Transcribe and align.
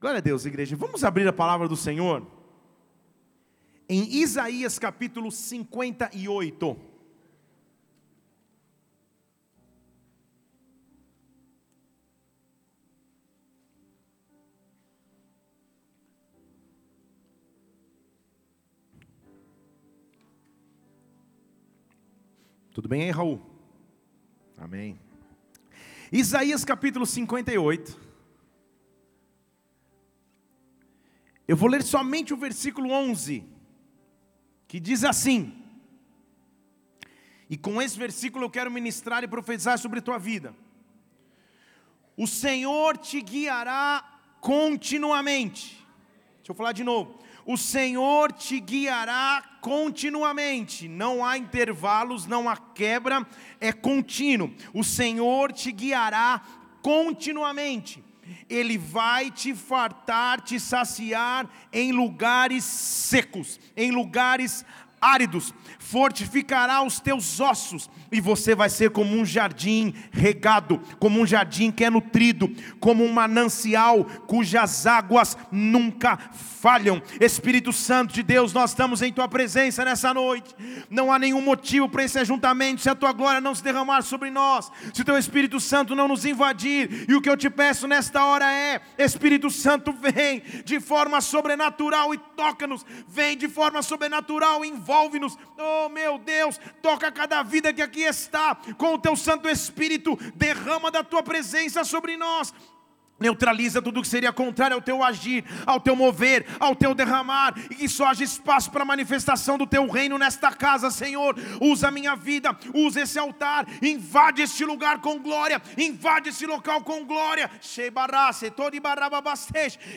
Glória 0.00 0.18
a 0.18 0.22
Deus, 0.22 0.46
igreja. 0.46 0.76
Vamos 0.76 1.02
abrir 1.02 1.26
a 1.26 1.32
palavra 1.32 1.66
do 1.66 1.76
Senhor 1.76 2.24
em 3.88 4.16
Isaías 4.20 4.78
capítulo 4.78 5.32
58. 5.32 6.76
Tudo 22.72 22.88
bem 22.88 23.02
aí, 23.02 23.10
Raul? 23.10 23.40
Amém. 24.56 25.00
Isaías 26.12 26.64
capítulo 26.64 27.04
58. 27.04 28.07
Eu 31.48 31.56
vou 31.56 31.70
ler 31.70 31.82
somente 31.82 32.34
o 32.34 32.36
versículo 32.36 32.90
11, 32.90 33.42
que 34.68 34.78
diz 34.78 35.02
assim: 35.02 35.64
E 37.48 37.56
com 37.56 37.80
esse 37.80 37.98
versículo 37.98 38.44
eu 38.44 38.50
quero 38.50 38.70
ministrar 38.70 39.24
e 39.24 39.28
profetizar 39.28 39.78
sobre 39.78 40.00
a 40.00 40.02
tua 40.02 40.18
vida. 40.18 40.54
O 42.14 42.26
Senhor 42.26 42.98
te 42.98 43.22
guiará 43.22 44.20
continuamente. 44.42 45.82
Deixa 46.36 46.52
eu 46.52 46.54
falar 46.54 46.72
de 46.72 46.84
novo. 46.84 47.18
O 47.46 47.56
Senhor 47.56 48.30
te 48.30 48.60
guiará 48.60 49.58
continuamente, 49.62 50.86
não 50.86 51.24
há 51.24 51.38
intervalos, 51.38 52.26
não 52.26 52.46
há 52.46 52.58
quebra, 52.58 53.26
é 53.58 53.72
contínuo. 53.72 54.54
O 54.74 54.84
Senhor 54.84 55.50
te 55.54 55.72
guiará 55.72 56.42
continuamente 56.82 58.04
ele 58.48 58.78
vai 58.78 59.30
te 59.30 59.54
fartar, 59.54 60.40
te 60.40 60.58
saciar 60.58 61.48
em 61.72 61.92
lugares 61.92 62.64
secos, 62.64 63.58
em 63.76 63.90
lugares 63.90 64.64
áridos, 65.00 65.54
fortificará 65.90 66.82
os 66.82 67.00
teus 67.00 67.40
ossos, 67.40 67.88
e 68.12 68.20
você 68.20 68.54
vai 68.54 68.68
ser 68.68 68.90
como 68.90 69.16
um 69.16 69.24
jardim 69.24 69.94
regado, 70.12 70.78
como 70.98 71.18
um 71.18 71.26
jardim 71.26 71.70
que 71.70 71.82
é 71.82 71.88
nutrido, 71.88 72.54
como 72.78 73.02
um 73.02 73.10
manancial 73.10 74.04
cujas 74.26 74.86
águas 74.86 75.36
nunca 75.50 76.18
falham. 76.60 77.00
Espírito 77.18 77.72
Santo 77.72 78.12
de 78.12 78.22
Deus, 78.22 78.52
nós 78.52 78.70
estamos 78.70 79.00
em 79.00 79.12
tua 79.12 79.28
presença 79.28 79.82
nessa 79.82 80.12
noite. 80.12 80.54
Não 80.90 81.10
há 81.10 81.18
nenhum 81.18 81.40
motivo 81.40 81.88
para 81.88 82.04
esse 82.04 82.18
ajuntamento 82.18 82.82
se 82.82 82.90
a 82.90 82.94
tua 82.94 83.12
glória 83.12 83.40
não 83.40 83.54
se 83.54 83.64
derramar 83.64 84.02
sobre 84.02 84.30
nós, 84.30 84.70
se 84.92 85.00
o 85.00 85.04
teu 85.04 85.16
Espírito 85.16 85.58
Santo 85.58 85.94
não 85.94 86.08
nos 86.08 86.26
invadir. 86.26 87.06
E 87.08 87.14
o 87.14 87.20
que 87.22 87.30
eu 87.30 87.36
te 87.36 87.48
peço 87.48 87.86
nesta 87.86 88.24
hora 88.24 88.52
é: 88.52 88.82
Espírito 88.98 89.50
Santo, 89.50 89.92
vem 89.92 90.42
de 90.64 90.80
forma 90.80 91.22
sobrenatural 91.22 92.12
e 92.12 92.18
toca-nos, 92.18 92.84
vem 93.06 93.38
de 93.38 93.48
forma 93.48 93.80
sobrenatural 93.80 94.64
e 94.64 94.68
envolve-nos. 94.68 95.38
Oh, 95.56 95.77
meu 95.86 96.16
Deus, 96.16 96.58
toca 96.80 97.12
cada 97.12 97.42
vida 97.42 97.74
que 97.74 97.82
aqui 97.82 98.00
está, 98.00 98.56
com 98.78 98.94
o 98.94 98.98
teu 98.98 99.14
Santo 99.14 99.50
Espírito, 99.50 100.16
derrama 100.34 100.90
da 100.90 101.04
tua 101.04 101.22
presença 101.22 101.84
sobre 101.84 102.16
nós. 102.16 102.54
Neutraliza 103.20 103.82
tudo 103.82 104.00
que 104.00 104.06
seria 104.08 104.32
contrário 104.32 104.76
ao 104.76 104.80
teu 104.80 105.02
agir, 105.02 105.44
ao 105.66 105.80
teu 105.80 105.96
mover, 105.96 106.46
ao 106.60 106.76
teu 106.76 106.94
derramar, 106.94 107.54
e 107.70 107.74
que 107.74 107.88
só 107.88 108.06
haja 108.06 108.22
espaço 108.22 108.70
para 108.70 108.82
a 108.82 108.86
manifestação 108.86 109.58
do 109.58 109.66
teu 109.66 109.88
reino 109.88 110.16
nesta 110.16 110.52
casa, 110.52 110.90
Senhor. 110.90 111.34
Usa 111.60 111.88
a 111.88 111.90
minha 111.90 112.14
vida, 112.14 112.56
usa 112.72 113.02
esse 113.02 113.18
altar, 113.18 113.66
invade 113.82 114.42
este 114.42 114.64
lugar 114.64 115.00
com 115.00 115.18
glória, 115.18 115.60
invade 115.76 116.28
esse 116.28 116.46
local 116.46 116.82
com 116.82 117.04
glória. 117.04 117.50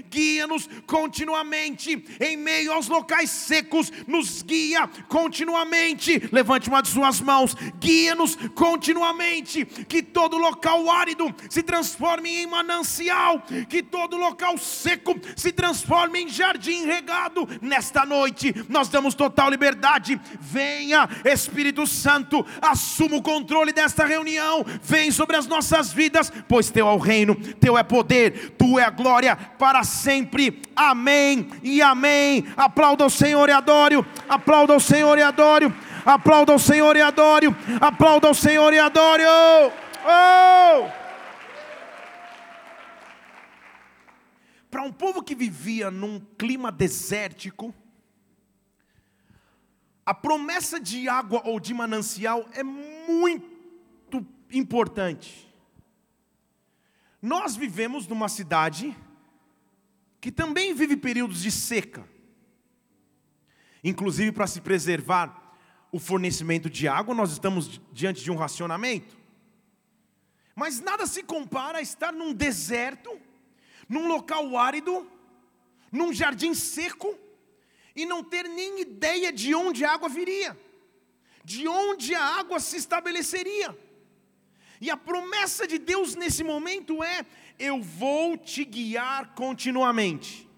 Guia-nos 0.09 0.69
continuamente 0.87 2.05
em 2.19 2.37
meio 2.37 2.73
aos 2.73 2.87
locais 2.87 3.29
secos, 3.29 3.91
nos 4.07 4.41
guia 4.41 4.87
continuamente. 5.07 6.27
Levante 6.31 6.69
uma 6.69 6.81
de 6.81 6.89
suas 6.89 7.21
mãos, 7.21 7.55
guia-nos 7.79 8.35
continuamente. 8.55 9.65
Que 9.65 10.01
todo 10.01 10.37
local 10.37 10.89
árido 10.89 11.33
se 11.49 11.61
transforme 11.61 12.29
em 12.29 12.47
que 13.69 13.81
todo 13.81 14.17
local 14.17 14.57
seco 14.57 15.19
se 15.35 15.51
transforme 15.51 16.21
em 16.21 16.29
jardim 16.29 16.85
regado. 16.85 17.47
Nesta 17.61 18.05
noite, 18.05 18.53
nós 18.69 18.87
damos 18.89 19.13
total 19.13 19.49
liberdade. 19.49 20.19
Venha, 20.39 21.07
Espírito 21.25 21.85
Santo, 21.87 22.45
assuma 22.61 23.17
o 23.17 23.21
controle 23.21 23.73
desta 23.73 24.05
reunião. 24.05 24.65
Vem 24.81 25.11
sobre 25.11 25.35
as 25.35 25.47
nossas 25.47 25.91
vidas, 25.91 26.31
pois 26.47 26.69
teu 26.69 26.87
é 26.87 26.93
o 26.93 26.97
reino, 26.97 27.35
teu 27.59 27.77
é 27.77 27.83
poder, 27.83 28.55
tu 28.57 28.79
é 28.79 28.83
a 28.83 28.89
glória 28.89 29.35
para 29.35 29.83
sempre. 29.83 30.61
Amém 30.75 31.49
e 31.63 31.81
amém. 31.81 32.45
Aplauda 32.55 33.05
o 33.05 33.09
Senhor 33.09 33.49
e 33.49 33.51
adore. 33.51 34.03
Aplauda 34.27 34.75
o 34.75 34.79
Senhor 34.79 35.17
e 35.17 35.21
adore. 35.21 35.73
Aplauda 36.05 36.53
o 36.53 36.59
Senhor 36.59 36.95
e 36.95 37.01
adore. 37.01 37.55
Aplauda 37.79 38.29
o 38.29 38.33
Senhor 38.33 38.73
e 38.73 38.79
adore. 38.79 39.23
Oh! 40.05 41.00
Para 44.71 44.81
um 44.83 44.91
povo 44.91 45.21
que 45.21 45.35
vivia 45.35 45.91
num 45.91 46.17
clima 46.37 46.71
desértico, 46.71 47.75
a 50.05 50.13
promessa 50.13 50.79
de 50.79 51.09
água 51.09 51.41
ou 51.45 51.59
de 51.59 51.73
manancial 51.73 52.49
é 52.53 52.63
muito 52.63 54.25
importante. 54.49 55.53
Nós 57.21 57.57
vivemos 57.57 58.07
numa 58.07 58.29
cidade 58.29 58.97
que 60.21 60.31
também 60.31 60.73
vive 60.73 60.95
períodos 60.95 61.41
de 61.41 61.51
seca. 61.51 62.07
Inclusive, 63.83 64.31
para 64.31 64.47
se 64.47 64.61
preservar 64.61 65.57
o 65.91 65.99
fornecimento 65.99 66.69
de 66.69 66.87
água, 66.87 67.13
nós 67.13 67.31
estamos 67.31 67.81
diante 67.91 68.23
de 68.23 68.31
um 68.31 68.35
racionamento. 68.35 69.17
Mas 70.55 70.79
nada 70.79 71.05
se 71.05 71.23
compara 71.23 71.79
a 71.79 71.81
estar 71.81 72.13
num 72.13 72.33
deserto 72.33 73.19
num 73.91 74.07
local 74.07 74.57
árido, 74.57 75.05
num 75.91 76.13
jardim 76.13 76.53
seco, 76.53 77.13
e 77.93 78.05
não 78.05 78.23
ter 78.23 78.47
nem 78.47 78.79
ideia 78.79 79.33
de 79.33 79.53
onde 79.53 79.83
a 79.83 79.91
água 79.91 80.07
viria, 80.07 80.57
de 81.43 81.67
onde 81.67 82.15
a 82.15 82.23
água 82.23 82.57
se 82.61 82.77
estabeleceria. 82.77 83.77
E 84.79 84.89
a 84.89 84.95
promessa 84.95 85.67
de 85.67 85.77
Deus 85.77 86.15
nesse 86.15 86.41
momento 86.41 87.03
é: 87.03 87.25
eu 87.59 87.81
vou 87.81 88.37
te 88.37 88.63
guiar 88.63 89.35
continuamente. 89.35 90.49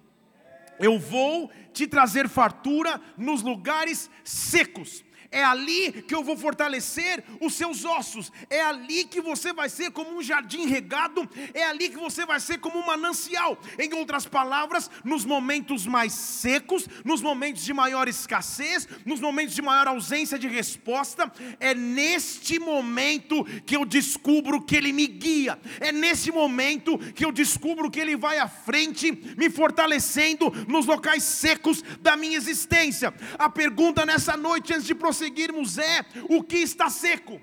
Eu 0.79 1.00
vou 1.00 1.50
te 1.73 1.88
trazer 1.88 2.29
fartura 2.29 3.01
nos 3.17 3.41
lugares 3.41 4.11
secos 4.23 5.03
é 5.33 5.44
ali 5.44 5.91
que 6.03 6.13
eu 6.13 6.23
vou 6.23 6.38
fortalecer 6.38 7.23
os 7.41 7.55
seus 7.55 7.83
ossos, 7.83 8.31
é 8.49 8.61
ali 8.61 9.03
que 9.03 9.19
você 9.19 9.51
vai 9.51 9.67
ser 9.67 9.91
como 9.91 10.16
um 10.16 10.21
jardim 10.21 10.67
regado, 10.67 11.27
é 11.53 11.63
ali 11.63 11.89
que 11.89 11.97
você 11.97 12.23
vai 12.25 12.39
ser 12.39 12.59
como 12.59 12.77
um 12.77 12.85
manancial. 12.85 13.57
Em 13.79 13.91
outras 13.95 14.27
palavras, 14.27 14.89
nos 15.03 15.25
momentos 15.25 15.88
mais 15.88 16.13
secos, 16.13 16.88
nos 17.03 17.19
momentos 17.21 17.63
de 17.63 17.73
maior 17.73 18.07
escassez, 18.07 18.88
nos 19.05 19.19
momentos 19.19 19.55
de 19.55 19.61
maior 19.61 19.88
ausência 19.88 20.38
de 20.38 20.47
resposta, 20.47 21.31
é 21.59 21.73
neste 21.73 22.59
momento 22.59 23.44
que 23.65 23.75
eu 23.75 23.85
descubro 23.85 24.61
que 24.61 24.75
Ele 24.75 24.94
me 24.94 25.07
guia, 25.07 25.59
é 25.79 25.91
nesse 25.91 26.31
momento 26.31 26.97
que 27.13 27.25
eu 27.25 27.31
descubro 27.31 27.89
que 27.89 28.00
Ele 28.00 28.15
vai 28.15 28.38
à 28.38 28.47
frente, 28.47 29.11
me 29.35 29.50
fortalecendo 29.50 30.51
nos 30.67 30.85
locais 30.85 31.23
secos 31.23 31.83
da 32.01 32.15
minha 32.15 32.38
existência. 32.38 33.11
A 33.39 33.50
pergunta 33.50 34.05
nessa 34.05 34.38
noite, 34.38 34.73
antes 34.73 34.85
de 34.85 34.94
prosseguir, 34.94 35.22
conseguirmos 35.23 35.78
é 35.78 36.06
o 36.29 36.44
que 36.44 36.57
está 36.57 36.89
seco. 36.89 37.41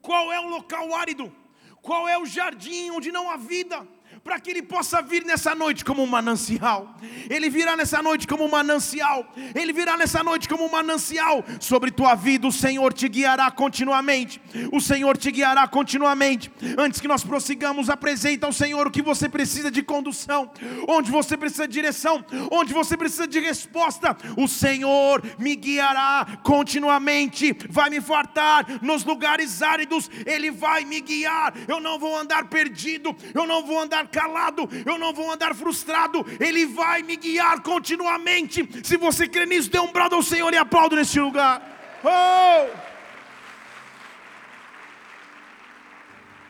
Qual 0.00 0.32
é 0.32 0.40
o 0.40 0.48
local 0.48 0.94
árido? 0.94 1.34
Qual 1.80 2.08
é 2.08 2.16
o 2.16 2.24
jardim 2.24 2.90
onde 2.90 3.10
não 3.10 3.28
há 3.30 3.36
vida? 3.36 3.86
Para 4.24 4.38
que 4.38 4.50
ele 4.50 4.62
possa 4.62 5.02
vir 5.02 5.24
nessa 5.24 5.54
noite 5.54 5.84
como 5.84 6.02
um 6.02 6.06
manancial. 6.06 6.94
Ele 7.28 7.50
virá 7.50 7.76
nessa 7.76 8.00
noite 8.00 8.26
como 8.26 8.44
um 8.44 8.50
manancial. 8.50 9.26
Ele 9.54 9.72
virá 9.72 9.96
nessa 9.96 10.22
noite 10.22 10.48
como 10.48 10.64
um 10.64 10.70
manancial 10.70 11.44
sobre 11.58 11.90
tua 11.90 12.14
vida. 12.14 12.46
O 12.46 12.52
Senhor 12.52 12.92
te 12.92 13.08
guiará 13.08 13.50
continuamente. 13.50 14.40
O 14.72 14.80
Senhor 14.80 15.16
te 15.16 15.30
guiará 15.30 15.66
continuamente. 15.66 16.52
Antes 16.78 17.00
que 17.00 17.08
nós 17.08 17.24
prossigamos, 17.24 17.90
apresenta 17.90 18.46
ao 18.46 18.52
Senhor 18.52 18.86
o 18.86 18.90
que 18.90 19.02
você 19.02 19.28
precisa 19.28 19.70
de 19.70 19.82
condução, 19.82 20.50
onde 20.88 21.10
você 21.10 21.36
precisa 21.36 21.66
de 21.66 21.74
direção, 21.74 22.24
onde 22.50 22.72
você 22.72 22.96
precisa 22.96 23.26
de 23.26 23.40
resposta. 23.40 24.16
O 24.36 24.46
Senhor 24.46 25.20
me 25.38 25.56
guiará 25.56 26.38
continuamente. 26.44 27.56
Vai 27.68 27.90
me 27.90 28.00
fartar 28.00 28.66
nos 28.80 29.04
lugares 29.04 29.62
áridos. 29.62 30.08
Ele 30.24 30.50
vai 30.50 30.84
me 30.84 31.00
guiar. 31.00 31.54
Eu 31.66 31.80
não 31.80 31.98
vou 31.98 32.16
andar 32.16 32.48
perdido. 32.48 33.16
Eu 33.34 33.46
não 33.46 33.66
vou 33.66 33.80
andar 33.80 34.11
calado, 34.12 34.68
eu 34.86 34.98
não 34.98 35.12
vou 35.12 35.32
andar 35.32 35.54
frustrado, 35.54 36.24
Ele 36.38 36.66
vai 36.66 37.02
me 37.02 37.16
guiar 37.16 37.62
continuamente. 37.62 38.68
Se 38.86 38.96
você 38.96 39.26
crê 39.26 39.46
nisso, 39.46 39.70
dê 39.70 39.80
um 39.80 39.90
brado 39.90 40.14
ao 40.14 40.22
Senhor 40.22 40.52
e 40.52 40.56
aplaudo 40.56 40.94
nesse 40.94 41.18
lugar. 41.18 41.60
Oh! 42.04 42.92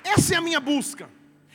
Essa 0.05 0.35
é 0.35 0.37
a 0.37 0.41
minha 0.41 0.61
busca. 0.61 1.09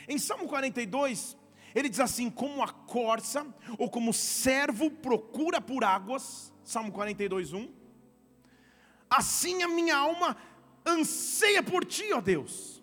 Em 0.08 0.18
Salmo 0.18 0.48
42, 0.48 1.36
Ele 1.74 1.88
diz 1.88 2.00
assim: 2.00 2.30
como 2.30 2.62
a 2.62 2.68
corça, 2.68 3.46
ou 3.76 3.90
como 3.90 4.10
o 4.10 4.14
servo 4.14 4.90
procura 4.90 5.60
por 5.60 5.84
águas, 5.84 6.52
Salmo 6.64 6.90
42, 6.90 7.52
1. 7.52 7.68
Assim 9.10 9.62
a 9.62 9.68
minha 9.68 9.96
alma 9.96 10.36
anseia 10.84 11.62
por 11.62 11.84
ti, 11.84 12.12
ó 12.12 12.20
Deus. 12.20 12.77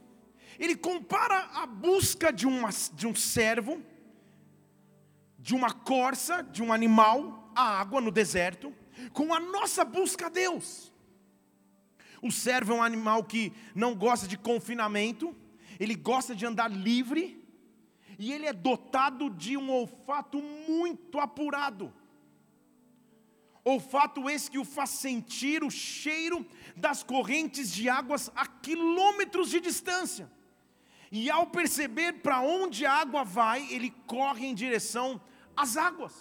Ele 0.60 0.76
compara 0.76 1.50
a 1.54 1.66
busca 1.66 2.32
de, 2.32 2.48
uma, 2.48 2.70
de 2.94 3.08
um 3.08 3.16
servo, 3.16 3.82
de 5.38 5.54
uma 5.54 5.72
corça, 5.72 6.42
de 6.42 6.64
um 6.64 6.72
animal, 6.72 7.52
a 7.56 7.80
água 7.80 8.02
no 8.02 8.12
deserto, 8.12 8.74
com 9.14 9.34
a 9.34 9.40
nossa 9.40 9.84
busca 9.84 10.28
a 10.28 10.30
Deus. 10.30 10.92
O 12.22 12.32
servo 12.32 12.74
é 12.74 12.76
um 12.78 12.84
animal 12.84 13.24
que 13.24 13.54
não 13.74 13.94
gosta 13.96 14.28
de 14.28 14.38
confinamento, 14.38 15.36
ele 15.80 15.96
gosta 15.96 16.34
de 16.34 16.46
andar 16.46 16.72
livre, 16.72 17.44
e 18.18 18.32
ele 18.32 18.46
é 18.46 18.54
dotado 18.54 19.30
de 19.30 19.58
um 19.58 19.70
olfato 19.70 20.42
muito 20.42 21.20
apurado. 21.20 21.94
Olfato 23.64 24.30
esse 24.30 24.50
que 24.50 24.60
o 24.60 24.64
faz 24.64 24.92
sentir 24.92 25.64
o 25.64 25.72
cheiro 25.72 26.46
das 26.76 27.04
correntes 27.04 27.72
de 27.72 27.90
águas 27.90 28.32
a 28.36 28.46
quilômetros 28.46 29.50
de 29.50 29.60
distância. 29.60 30.32
E 31.18 31.30
ao 31.30 31.48
perceber 31.48 32.12
para 32.16 32.42
onde 32.42 32.86
a 32.86 32.92
água 32.92 33.24
vai, 33.24 33.66
ele 33.72 33.90
corre 34.06 34.46
em 34.46 34.54
direção 34.54 35.22
às 35.56 35.78
águas. 35.78 36.14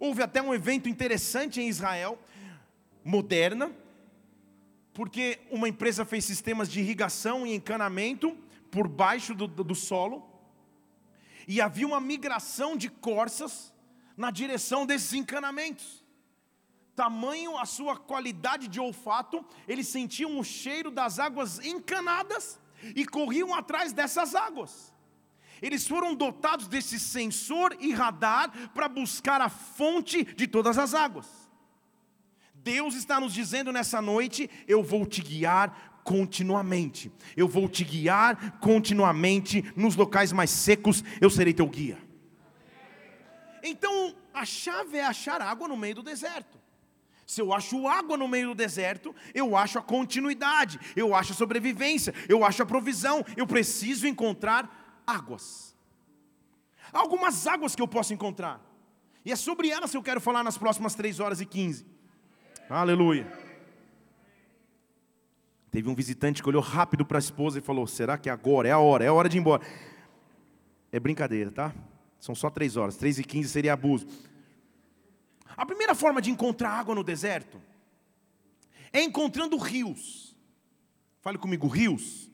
Houve 0.00 0.20
até 0.20 0.42
um 0.42 0.52
evento 0.52 0.88
interessante 0.88 1.60
em 1.60 1.68
Israel, 1.68 2.18
moderna, 3.04 3.70
porque 4.92 5.38
uma 5.48 5.68
empresa 5.68 6.04
fez 6.04 6.24
sistemas 6.24 6.68
de 6.68 6.80
irrigação 6.80 7.46
e 7.46 7.54
encanamento 7.54 8.36
por 8.68 8.88
baixo 8.88 9.32
do, 9.32 9.46
do, 9.46 9.76
solo, 9.76 10.28
e 11.46 11.60
havia 11.60 11.86
uma 11.86 12.00
migração 12.00 12.76
de 12.76 12.88
corças 12.88 13.72
na 14.16 14.32
direção 14.32 14.84
desses 14.84 15.12
encanamentos. 15.12 16.04
Tamanho 16.96 17.56
a 17.56 17.64
sua 17.64 17.96
qualidade 17.96 18.66
de 18.66 18.80
olfato, 18.80 19.46
eles 19.68 19.86
sentiam 19.86 20.36
o 20.36 20.42
cheiro 20.42 20.90
das 20.90 21.20
águas 21.20 21.64
encanadas 21.64 22.58
e 22.94 23.04
corriam 23.06 23.54
atrás 23.54 23.92
dessas 23.92 24.34
águas. 24.34 24.92
Eles 25.62 25.86
foram 25.86 26.14
dotados 26.14 26.68
desse 26.68 26.98
sensor 26.98 27.76
e 27.80 27.92
radar 27.92 28.50
para 28.74 28.88
buscar 28.88 29.40
a 29.40 29.48
fonte 29.48 30.24
de 30.24 30.46
todas 30.46 30.76
as 30.78 30.94
águas. 30.94 31.26
Deus 32.54 32.94
está 32.94 33.20
nos 33.20 33.32
dizendo 33.32 33.72
nessa 33.72 34.00
noite: 34.02 34.50
eu 34.66 34.82
vou 34.82 35.06
te 35.06 35.22
guiar 35.22 36.00
continuamente. 36.04 37.10
Eu 37.36 37.48
vou 37.48 37.68
te 37.68 37.82
guiar 37.82 38.58
continuamente 38.58 39.64
nos 39.74 39.96
locais 39.96 40.32
mais 40.32 40.50
secos, 40.50 41.02
eu 41.20 41.30
serei 41.30 41.54
teu 41.54 41.66
guia. 41.66 41.98
Então, 43.62 44.14
a 44.32 44.44
chave 44.44 44.98
é 44.98 45.04
achar 45.06 45.40
água 45.40 45.66
no 45.66 45.76
meio 45.76 45.94
do 45.94 46.02
deserto. 46.02 46.63
Se 47.26 47.40
eu 47.40 47.52
acho 47.52 47.88
água 47.88 48.16
no 48.16 48.28
meio 48.28 48.48
do 48.48 48.54
deserto, 48.54 49.14
eu 49.34 49.56
acho 49.56 49.78
a 49.78 49.82
continuidade, 49.82 50.78
eu 50.94 51.14
acho 51.14 51.32
a 51.32 51.36
sobrevivência, 51.36 52.14
eu 52.28 52.44
acho 52.44 52.62
a 52.62 52.66
provisão. 52.66 53.24
Eu 53.36 53.46
preciso 53.46 54.06
encontrar 54.06 55.02
águas. 55.06 55.74
Algumas 56.92 57.46
águas 57.46 57.74
que 57.74 57.82
eu 57.82 57.88
posso 57.88 58.12
encontrar. 58.12 58.60
E 59.24 59.32
é 59.32 59.36
sobre 59.36 59.70
elas 59.70 59.90
que 59.90 59.96
eu 59.96 60.02
quero 60.02 60.20
falar 60.20 60.44
nas 60.44 60.58
próximas 60.58 60.94
3 60.94 61.18
horas 61.18 61.40
e 61.40 61.46
15. 61.46 61.86
Aleluia. 62.68 63.26
Teve 65.70 65.88
um 65.88 65.94
visitante 65.94 66.42
que 66.42 66.48
olhou 66.48 66.62
rápido 66.62 67.04
para 67.04 67.18
a 67.18 67.20
esposa 67.20 67.58
e 67.58 67.62
falou: 67.62 67.86
Será 67.86 68.16
que 68.16 68.28
é 68.28 68.32
agora? 68.32 68.68
É 68.68 68.70
a 68.70 68.78
hora, 68.78 69.04
é 69.04 69.08
a 69.08 69.12
hora 69.12 69.28
de 69.28 69.38
ir 69.38 69.40
embora. 69.40 69.62
É 70.92 71.00
brincadeira, 71.00 71.50
tá? 71.50 71.74
São 72.20 72.34
só 72.34 72.48
três 72.48 72.76
horas, 72.76 72.96
três 72.96 73.18
e 73.18 73.24
quinze 73.24 73.48
seria 73.48 73.72
abuso. 73.72 74.06
A 75.56 75.64
primeira 75.64 75.94
forma 75.94 76.20
de 76.20 76.30
encontrar 76.30 76.70
água 76.70 76.94
no 76.94 77.04
deserto 77.04 77.60
é 78.92 79.02
encontrando 79.02 79.56
rios. 79.56 80.36
Fale 81.20 81.38
comigo, 81.38 81.66
rios. 81.66 82.30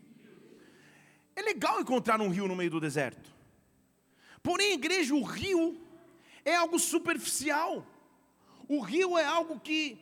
É 1.35 1.43
legal 1.43 1.81
encontrar 1.81 2.21
um 2.21 2.29
rio 2.29 2.49
no 2.49 2.57
meio 2.57 2.71
do 2.71 2.81
deserto. 2.81 3.31
Porém, 4.43 4.75
igreja, 4.75 5.15
o 5.15 5.23
rio 5.23 5.81
é 6.45 6.55
algo 6.55 6.79
superficial. 6.79 7.87
O 8.69 8.81
rio 8.81 9.17
é 9.17 9.25
algo 9.25 9.61
que 9.61 9.99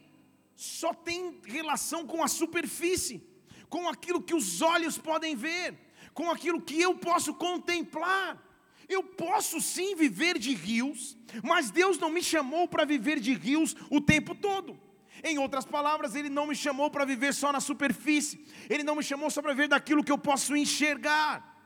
só 0.54 0.92
tem 0.92 1.40
relação 1.44 2.06
com 2.06 2.22
a 2.22 2.28
superfície 2.28 3.28
com 3.68 3.88
aquilo 3.88 4.22
que 4.22 4.34
os 4.34 4.62
olhos 4.62 4.98
podem 4.98 5.36
ver, 5.36 5.78
com 6.14 6.30
aquilo 6.30 6.60
que 6.60 6.80
eu 6.80 6.94
posso 6.96 7.34
contemplar. 7.34 8.42
Eu 8.88 9.02
posso 9.02 9.60
sim 9.60 9.94
viver 9.94 10.38
de 10.38 10.54
rios, 10.54 11.16
mas 11.42 11.70
Deus 11.70 11.98
não 11.98 12.10
me 12.10 12.22
chamou 12.22 12.66
para 12.66 12.84
viver 12.84 13.20
de 13.20 13.34
rios 13.34 13.76
o 13.90 14.00
tempo 14.00 14.34
todo. 14.34 14.78
Em 15.22 15.38
outras 15.38 15.64
palavras, 15.64 16.14
Ele 16.14 16.30
não 16.30 16.46
me 16.46 16.56
chamou 16.56 16.90
para 16.90 17.04
viver 17.04 17.34
só 17.34 17.52
na 17.52 17.60
superfície, 17.60 18.40
Ele 18.70 18.82
não 18.82 18.96
me 18.96 19.02
chamou 19.02 19.30
só 19.30 19.42
para 19.42 19.52
viver 19.52 19.68
daquilo 19.68 20.02
que 20.02 20.12
eu 20.12 20.18
posso 20.18 20.56
enxergar. 20.56 21.56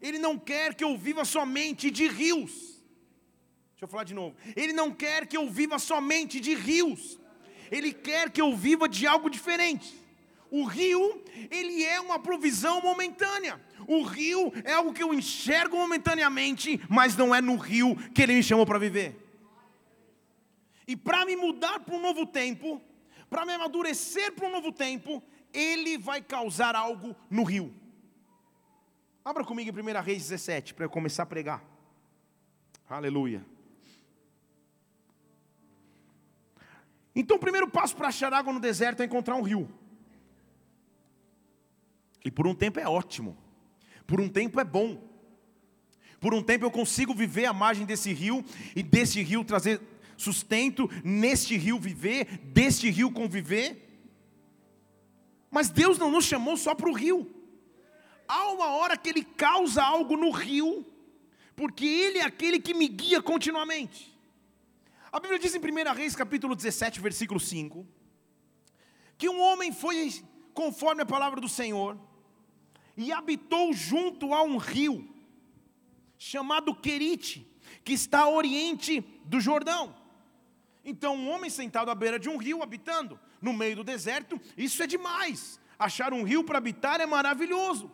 Ele 0.00 0.18
não 0.18 0.38
quer 0.38 0.74
que 0.74 0.84
eu 0.84 0.96
viva 0.96 1.24
somente 1.24 1.90
de 1.90 2.06
rios. 2.08 2.52
Deixa 3.72 3.84
eu 3.84 3.88
falar 3.88 4.04
de 4.04 4.14
novo. 4.14 4.34
Ele 4.54 4.72
não 4.72 4.90
quer 4.90 5.26
que 5.26 5.36
eu 5.36 5.50
viva 5.50 5.78
somente 5.78 6.40
de 6.40 6.54
rios. 6.54 7.18
Ele 7.70 7.92
quer 7.92 8.30
que 8.30 8.40
eu 8.40 8.56
viva 8.56 8.88
de 8.88 9.06
algo 9.06 9.28
diferente. 9.28 9.94
O 10.50 10.64
rio, 10.64 11.22
ele 11.50 11.84
é 11.84 12.00
uma 12.00 12.18
provisão 12.18 12.80
momentânea. 12.80 13.60
O 13.86 14.02
rio 14.02 14.52
é 14.64 14.72
algo 14.72 14.92
que 14.92 15.02
eu 15.02 15.12
enxergo 15.12 15.76
momentaneamente, 15.76 16.80
mas 16.88 17.16
não 17.16 17.34
é 17.34 17.40
no 17.40 17.56
rio 17.56 17.96
que 18.12 18.22
ele 18.22 18.34
me 18.34 18.42
chamou 18.42 18.66
para 18.66 18.78
viver. 18.78 19.16
E 20.86 20.96
para 20.96 21.24
me 21.24 21.36
mudar 21.36 21.80
para 21.80 21.94
um 21.94 22.00
novo 22.00 22.26
tempo, 22.26 22.80
para 23.28 23.44
me 23.44 23.52
amadurecer 23.52 24.32
para 24.32 24.46
um 24.48 24.52
novo 24.52 24.72
tempo, 24.72 25.22
ele 25.52 25.98
vai 25.98 26.22
causar 26.22 26.76
algo 26.76 27.14
no 27.28 27.42
rio. 27.42 27.74
Abra 29.24 29.44
comigo 29.44 29.76
em 29.76 29.82
1 29.82 30.02
Reis 30.02 30.28
17 30.28 30.74
para 30.74 30.84
eu 30.84 30.90
começar 30.90 31.24
a 31.24 31.26
pregar. 31.26 31.64
Aleluia. 32.88 33.44
Então, 37.14 37.36
o 37.36 37.40
primeiro 37.40 37.68
passo 37.68 37.96
para 37.96 38.08
achar 38.08 38.32
água 38.32 38.52
no 38.52 38.60
deserto 38.60 39.00
é 39.00 39.06
encontrar 39.06 39.34
um 39.34 39.42
rio. 39.42 39.68
E 42.26 42.30
por 42.30 42.44
um 42.44 42.56
tempo 42.56 42.80
é 42.80 42.88
ótimo, 42.88 43.38
por 44.04 44.20
um 44.20 44.28
tempo 44.28 44.58
é 44.58 44.64
bom, 44.64 45.00
por 46.18 46.34
um 46.34 46.42
tempo 46.42 46.64
eu 46.64 46.72
consigo 46.72 47.14
viver 47.14 47.44
à 47.44 47.52
margem 47.52 47.86
desse 47.86 48.12
rio 48.12 48.44
e 48.74 48.82
desse 48.82 49.22
rio 49.22 49.44
trazer 49.44 49.80
sustento, 50.16 50.90
neste 51.04 51.56
rio 51.56 51.78
viver, 51.78 52.38
deste 52.42 52.90
rio 52.90 53.12
conviver. 53.12 53.80
Mas 55.52 55.68
Deus 55.68 55.98
não 55.98 56.10
nos 56.10 56.24
chamou 56.24 56.56
só 56.56 56.74
para 56.74 56.90
o 56.90 56.92
rio. 56.92 57.32
Há 58.26 58.50
uma 58.50 58.70
hora 58.70 58.96
que 58.96 59.08
Ele 59.08 59.22
causa 59.22 59.80
algo 59.80 60.16
no 60.16 60.30
rio, 60.30 60.84
porque 61.54 61.86
Ele 61.86 62.18
é 62.18 62.24
aquele 62.24 62.58
que 62.58 62.74
me 62.74 62.88
guia 62.88 63.22
continuamente. 63.22 64.18
A 65.12 65.20
Bíblia 65.20 65.38
diz 65.38 65.54
em 65.54 65.60
1 65.60 65.94
Reis 65.94 66.16
capítulo 66.16 66.56
17, 66.56 66.98
versículo 66.98 67.38
5, 67.38 67.86
que 69.16 69.28
um 69.28 69.40
homem 69.40 69.70
foi 69.70 70.10
conforme 70.52 71.02
a 71.02 71.06
palavra 71.06 71.38
do 71.38 71.48
Senhor, 71.48 71.98
e 72.96 73.12
habitou 73.12 73.72
junto 73.72 74.32
a 74.32 74.42
um 74.42 74.56
rio, 74.56 75.08
chamado 76.18 76.74
Querite, 76.74 77.46
que 77.84 77.92
está 77.92 78.20
a 78.20 78.30
oriente 78.30 79.00
do 79.24 79.40
Jordão. 79.40 79.94
Então, 80.84 81.16
um 81.16 81.28
homem 81.30 81.50
sentado 81.50 81.90
à 81.90 81.94
beira 81.94 82.18
de 82.18 82.28
um 82.28 82.36
rio, 82.36 82.62
habitando 82.62 83.18
no 83.42 83.52
meio 83.52 83.76
do 83.76 83.84
deserto, 83.84 84.40
isso 84.56 84.82
é 84.82 84.86
demais. 84.86 85.60
Achar 85.78 86.12
um 86.12 86.22
rio 86.22 86.42
para 86.44 86.58
habitar 86.58 87.00
é 87.00 87.06
maravilhoso. 87.06 87.90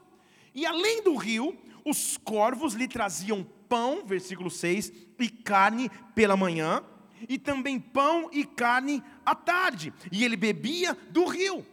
E 0.54 0.66
além 0.66 1.02
do 1.02 1.16
rio, 1.16 1.58
os 1.84 2.16
corvos 2.16 2.74
lhe 2.74 2.86
traziam 2.86 3.46
pão, 3.68 4.04
versículo 4.04 4.50
6, 4.50 4.92
e 5.18 5.28
carne 5.28 5.90
pela 6.14 6.36
manhã, 6.36 6.84
e 7.28 7.38
também 7.38 7.80
pão 7.80 8.28
e 8.32 8.44
carne 8.44 9.02
à 9.24 9.34
tarde. 9.34 9.92
E 10.10 10.24
ele 10.24 10.36
bebia 10.36 10.96
do 11.10 11.24
rio. 11.24 11.64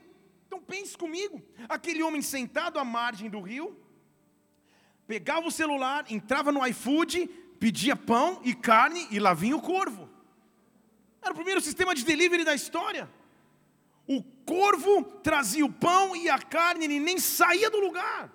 Então 0.50 0.60
pense 0.60 0.98
comigo, 0.98 1.40
aquele 1.70 2.02
homem 2.02 2.24
sentado 2.24 2.80
à 2.80 2.84
margem 2.84 3.30
do 3.30 3.40
rio, 3.40 3.80
pegava 5.06 5.48
o 5.48 5.52
celular, 5.52 6.12
entrava 6.12 6.52
no 6.52 6.66
iFood, 6.66 7.28
pedia 7.60 7.96
pão 7.96 8.42
e 8.44 8.56
carne 8.56 9.08
e 9.12 9.20
lá 9.20 9.36
vinha 9.36 9.56
o 9.56 9.62
corvo. 9.62 10.10
Era 11.22 11.34
o 11.34 11.36
primeiro 11.36 11.62
sistema 11.62 11.94
de 11.94 12.04
delivery 12.04 12.44
da 12.44 12.56
história. 12.56 13.08
O 14.08 14.24
corvo 14.24 15.04
trazia 15.22 15.64
o 15.64 15.72
pão 15.72 16.16
e 16.16 16.28
a 16.28 16.40
carne, 16.40 16.86
ele 16.86 17.00
nem 17.00 17.20
saía 17.20 17.70
do 17.70 17.80
lugar. 17.80 18.34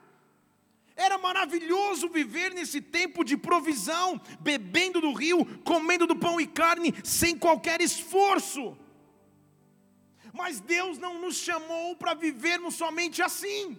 Era 0.94 1.18
maravilhoso 1.18 2.08
viver 2.08 2.54
nesse 2.54 2.80
tempo 2.80 3.24
de 3.24 3.36
provisão, 3.36 4.20
bebendo 4.38 5.00
do 5.00 5.12
rio, 5.12 5.44
comendo 5.64 6.06
do 6.06 6.14
pão 6.14 6.40
e 6.40 6.46
carne, 6.46 6.94
sem 7.02 7.36
qualquer 7.36 7.80
esforço. 7.80 8.78
Mas 10.34 10.60
Deus 10.60 10.98
não 10.98 11.20
nos 11.20 11.36
chamou 11.36 11.94
para 11.94 12.12
vivermos 12.12 12.74
somente 12.74 13.22
assim. 13.22 13.78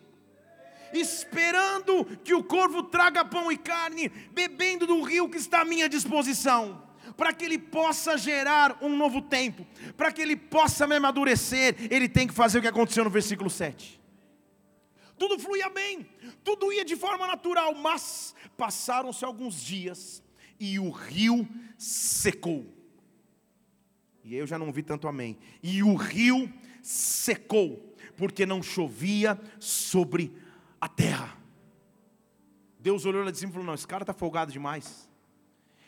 esperando 0.94 2.06
que 2.24 2.34
o 2.34 2.42
corvo 2.42 2.82
traga 2.82 3.26
pão 3.26 3.52
e 3.52 3.58
carne, 3.58 4.08
bebendo 4.32 4.88
do 4.88 5.02
rio 5.02 5.28
que 5.28 5.38
está 5.38 5.62
à 5.62 5.66
minha 5.66 5.90
disposição 5.90 6.82
para 7.18 7.34
que 7.34 7.46
ele 7.46 7.58
possa 7.58 8.18
gerar 8.18 8.78
um 8.82 8.96
novo 8.96 9.22
tempo, 9.22 9.66
para 9.96 10.12
que 10.12 10.22
ele 10.22 10.36
possa 10.36 10.88
me 10.88 10.96
amadurecer, 10.96 11.76
ele 11.92 12.10
tem 12.10 12.28
que 12.28 12.34
fazer 12.34 12.60
o 12.60 12.62
que 12.62 12.68
aconteceu 12.68 13.04
no 13.04 13.10
versículo 13.10 13.50
7. 13.50 14.02
Tudo 15.18 15.40
fluía 15.40 15.70
bem, 15.70 16.06
tudo 16.44 16.74
ia 16.74 16.84
de 16.84 16.96
forma 16.96 17.26
natural, 17.28 17.74
mas 17.76 18.36
passaram-se 18.58 19.24
alguns 19.24 19.62
dias 19.62 20.24
e 20.60 20.80
o 20.80 20.90
rio 20.90 21.48
secou. 21.78 22.75
E 24.26 24.36
eu 24.36 24.48
já 24.48 24.58
não 24.58 24.72
vi 24.72 24.82
tanto 24.82 25.08
amém. 25.08 25.38
E 25.62 25.84
o 25.84 25.94
rio 25.94 26.52
secou, 26.82 27.96
porque 28.18 28.44
não 28.44 28.64
chovia 28.64 29.40
sobre 29.60 30.36
a 30.82 30.90
terra. 30.90 31.38
Deus 32.80 33.06
olhou 33.06 33.24
lá 33.24 33.30
de 33.30 33.38
cima 33.38 33.52
e 33.52 33.54
falou: 33.54 33.68
Não, 33.68 33.76
esse 33.76 33.88
cara 33.88 34.02
está 34.02 34.14
folgado 34.14 34.52
demais. 34.52 35.08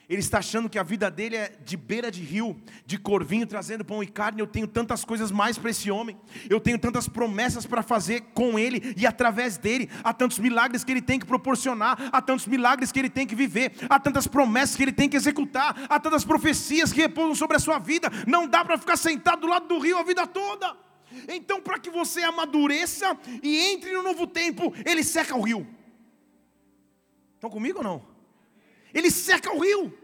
Ele 0.10 0.22
está 0.22 0.38
achando 0.38 0.70
que 0.70 0.80
a 0.80 0.84
vida 0.84 1.12
dele 1.12 1.36
é 1.36 1.52
de 1.66 1.76
beira 1.76 2.10
de 2.10 2.22
rio, 2.22 2.56
de 2.86 2.98
corvinho 2.98 3.46
trazendo 3.46 3.84
pão 3.84 4.02
e 4.02 4.08
carne. 4.08 4.40
Eu 4.40 4.48
tenho 4.48 4.66
tantas 4.66 5.04
coisas 5.04 5.32
mais 5.32 5.58
para 5.58 5.70
esse 5.70 5.92
homem. 5.92 6.18
Eu 6.50 6.62
tenho 6.62 6.80
tantas 6.80 7.10
promessas 7.10 7.66
para 7.66 7.84
fazer 7.84 8.22
com 8.34 8.58
ele 8.58 8.94
e 8.96 9.06
através 9.06 9.58
dele. 9.58 9.90
Há 10.02 10.14
tantos 10.14 10.40
milagres 10.40 10.86
que 10.86 10.92
ele 10.94 11.02
tem 11.02 11.20
que 11.20 11.26
proporcionar, 11.26 12.10
há 12.10 12.22
tantos 12.22 12.48
milagres 12.48 12.90
que 12.90 13.00
ele 13.00 13.10
tem 13.10 13.28
que 13.28 13.36
viver, 13.36 13.74
há 13.90 14.00
tantas 14.00 14.28
promessas 14.28 14.78
que 14.78 14.84
ele 14.84 14.94
tem 14.94 15.10
que 15.10 15.18
executar, 15.18 15.76
há 15.90 16.00
tantas 16.00 16.24
profecias 16.24 16.94
que 16.94 17.02
repousam 17.02 17.36
sobre 17.36 17.58
a 17.58 17.60
sua 17.60 17.78
vida. 17.78 18.10
Não 18.26 18.48
dá 18.48 18.64
para 18.64 18.78
ficar 18.78 18.96
sentado 18.96 19.42
do 19.42 19.48
lado 19.48 19.68
do 19.68 19.78
rio 19.78 19.98
a 19.98 20.04
vida 20.04 20.26
toda. 20.26 20.74
Então, 21.28 21.62
para 21.62 21.80
que 21.80 21.90
você 21.90 22.24
amadureça 22.24 23.18
e 23.44 23.58
entre 23.58 23.92
no 23.92 24.04
novo 24.04 24.26
tempo, 24.26 24.74
ele 24.86 25.04
seca 25.04 25.36
o 25.36 25.42
rio. 25.42 25.68
Estão 27.36 27.50
comigo 27.50 27.80
ou 27.80 27.84
não? 27.84 28.17
Ele 28.98 29.12
seca 29.12 29.54
o 29.54 29.60
rio. 29.60 29.98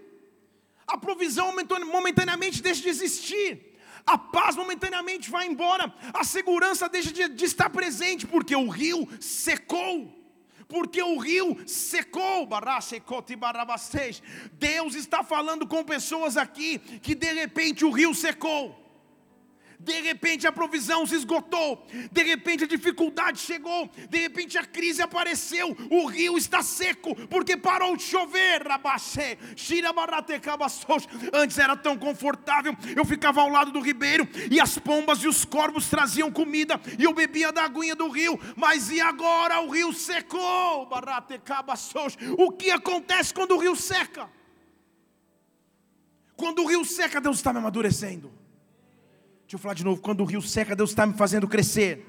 A 0.86 0.98
provisão 0.98 1.54
momentaneamente 1.86 2.62
deixa 2.62 2.82
de 2.82 2.90
existir. 2.90 3.78
A 4.06 4.18
paz 4.18 4.56
momentaneamente 4.56 5.32
vai 5.32 5.48
embora. 5.48 5.94
A 6.14 6.24
segurança 6.24 6.90
deixa 6.90 7.12
de, 7.12 7.30
de 7.30 7.46
estar 7.46 7.70
presente, 7.70 8.28
porque 8.28 8.56
o 8.56 8.70
rio 8.70 9.08
secou 9.20 10.24
porque 10.74 11.04
o 11.04 11.20
rio 11.20 11.62
secou. 11.68 12.50
Deus 14.54 14.96
está 14.96 15.24
falando 15.24 15.68
com 15.68 15.84
pessoas 15.84 16.36
aqui 16.36 16.80
que 16.80 17.14
de 17.14 17.32
repente 17.32 17.86
o 17.86 17.92
rio 17.92 18.16
secou. 18.16 18.83
De 19.84 20.00
repente 20.02 20.48
a 20.48 20.52
provisão 20.52 21.06
se 21.06 21.16
esgotou, 21.16 21.86
de 22.10 22.24
repente 22.24 22.64
a 22.64 22.68
dificuldade 22.68 23.40
chegou, 23.40 23.90
de 24.10 24.18
repente 24.18 24.58
a 24.58 24.66
crise 24.66 25.02
apareceu, 25.02 25.76
o 25.90 26.06
rio 26.06 26.38
está 26.38 26.64
seco, 26.64 27.14
porque 27.28 27.58
parou 27.58 27.98
de 27.98 28.04
chover. 28.04 28.64
Antes 31.34 31.58
era 31.58 31.76
tão 31.76 31.98
confortável, 31.98 32.76
eu 32.96 33.04
ficava 33.04 33.42
ao 33.42 33.50
lado 33.50 33.72
do 33.72 33.82
ribeiro 33.82 34.28
e 34.50 34.60
as 34.60 34.78
pombas 34.78 35.20
e 35.20 35.28
os 35.28 35.44
corvos 35.44 35.90
traziam 35.90 36.32
comida 36.32 36.80
e 36.98 37.04
eu 37.04 37.14
bebia 37.14 37.52
da 37.52 37.66
aguinha 37.66 37.96
do 37.96 38.08
rio, 38.08 38.40
mas 38.56 38.90
e 38.90 39.02
agora 39.02 39.60
o 39.60 39.70
rio 39.70 39.92
secou? 39.92 40.88
O 42.38 42.52
que 42.52 42.72
acontece 42.72 43.34
quando 43.34 43.56
o 43.56 43.60
rio 43.60 43.76
seca? 43.76 44.30
Quando 46.38 46.64
o 46.64 46.68
rio 46.68 46.86
seca, 46.86 47.20
Deus 47.20 47.38
está 47.38 47.52
me 47.52 47.60
amadurecendo. 47.60 48.43
Deixa 49.54 49.62
eu 49.62 49.62
falar 49.62 49.76
de 49.76 49.84
novo: 49.84 50.02
quando 50.02 50.22
o 50.22 50.26
rio 50.26 50.42
seca, 50.42 50.76
Deus 50.76 50.90
está 50.90 51.06
me 51.06 51.14
fazendo 51.14 51.48
crescer. 51.48 52.04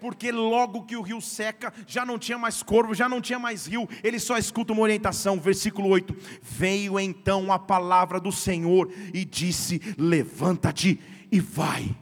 Porque 0.00 0.32
logo 0.32 0.86
que 0.86 0.96
o 0.96 1.02
rio 1.02 1.20
seca, 1.20 1.70
já 1.86 2.06
não 2.06 2.18
tinha 2.18 2.38
mais 2.38 2.62
corvo, 2.62 2.94
já 2.94 3.06
não 3.06 3.20
tinha 3.20 3.38
mais 3.38 3.66
rio, 3.66 3.86
ele 4.02 4.18
só 4.18 4.38
escuta 4.38 4.72
uma 4.72 4.80
orientação. 4.80 5.38
Versículo 5.38 5.90
8: 5.90 6.16
Veio 6.40 6.98
então 6.98 7.52
a 7.52 7.58
palavra 7.58 8.18
do 8.18 8.32
Senhor 8.32 8.90
e 9.12 9.26
disse: 9.26 9.78
Levanta-te 9.98 10.98
e 11.30 11.38
vai. 11.38 11.82
Deixa 11.82 11.96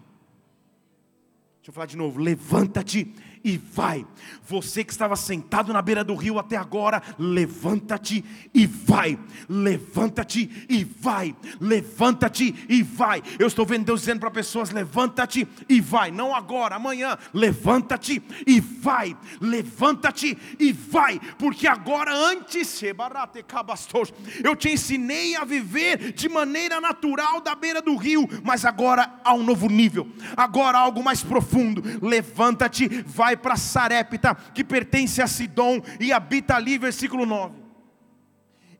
eu 1.67 1.73
falar 1.73 1.87
de 1.87 1.97
novo: 1.97 2.21
Levanta-te 2.21 3.12
e 3.47 3.57
vai. 3.57 4.05
Você 4.49 4.83
que 4.83 4.91
estava 4.91 5.15
sentado 5.15 5.73
na 5.73 5.81
beira 5.81 6.03
do 6.03 6.17
rio 6.17 6.37
até 6.37 6.57
agora, 6.57 7.00
levanta-te 7.17 8.25
e 8.53 8.67
vai. 8.67 9.17
Levanta-te 9.49 10.67
e 10.69 10.83
vai. 10.83 11.35
Levanta-te 11.61 12.67
e 12.69 12.83
vai. 12.83 13.23
Eu 13.38 13.47
estou 13.47 13.65
vendo 13.65 13.85
Deus 13.85 14.00
dizendo 14.00 14.19
para 14.19 14.33
pessoas: 14.33 14.71
levanta-te 14.71 15.47
e 15.69 15.81
vai. 15.81 16.11
Não 16.11 16.35
agora, 16.35 16.75
amanhã. 16.75 17.17
Levanta-te 17.33 18.21
e 18.45 18.59
vai. 18.59 19.17
Levanta-te 19.41 20.37
e 20.59 20.73
vai. 20.73 21.21
Porque 21.38 21.69
agora, 21.69 22.12
antes, 22.12 22.81
eu 24.43 24.57
te 24.57 24.71
ensinei 24.71 25.37
a 25.37 25.45
viver 25.45 26.12
de 26.12 26.29
maneira 26.29 26.81
natural 26.81 27.41
da 27.41 27.55
beira 27.55 27.81
do 27.81 27.95
rio, 27.95 28.29
mas 28.43 28.65
agora 28.65 29.21
há 29.23 29.33
um 29.35 29.45
novo 29.45 29.69
nível. 29.69 30.09
Agora 30.37 30.79
algo 30.79 31.05
mais 31.05 31.23
profundo. 31.23 31.83
Levanta-te, 32.03 32.88
vai 33.07 33.36
vai 33.37 33.38
para 33.38 33.57
Sarepta, 33.57 34.35
que 34.35 34.64
pertence 34.64 35.21
a 35.21 35.26
Sidom, 35.26 35.81
e 36.00 36.12
habita 36.12 36.57
ali, 36.57 36.78
versículo 36.78 37.26
9. 37.26 37.55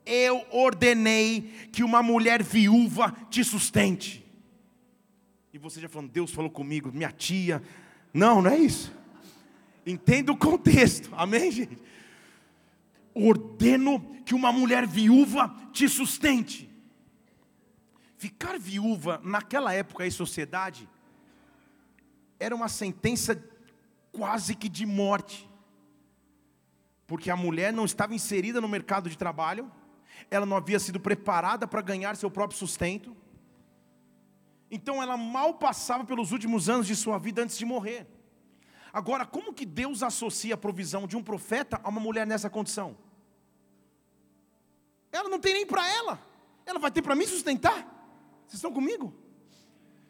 Eu 0.05 0.45
ordenei 0.51 1.69
que 1.71 1.83
uma 1.83 2.01
mulher 2.01 2.41
viúva 2.41 3.15
te 3.29 3.43
sustente. 3.43 4.25
E 5.53 5.57
você 5.57 5.79
já 5.79 5.89
falando, 5.89 6.11
Deus 6.11 6.31
falou 6.31 6.49
comigo, 6.49 6.91
minha 6.93 7.11
tia. 7.11 7.61
Não, 8.13 8.41
não 8.41 8.49
é 8.49 8.57
isso. 8.57 8.91
Entenda 9.85 10.31
o 10.31 10.37
contexto, 10.37 11.09
amém, 11.15 11.51
gente? 11.51 11.77
Ordeno 13.13 13.99
que 14.25 14.33
uma 14.33 14.51
mulher 14.51 14.85
viúva 14.85 15.53
te 15.71 15.87
sustente. 15.87 16.69
Ficar 18.17 18.57
viúva 18.57 19.21
naquela 19.23 19.73
época 19.73 20.05
e 20.05 20.11
sociedade 20.11 20.87
era 22.39 22.55
uma 22.55 22.67
sentença 22.67 23.35
quase 24.17 24.55
que 24.55 24.67
de 24.67 24.83
morte, 24.83 25.47
porque 27.05 27.29
a 27.29 27.35
mulher 27.35 27.71
não 27.71 27.85
estava 27.85 28.15
inserida 28.15 28.59
no 28.59 28.67
mercado 28.67 29.11
de 29.11 29.17
trabalho, 29.17 29.71
ela 30.31 30.45
não 30.45 30.57
havia 30.57 30.79
sido 30.79 30.99
preparada 30.99 31.67
para 31.67 31.81
ganhar 31.81 32.15
seu 32.15 32.31
próprio 32.31 32.57
sustento, 32.57 33.15
então 34.71 35.01
ela 35.01 35.15
mal 35.15 35.53
passava 35.53 36.03
pelos 36.03 36.31
últimos 36.31 36.67
anos 36.67 36.87
de 36.87 36.95
sua 36.95 37.19
vida 37.19 37.43
antes 37.43 37.57
de 37.57 37.63
morrer. 37.63 38.07
Agora, 38.91 39.23
como 39.23 39.53
que 39.53 39.65
Deus 39.67 40.01
associa 40.01 40.55
a 40.55 40.57
provisão 40.57 41.05
de 41.05 41.15
um 41.15 41.21
profeta 41.21 41.79
a 41.83 41.89
uma 41.89 42.01
mulher 42.01 42.25
nessa 42.25 42.49
condição? 42.49 42.97
Ela 45.11 45.29
não 45.29 45.39
tem 45.39 45.53
nem 45.53 45.65
para 45.65 45.87
ela, 45.87 46.19
ela 46.65 46.79
vai 46.79 46.89
ter 46.89 47.03
para 47.03 47.15
me 47.15 47.27
sustentar. 47.27 47.85
Vocês 48.47 48.55
estão 48.55 48.73
comigo? 48.73 49.13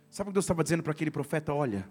Sabe 0.10 0.30
o 0.30 0.32
que 0.32 0.36
Deus 0.36 0.46
estava 0.46 0.64
dizendo 0.64 0.82
para 0.82 0.94
aquele 0.94 1.12
profeta? 1.12 1.54
Olha, 1.54 1.88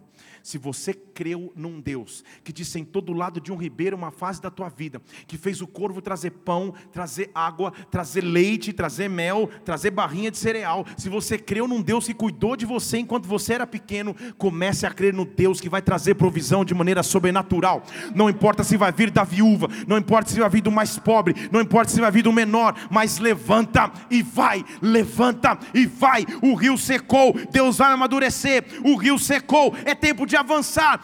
se 0.46 0.58
você 0.58 0.94
creu 0.94 1.52
num 1.56 1.80
Deus 1.80 2.22
que 2.44 2.52
te 2.52 2.64
sentou 2.64 3.02
do 3.02 3.12
lado 3.12 3.40
de 3.40 3.50
um 3.50 3.56
ribeiro 3.56 3.96
uma 3.96 4.12
fase 4.12 4.40
da 4.40 4.48
tua 4.48 4.68
vida, 4.68 5.02
que 5.26 5.36
fez 5.36 5.60
o 5.60 5.66
corvo 5.66 6.00
trazer 6.00 6.30
pão, 6.30 6.72
trazer 6.92 7.32
água, 7.34 7.72
trazer 7.90 8.20
leite, 8.20 8.72
trazer 8.72 9.10
mel, 9.10 9.50
trazer 9.64 9.90
barrinha 9.90 10.30
de 10.30 10.38
cereal, 10.38 10.86
se 10.96 11.08
você 11.08 11.36
creu 11.36 11.66
num 11.66 11.82
Deus 11.82 12.06
que 12.06 12.14
cuidou 12.14 12.54
de 12.54 12.64
você 12.64 12.98
enquanto 12.98 13.26
você 13.26 13.54
era 13.54 13.66
pequeno, 13.66 14.14
comece 14.38 14.86
a 14.86 14.90
crer 14.92 15.12
no 15.12 15.24
Deus 15.24 15.60
que 15.60 15.68
vai 15.68 15.82
trazer 15.82 16.14
provisão 16.14 16.64
de 16.64 16.74
maneira 16.74 17.02
sobrenatural. 17.02 17.82
Não 18.14 18.30
importa 18.30 18.62
se 18.62 18.76
vai 18.76 18.92
vir 18.92 19.10
da 19.10 19.24
viúva, 19.24 19.66
não 19.88 19.98
importa 19.98 20.30
se 20.30 20.38
vai 20.38 20.48
vir 20.48 20.62
do 20.62 20.70
mais 20.70 20.96
pobre, 20.96 21.34
não 21.50 21.60
importa 21.60 21.90
se 21.90 22.00
vai 22.00 22.12
vir 22.12 22.22
do 22.22 22.32
menor, 22.32 22.72
mas 22.88 23.18
levanta 23.18 23.90
e 24.08 24.22
vai, 24.22 24.64
levanta 24.80 25.58
e 25.74 25.86
vai. 25.86 26.24
O 26.40 26.54
rio 26.54 26.78
secou, 26.78 27.34
Deus 27.50 27.78
vai 27.78 27.92
amadurecer. 27.92 28.64
O 28.84 28.94
rio 28.94 29.18
secou, 29.18 29.74
é 29.84 29.92
tempo 29.92 30.24
de 30.24 30.35
avançar. 30.36 31.00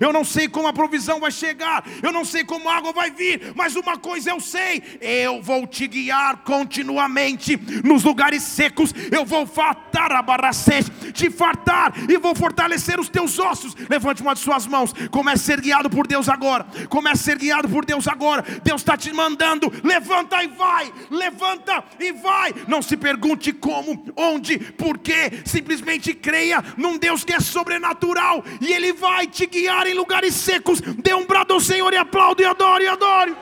Eu 0.00 0.12
não 0.12 0.24
sei 0.24 0.48
como 0.48 0.68
a 0.68 0.72
provisão 0.72 1.20
vai 1.20 1.30
chegar, 1.30 1.84
eu 2.02 2.12
não 2.12 2.24
sei 2.24 2.44
como 2.44 2.68
a 2.68 2.76
água 2.76 2.92
vai 2.92 3.10
vir, 3.10 3.52
mas 3.54 3.76
uma 3.76 3.96
coisa 3.96 4.30
eu 4.30 4.40
sei: 4.40 4.82
eu 5.00 5.42
vou 5.42 5.66
te 5.66 5.86
guiar 5.86 6.38
continuamente 6.38 7.56
nos 7.84 8.04
lugares 8.04 8.42
secos, 8.42 8.94
eu 9.10 9.24
vou 9.24 9.46
fartar 9.46 10.12
a 10.12 10.22
barracete, 10.22 11.12
te 11.12 11.30
fartar 11.30 11.92
e 12.08 12.16
vou 12.18 12.34
fortalecer 12.34 12.98
os 13.00 13.08
teus 13.08 13.38
ossos. 13.38 13.74
Levante 13.88 14.22
uma 14.22 14.34
de 14.34 14.40
suas 14.40 14.66
mãos, 14.66 14.92
comece 15.10 15.42
a 15.42 15.56
ser 15.56 15.60
guiado 15.60 15.90
por 15.90 16.06
Deus 16.06 16.28
agora. 16.28 16.66
Comece 16.88 17.22
a 17.22 17.24
ser 17.24 17.38
guiado 17.38 17.68
por 17.68 17.84
Deus 17.84 18.06
agora. 18.06 18.44
Deus 18.62 18.80
está 18.80 18.96
te 18.96 19.12
mandando, 19.12 19.72
levanta 19.82 20.42
e 20.42 20.48
vai, 20.48 20.92
levanta 21.10 21.84
e 21.98 22.12
vai. 22.12 22.54
Não 22.66 22.82
se 22.82 22.96
pergunte 22.96 23.52
como, 23.52 24.04
onde, 24.16 24.58
porquê, 24.58 25.42
simplesmente 25.44 26.14
creia 26.14 26.62
num 26.76 26.98
Deus 26.98 27.24
que 27.24 27.32
é 27.32 27.40
sobrenatural 27.48 28.44
e 28.60 28.72
Ele 28.72 28.92
vai 28.92 29.26
te 29.26 29.46
guiar 29.46 29.86
em 29.86 29.94
lugares 29.94 30.34
secos. 30.34 30.80
Dê 30.80 31.14
um 31.14 31.26
brado 31.26 31.54
ao 31.54 31.60
Senhor 31.60 31.92
e 31.92 31.96
aplaude, 31.96 32.42
e 32.42 32.46
adore, 32.46 32.84
e 32.84 32.88
adore. 32.88 33.36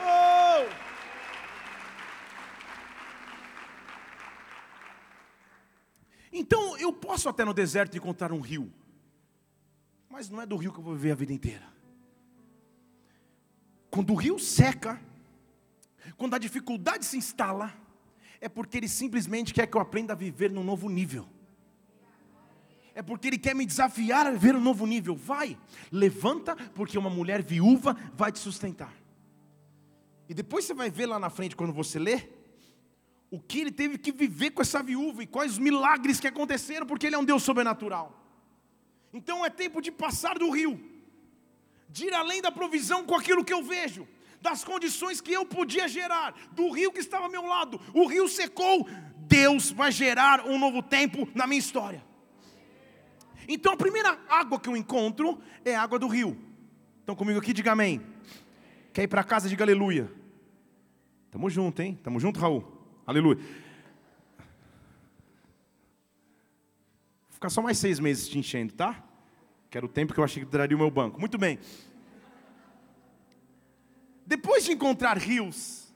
Oh! 0.00 0.66
Então 6.32 6.78
eu 6.78 6.92
posso 6.92 7.28
até 7.28 7.44
no 7.44 7.52
deserto 7.52 7.96
encontrar 7.96 8.32
um 8.32 8.40
rio, 8.40 8.72
mas 10.08 10.22
Mas 10.22 10.30
não 10.30 10.40
é 10.40 10.46
do 10.46 10.56
rio 10.56 10.72
que 10.72 10.78
eu 10.78 10.84
vou 10.84 10.94
viver 10.94 11.10
a 11.10 11.14
vida 11.16 11.32
inteira. 11.32 11.66
Quando 13.90 14.12
o 14.12 14.14
rio 14.14 14.38
seca, 14.38 15.02
quando 16.16 16.34
a 16.34 16.38
dificuldade 16.38 17.04
se 17.04 17.16
instala, 17.16 17.74
é 18.40 18.48
porque 18.48 18.76
ele 18.76 18.86
simplesmente 18.86 19.52
quer 19.52 19.66
que 19.66 19.76
eu 19.76 19.80
aprenda 19.80 20.12
a 20.12 20.16
viver 20.16 20.48
num 20.48 20.62
novo 20.62 20.88
nível. 20.88 21.28
É 22.94 23.02
porque 23.02 23.28
ele 23.28 23.38
quer 23.38 23.54
me 23.54 23.64
desafiar 23.64 24.26
a 24.26 24.30
viver 24.30 24.54
um 24.54 24.60
novo 24.60 24.86
nível. 24.86 25.16
Vai, 25.16 25.58
levanta, 25.90 26.54
porque 26.74 26.98
uma 26.98 27.10
mulher 27.10 27.42
viúva 27.42 27.96
vai 28.14 28.30
te 28.30 28.38
sustentar. 28.38 28.92
E 30.28 30.34
depois 30.34 30.64
você 30.64 30.74
vai 30.74 30.90
ver 30.90 31.06
lá 31.06 31.18
na 31.18 31.30
frente, 31.30 31.56
quando 31.56 31.72
você 31.72 31.98
lê, 31.98 32.28
o 33.30 33.40
que 33.40 33.60
ele 33.60 33.72
teve 33.72 33.96
que 33.96 34.12
viver 34.12 34.50
com 34.50 34.60
essa 34.60 34.82
viúva 34.82 35.22
e 35.22 35.26
quais 35.26 35.52
os 35.52 35.58
milagres 35.58 36.20
que 36.20 36.28
aconteceram, 36.28 36.86
porque 36.86 37.06
ele 37.06 37.16
é 37.16 37.18
um 37.18 37.24
Deus 37.24 37.42
sobrenatural. 37.42 38.18
Então 39.12 39.44
é 39.44 39.50
tempo 39.50 39.80
de 39.80 39.90
passar 39.90 40.38
do 40.38 40.50
rio, 40.50 40.78
de 41.88 42.06
ir 42.06 42.14
além 42.14 42.42
da 42.42 42.52
provisão 42.52 43.04
com 43.04 43.14
aquilo 43.14 43.44
que 43.44 43.52
eu 43.52 43.62
vejo, 43.62 44.06
das 44.40 44.64
condições 44.64 45.20
que 45.20 45.32
eu 45.32 45.46
podia 45.46 45.88
gerar, 45.88 46.34
do 46.52 46.70
rio 46.70 46.92
que 46.92 47.00
estava 47.00 47.24
ao 47.24 47.30
meu 47.30 47.46
lado. 47.46 47.80
O 47.94 48.06
rio 48.06 48.28
secou, 48.28 48.86
Deus 49.16 49.70
vai 49.70 49.90
gerar 49.90 50.46
um 50.46 50.58
novo 50.58 50.82
tempo 50.82 51.28
na 51.34 51.46
minha 51.46 51.58
história. 51.58 52.04
Então 53.48 53.72
a 53.72 53.76
primeira 53.76 54.18
água 54.28 54.58
que 54.60 54.68
eu 54.68 54.76
encontro 54.76 55.40
é 55.64 55.74
a 55.74 55.82
água 55.82 55.98
do 55.98 56.06
rio. 56.06 56.36
Estão 57.00 57.16
comigo 57.16 57.38
aqui? 57.38 57.52
Diga 57.52 57.72
amém. 57.72 58.00
Quer 58.92 59.04
ir 59.04 59.08
para 59.08 59.24
casa? 59.24 59.48
Diga 59.48 59.64
aleluia. 59.64 60.10
Tamo 61.30 61.48
junto, 61.48 61.80
hein? 61.80 61.98
Tamo 62.02 62.20
junto, 62.20 62.38
Raul. 62.38 62.64
Aleluia. 63.06 63.36
Vou 63.36 63.46
ficar 67.30 67.50
só 67.50 67.62
mais 67.62 67.78
seis 67.78 67.98
meses 67.98 68.28
te 68.28 68.38
enchendo, 68.38 68.72
tá? 68.72 69.02
Que 69.70 69.78
era 69.78 69.86
o 69.86 69.88
tempo 69.88 70.12
que 70.12 70.20
eu 70.20 70.24
achei 70.24 70.44
que 70.44 70.50
duraria 70.50 70.76
o 70.76 70.80
meu 70.80 70.90
banco. 70.90 71.18
Muito 71.18 71.38
bem. 71.38 71.58
Depois 74.26 74.64
de 74.64 74.72
encontrar 74.72 75.18
rios, 75.18 75.92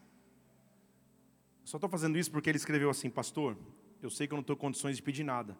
só 1.64 1.76
estou 1.76 1.88
fazendo 1.88 2.18
isso 2.18 2.30
porque 2.30 2.50
ele 2.50 2.58
escreveu 2.58 2.90
assim, 2.90 3.08
pastor, 3.08 3.56
eu 4.02 4.10
sei 4.10 4.26
que 4.26 4.32
eu 4.32 4.36
não 4.36 4.40
estou 4.40 4.54
em 4.54 4.58
condições 4.58 4.96
de 4.96 5.02
pedir 5.02 5.24
nada, 5.24 5.56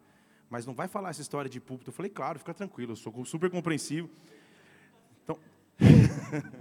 mas 0.49 0.65
não 0.65 0.75
vai 0.75 0.89
falar 0.89 1.11
essa 1.11 1.23
história 1.23 1.51
de 1.51 1.61
púlpito. 1.61 1.91
Eu 1.91 1.95
falei, 1.95 2.11
claro, 2.11 2.39
fica 2.39 2.55
tranquilo, 2.55 2.93
eu 2.93 2.97
sou 2.97 3.25
super 3.25 3.51
compreensivo. 3.51 4.09
Então, 5.25 5.39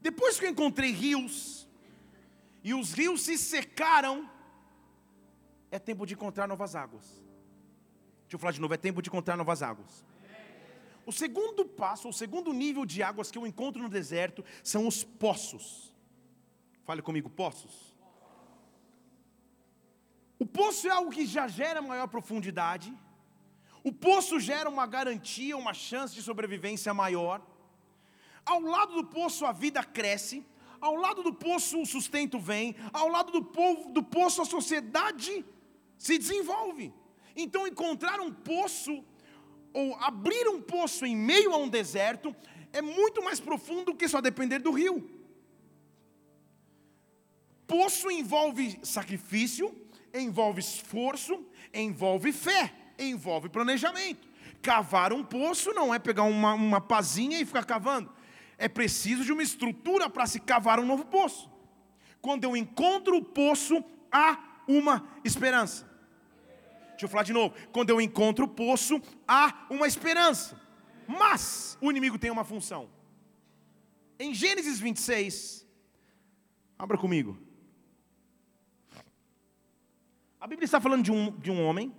depois 0.00 0.38
que 0.38 0.46
eu 0.46 0.50
encontrei 0.50 0.92
rios, 0.92 1.68
e 2.62 2.74
os 2.74 2.92
rios 2.92 3.22
se 3.22 3.36
secaram, 3.36 4.28
é 5.70 5.78
tempo 5.78 6.06
de 6.06 6.14
encontrar 6.14 6.46
novas 6.46 6.74
águas. 6.74 7.04
Deixa 8.22 8.34
eu 8.34 8.38
falar 8.38 8.52
de 8.52 8.60
novo, 8.60 8.74
é 8.74 8.76
tempo 8.76 9.00
de 9.00 9.08
encontrar 9.08 9.36
novas 9.36 9.62
águas. 9.62 10.04
O 11.06 11.12
segundo 11.12 11.64
passo, 11.64 12.08
o 12.08 12.12
segundo 12.12 12.52
nível 12.52 12.84
de 12.84 13.02
águas 13.02 13.30
que 13.30 13.38
eu 13.38 13.46
encontro 13.46 13.82
no 13.82 13.88
deserto 13.88 14.44
são 14.62 14.86
os 14.86 15.02
poços. 15.02 15.94
Fale 16.84 17.00
comigo, 17.00 17.30
poços. 17.30 17.87
O 20.38 20.46
poço 20.46 20.86
é 20.86 20.90
algo 20.90 21.10
que 21.10 21.26
já 21.26 21.48
gera 21.48 21.82
maior 21.82 22.06
profundidade. 22.06 22.92
O 23.82 23.92
poço 23.92 24.38
gera 24.38 24.68
uma 24.68 24.86
garantia, 24.86 25.56
uma 25.56 25.74
chance 25.74 26.14
de 26.14 26.22
sobrevivência 26.22 26.94
maior. 26.94 27.44
Ao 28.44 28.60
lado 28.60 28.94
do 28.94 29.04
poço 29.04 29.44
a 29.44 29.52
vida 29.52 29.82
cresce. 29.82 30.44
Ao 30.80 30.94
lado 30.94 31.22
do 31.22 31.34
poço 31.34 31.80
o 31.80 31.86
sustento 31.86 32.38
vem. 32.38 32.76
Ao 32.92 33.08
lado 33.08 33.32
do, 33.32 33.44
povo, 33.44 33.90
do 33.90 34.02
poço 34.02 34.40
a 34.42 34.44
sociedade 34.44 35.44
se 35.96 36.16
desenvolve. 36.16 36.92
Então 37.34 37.66
encontrar 37.66 38.20
um 38.20 38.32
poço 38.32 39.04
ou 39.72 39.96
abrir 39.96 40.48
um 40.48 40.60
poço 40.62 41.04
em 41.04 41.16
meio 41.16 41.52
a 41.52 41.56
um 41.56 41.68
deserto 41.68 42.34
é 42.72 42.80
muito 42.80 43.22
mais 43.22 43.40
profundo 43.40 43.86
do 43.86 43.94
que 43.94 44.08
só 44.08 44.20
depender 44.20 44.60
do 44.60 44.70
rio. 44.70 45.08
Poço 47.66 48.10
envolve 48.10 48.78
sacrifício, 48.82 49.74
envolve 50.14 50.60
esforço, 50.60 51.44
envolve 51.72 52.32
fé, 52.32 52.72
envolve 52.98 53.48
planejamento. 53.48 54.28
Cavar 54.60 55.12
um 55.12 55.22
poço 55.22 55.72
não 55.72 55.94
é 55.94 55.98
pegar 55.98 56.24
uma, 56.24 56.54
uma 56.54 56.80
pazinha 56.80 57.40
e 57.40 57.44
ficar 57.44 57.64
cavando. 57.64 58.10
É 58.56 58.68
preciso 58.68 59.24
de 59.24 59.32
uma 59.32 59.42
estrutura 59.42 60.10
para 60.10 60.26
se 60.26 60.40
cavar 60.40 60.80
um 60.80 60.86
novo 60.86 61.04
poço. 61.06 61.50
Quando 62.20 62.44
eu 62.44 62.56
encontro 62.56 63.16
o 63.16 63.24
poço, 63.24 63.82
há 64.10 64.62
uma 64.66 65.08
esperança. 65.24 65.88
Deixa 66.90 67.04
eu 67.04 67.08
falar 67.08 67.22
de 67.22 67.32
novo. 67.32 67.54
Quando 67.72 67.90
eu 67.90 68.00
encontro 68.00 68.44
o 68.44 68.48
poço, 68.48 69.00
há 69.26 69.66
uma 69.70 69.86
esperança. 69.86 70.60
Mas 71.06 71.78
o 71.80 71.90
inimigo 71.90 72.18
tem 72.18 72.30
uma 72.30 72.44
função. 72.44 72.90
Em 74.18 74.34
Gênesis 74.34 74.80
26, 74.80 75.64
abra 76.76 76.98
comigo. 76.98 77.38
A 80.40 80.46
Bíblia 80.46 80.64
está 80.64 80.80
falando 80.80 81.04
de 81.04 81.12
um, 81.12 81.30
de 81.38 81.50
um 81.50 81.64
homem. 81.64 81.94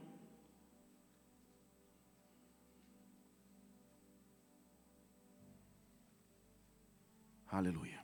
Aleluia. 7.51 7.99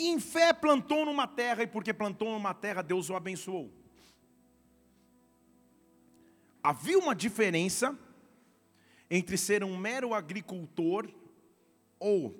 que 0.00 0.08
em 0.08 0.18
fé 0.18 0.50
plantou 0.54 1.04
numa 1.04 1.26
terra, 1.26 1.62
e 1.62 1.66
porque 1.66 1.92
plantou 1.92 2.30
numa 2.30 2.54
terra, 2.54 2.80
Deus 2.80 3.10
o 3.10 3.14
abençoou. 3.14 3.70
Havia 6.62 6.98
uma 6.98 7.14
diferença 7.14 7.98
entre 9.10 9.36
ser 9.36 9.62
um 9.62 9.76
mero 9.76 10.14
agricultor 10.14 11.06
ou 11.98 12.34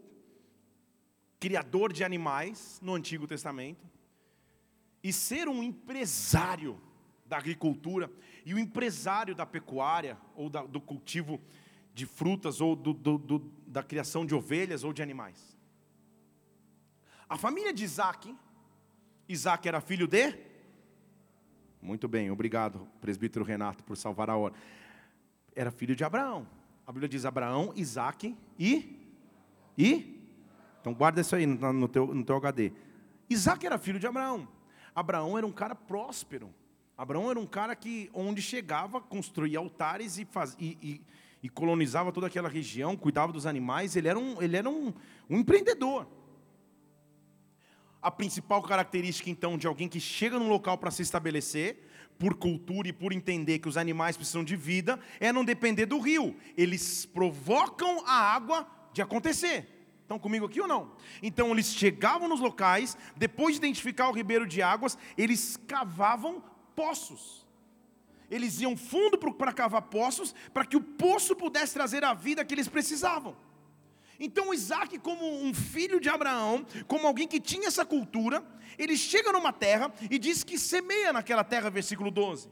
criador 1.40 1.90
de 1.90 2.05
animais 2.05 2.79
no 2.83 2.94
Antigo 2.94 3.26
Testamento 3.26 3.88
e 5.03 5.11
ser 5.11 5.48
um 5.48 5.62
empresário 5.62 6.79
da 7.24 7.38
agricultura 7.38 8.12
e 8.44 8.53
o 8.53 8.59
empresário 8.59 9.35
da 9.35 9.46
pecuária 9.46 10.18
ou 10.37 10.50
da, 10.50 10.62
do 10.62 10.81
cultivo 10.81 11.40
de 11.94 12.05
frutas 12.05 12.61
ou 12.61 12.76
do, 12.76 12.92
do, 12.92 13.16
do, 13.16 13.38
da 13.66 13.83
criação 13.83 14.26
de 14.26 14.35
ovelhas 14.35 14.85
ou 14.85 14.92
de 14.92 15.03
animais. 15.03 15.57
A 17.26 17.38
família 17.38 17.72
de 17.72 17.85
Isaac, 17.85 18.37
Isaac 19.29 19.66
era 19.66 19.81
filho 19.81 20.07
de? 20.07 20.37
Muito 21.81 22.07
bem, 22.07 22.31
obrigado, 22.31 22.87
presbítero 23.00 23.44
Renato, 23.44 23.83
por 23.85 23.96
salvar 23.96 24.29
a 24.29 24.37
hora. 24.37 24.55
Era 25.57 25.70
filho 25.70 25.96
de 25.96 26.05
Abraão. 26.05 26.46
A 26.87 26.92
Bíblia 26.92 27.09
diz 27.09 27.24
Abraão, 27.24 27.72
Isaac 27.74 28.37
e? 28.59 28.98
E? 29.79 30.19
Então 30.81 30.95
guarda 30.95 31.21
isso 31.21 31.37
aí 31.37 31.47
no 31.47 31.88
teu, 31.88 32.07
no 32.07 32.25
teu 32.25 32.37
HD. 32.37 32.73
Isaac 33.29 33.64
era 33.64 33.79
filho 33.79 33.99
de 33.99 34.07
Abraão. 34.07 34.49
Abraão 34.95 35.37
era 35.37 35.47
um 35.47 35.53
cara 35.53 35.75
próspero. 35.75 36.53
Abraão 36.97 37.31
era 37.31 37.38
um 37.38 37.47
cara 37.47 37.75
que, 37.75 38.11
onde 38.12 38.43
chegava, 38.43 39.01
construía 39.01 39.59
altares 39.59 40.19
e, 40.19 40.25
faz, 40.25 40.57
e, 40.59 40.77
e, 40.83 41.01
e 41.43 41.49
colonizava 41.49 42.12
toda 42.12 42.27
aquela 42.27 42.49
região, 42.49 42.97
cuidava 42.97 43.33
dos 43.33 43.47
animais. 43.47 43.97
Ele 43.97 44.09
era 44.09 44.19
um, 44.19 44.43
ele 44.43 44.57
era 44.57 44.69
um, 44.69 44.93
um 45.29 45.38
empreendedor. 45.38 46.07
A 48.03 48.11
principal 48.11 48.62
característica, 48.62 49.31
então, 49.31 49.57
de 49.57 49.66
alguém 49.66 49.88
que 49.88 50.01
chega 50.01 50.38
num 50.38 50.49
local 50.49 50.77
para 50.77 50.90
se 50.90 51.03
estabelecer, 51.03 51.88
por 52.19 52.35
cultura 52.35 52.88
e 52.88 52.93
por 52.93 53.12
entender 53.12 53.61
que 53.61 53.69
os 53.69 53.79
animais 53.79 54.14
precisam 54.14 54.45
de 54.45 54.55
vida, 54.55 55.01
é 55.19 55.33
não 55.33 55.43
depender 55.43 55.87
do 55.87 55.99
rio. 55.99 56.37
Eles 56.55 57.07
provocam 57.07 58.05
a 58.07 58.12
água 58.12 58.66
de 58.93 59.01
acontecer. 59.01 59.80
Estão 60.11 60.18
comigo 60.18 60.46
aqui 60.46 60.61
ou 60.61 60.66
não? 60.66 60.90
Então 61.23 61.53
eles 61.53 61.73
chegavam 61.73 62.27
nos 62.27 62.40
locais, 62.40 62.99
depois 63.16 63.55
de 63.55 63.59
identificar 63.59 64.09
o 64.09 64.12
ribeiro 64.12 64.44
de 64.44 64.61
águas, 64.61 64.99
eles 65.16 65.57
cavavam 65.68 66.42
poços. 66.75 67.46
Eles 68.29 68.61
iam 68.61 68.77
fundo 68.77 69.16
para 69.16 69.53
cavar 69.53 69.83
poços, 69.83 70.35
para 70.53 70.64
que 70.64 70.77
o 70.77 70.81
poço 70.81 71.37
pudesse 71.37 71.75
trazer 71.75 72.03
a 72.03 72.12
vida 72.12 72.44
que 72.44 72.53
eles 72.53 72.66
precisavam. 72.66 73.37
Então 74.18 74.53
Isaac, 74.53 74.99
como 74.99 75.25
um 75.44 75.55
filho 75.55 76.01
de 76.01 76.09
Abraão, 76.09 76.66
como 76.88 77.07
alguém 77.07 77.29
que 77.29 77.38
tinha 77.38 77.68
essa 77.68 77.87
cultura, 77.87 78.44
ele 78.77 78.96
chega 78.96 79.31
numa 79.31 79.53
terra 79.53 79.94
e 80.11 80.18
diz 80.18 80.42
que 80.42 80.59
semeia 80.59 81.12
naquela 81.12 81.44
terra, 81.44 81.70
versículo 81.70 82.11
12. 82.11 82.51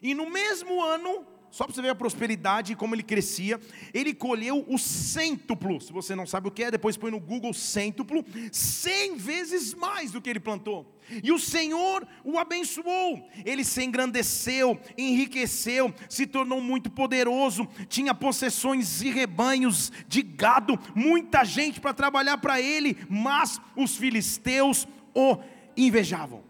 E 0.00 0.14
no 0.14 0.30
mesmo 0.30 0.80
ano, 0.84 1.26
só 1.50 1.64
para 1.64 1.74
você 1.74 1.82
ver 1.82 1.90
a 1.90 1.94
prosperidade 1.94 2.72
e 2.72 2.76
como 2.76 2.94
ele 2.94 3.02
crescia, 3.02 3.60
ele 3.92 4.14
colheu 4.14 4.64
o 4.68 4.78
cêntuplo. 4.78 5.80
Se 5.80 5.92
você 5.92 6.14
não 6.14 6.26
sabe 6.26 6.48
o 6.48 6.50
que 6.50 6.64
é, 6.64 6.70
depois 6.70 6.96
põe 6.96 7.10
no 7.10 7.20
Google 7.20 7.52
cêntuplo, 7.54 8.24
cem 8.52 9.16
vezes 9.16 9.74
mais 9.74 10.12
do 10.12 10.20
que 10.20 10.30
ele 10.30 10.40
plantou. 10.40 10.94
E 11.22 11.32
o 11.32 11.38
Senhor 11.38 12.06
o 12.22 12.38
abençoou, 12.38 13.26
ele 13.44 13.64
se 13.64 13.82
engrandeceu, 13.82 14.78
enriqueceu, 14.96 15.94
se 16.08 16.26
tornou 16.26 16.60
muito 16.60 16.90
poderoso, 16.90 17.66
tinha 17.88 18.14
possessões 18.14 19.00
e 19.00 19.10
rebanhos 19.10 19.90
de 20.06 20.22
gado, 20.22 20.78
muita 20.94 21.44
gente 21.44 21.80
para 21.80 21.94
trabalhar 21.94 22.36
para 22.38 22.60
ele, 22.60 22.96
mas 23.08 23.58
os 23.74 23.96
filisteus 23.96 24.86
o 25.14 25.38
invejavam. 25.76 26.44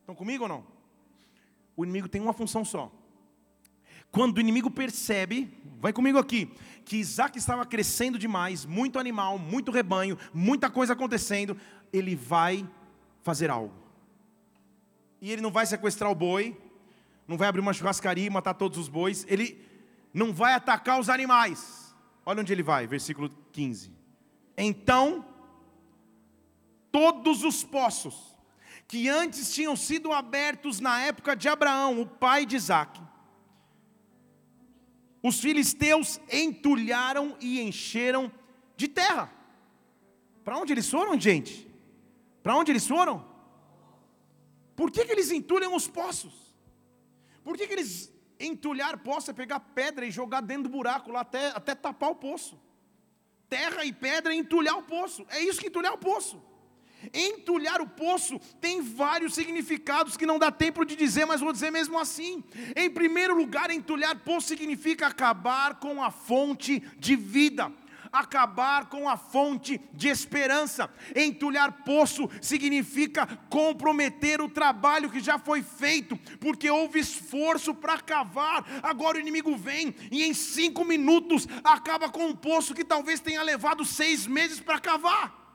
Estão 0.00 0.14
comigo 0.14 0.44
ou 0.44 0.48
não? 0.48 0.78
o 1.78 1.84
inimigo 1.84 2.08
tem 2.08 2.20
uma 2.20 2.32
função 2.32 2.64
só. 2.64 2.90
Quando 4.10 4.38
o 4.38 4.40
inimigo 4.40 4.70
percebe, 4.70 5.52
vai 5.80 5.92
comigo 5.92 6.18
aqui, 6.18 6.50
que 6.84 6.96
Isaac 6.96 7.38
estava 7.38 7.64
crescendo 7.66 8.18
demais, 8.18 8.64
muito 8.64 8.98
animal, 8.98 9.38
muito 9.38 9.70
rebanho, 9.70 10.18
muita 10.32 10.70
coisa 10.70 10.94
acontecendo, 10.94 11.56
ele 11.92 12.16
vai 12.16 12.68
fazer 13.22 13.50
algo. 13.50 13.74
E 15.20 15.30
ele 15.30 15.42
não 15.42 15.50
vai 15.50 15.66
sequestrar 15.66 16.10
o 16.10 16.14
boi, 16.14 16.56
não 17.26 17.36
vai 17.36 17.48
abrir 17.48 17.60
uma 17.60 17.72
churrascaria 17.72 18.26
e 18.26 18.30
matar 18.30 18.54
todos 18.54 18.78
os 18.78 18.88
bois, 18.88 19.26
ele 19.28 19.62
não 20.14 20.32
vai 20.32 20.54
atacar 20.54 20.98
os 20.98 21.10
animais. 21.10 21.94
Olha 22.24 22.40
onde 22.40 22.52
ele 22.52 22.62
vai, 22.62 22.86
versículo 22.86 23.30
15. 23.52 23.92
Então, 24.56 25.24
todos 26.90 27.44
os 27.44 27.62
poços 27.62 28.36
que 28.86 29.08
antes 29.08 29.52
tinham 29.52 29.76
sido 29.76 30.12
abertos 30.12 30.80
na 30.80 31.00
época 31.00 31.36
de 31.36 31.48
Abraão, 31.48 32.00
o 32.00 32.06
pai 32.06 32.46
de 32.46 32.56
Isaac, 32.56 33.00
os 35.28 35.40
filisteus 35.40 36.20
entulharam 36.32 37.36
e 37.40 37.60
encheram 37.60 38.32
de 38.76 38.88
terra. 38.88 39.32
Para 40.44 40.58
onde 40.58 40.72
eles 40.72 40.88
foram, 40.90 41.20
gente? 41.20 41.68
Para 42.42 42.56
onde 42.56 42.72
eles 42.72 42.86
foram? 42.86 43.26
Por 44.74 44.90
que, 44.90 45.04
que 45.04 45.12
eles 45.12 45.30
entulham 45.30 45.74
os 45.74 45.86
poços? 45.86 46.34
Por 47.44 47.56
que, 47.56 47.66
que 47.66 47.72
eles 47.72 48.12
entulhar 48.38 48.96
poço 48.98 49.30
é 49.30 49.34
pegar 49.34 49.60
pedra 49.60 50.06
e 50.06 50.10
jogar 50.10 50.40
dentro 50.40 50.64
do 50.64 50.68
buraco 50.68 51.10
lá 51.10 51.20
até, 51.20 51.48
até 51.48 51.74
tapar 51.74 52.10
o 52.10 52.16
poço? 52.16 52.58
Terra 53.48 53.84
e 53.84 53.92
pedra 53.92 54.32
é 54.32 54.36
entulhar 54.36 54.76
o 54.78 54.82
poço. 54.82 55.26
É 55.30 55.40
isso 55.40 55.60
que 55.60 55.66
entulhar 55.68 55.92
o 55.92 55.98
poço. 55.98 56.42
Entulhar 57.12 57.80
o 57.80 57.86
poço 57.86 58.40
tem 58.60 58.82
vários 58.82 59.34
significados 59.34 60.16
que 60.16 60.26
não 60.26 60.38
dá 60.38 60.50
tempo 60.50 60.84
de 60.84 60.96
dizer, 60.96 61.24
mas 61.24 61.40
vou 61.40 61.52
dizer 61.52 61.70
mesmo 61.70 61.98
assim. 61.98 62.42
Em 62.76 62.90
primeiro 62.90 63.36
lugar, 63.36 63.70
entulhar 63.70 64.16
poço 64.16 64.48
significa 64.48 65.06
acabar 65.06 65.76
com 65.76 66.02
a 66.02 66.10
fonte 66.10 66.80
de 66.98 67.16
vida 67.16 67.72
acabar 68.12 68.86
com 68.86 69.08
a 69.08 69.16
fonte 69.16 69.80
de 69.92 70.08
esperança. 70.08 70.90
Entulhar 71.14 71.84
poço 71.84 72.28
significa 72.40 73.26
comprometer 73.48 74.40
o 74.40 74.48
trabalho 74.48 75.10
que 75.10 75.20
já 75.20 75.38
foi 75.38 75.62
feito, 75.62 76.16
porque 76.40 76.70
houve 76.70 76.98
esforço 76.98 77.74
para 77.74 77.98
cavar. 77.98 78.64
Agora 78.82 79.18
o 79.18 79.20
inimigo 79.20 79.56
vem 79.56 79.94
e 80.10 80.24
em 80.24 80.34
cinco 80.34 80.84
minutos 80.84 81.46
acaba 81.62 82.08
com 82.08 82.26
um 82.26 82.34
poço 82.34 82.74
que 82.74 82.84
talvez 82.84 83.20
tenha 83.20 83.42
levado 83.42 83.84
seis 83.84 84.26
meses 84.26 84.60
para 84.60 84.78
cavar. 84.78 85.47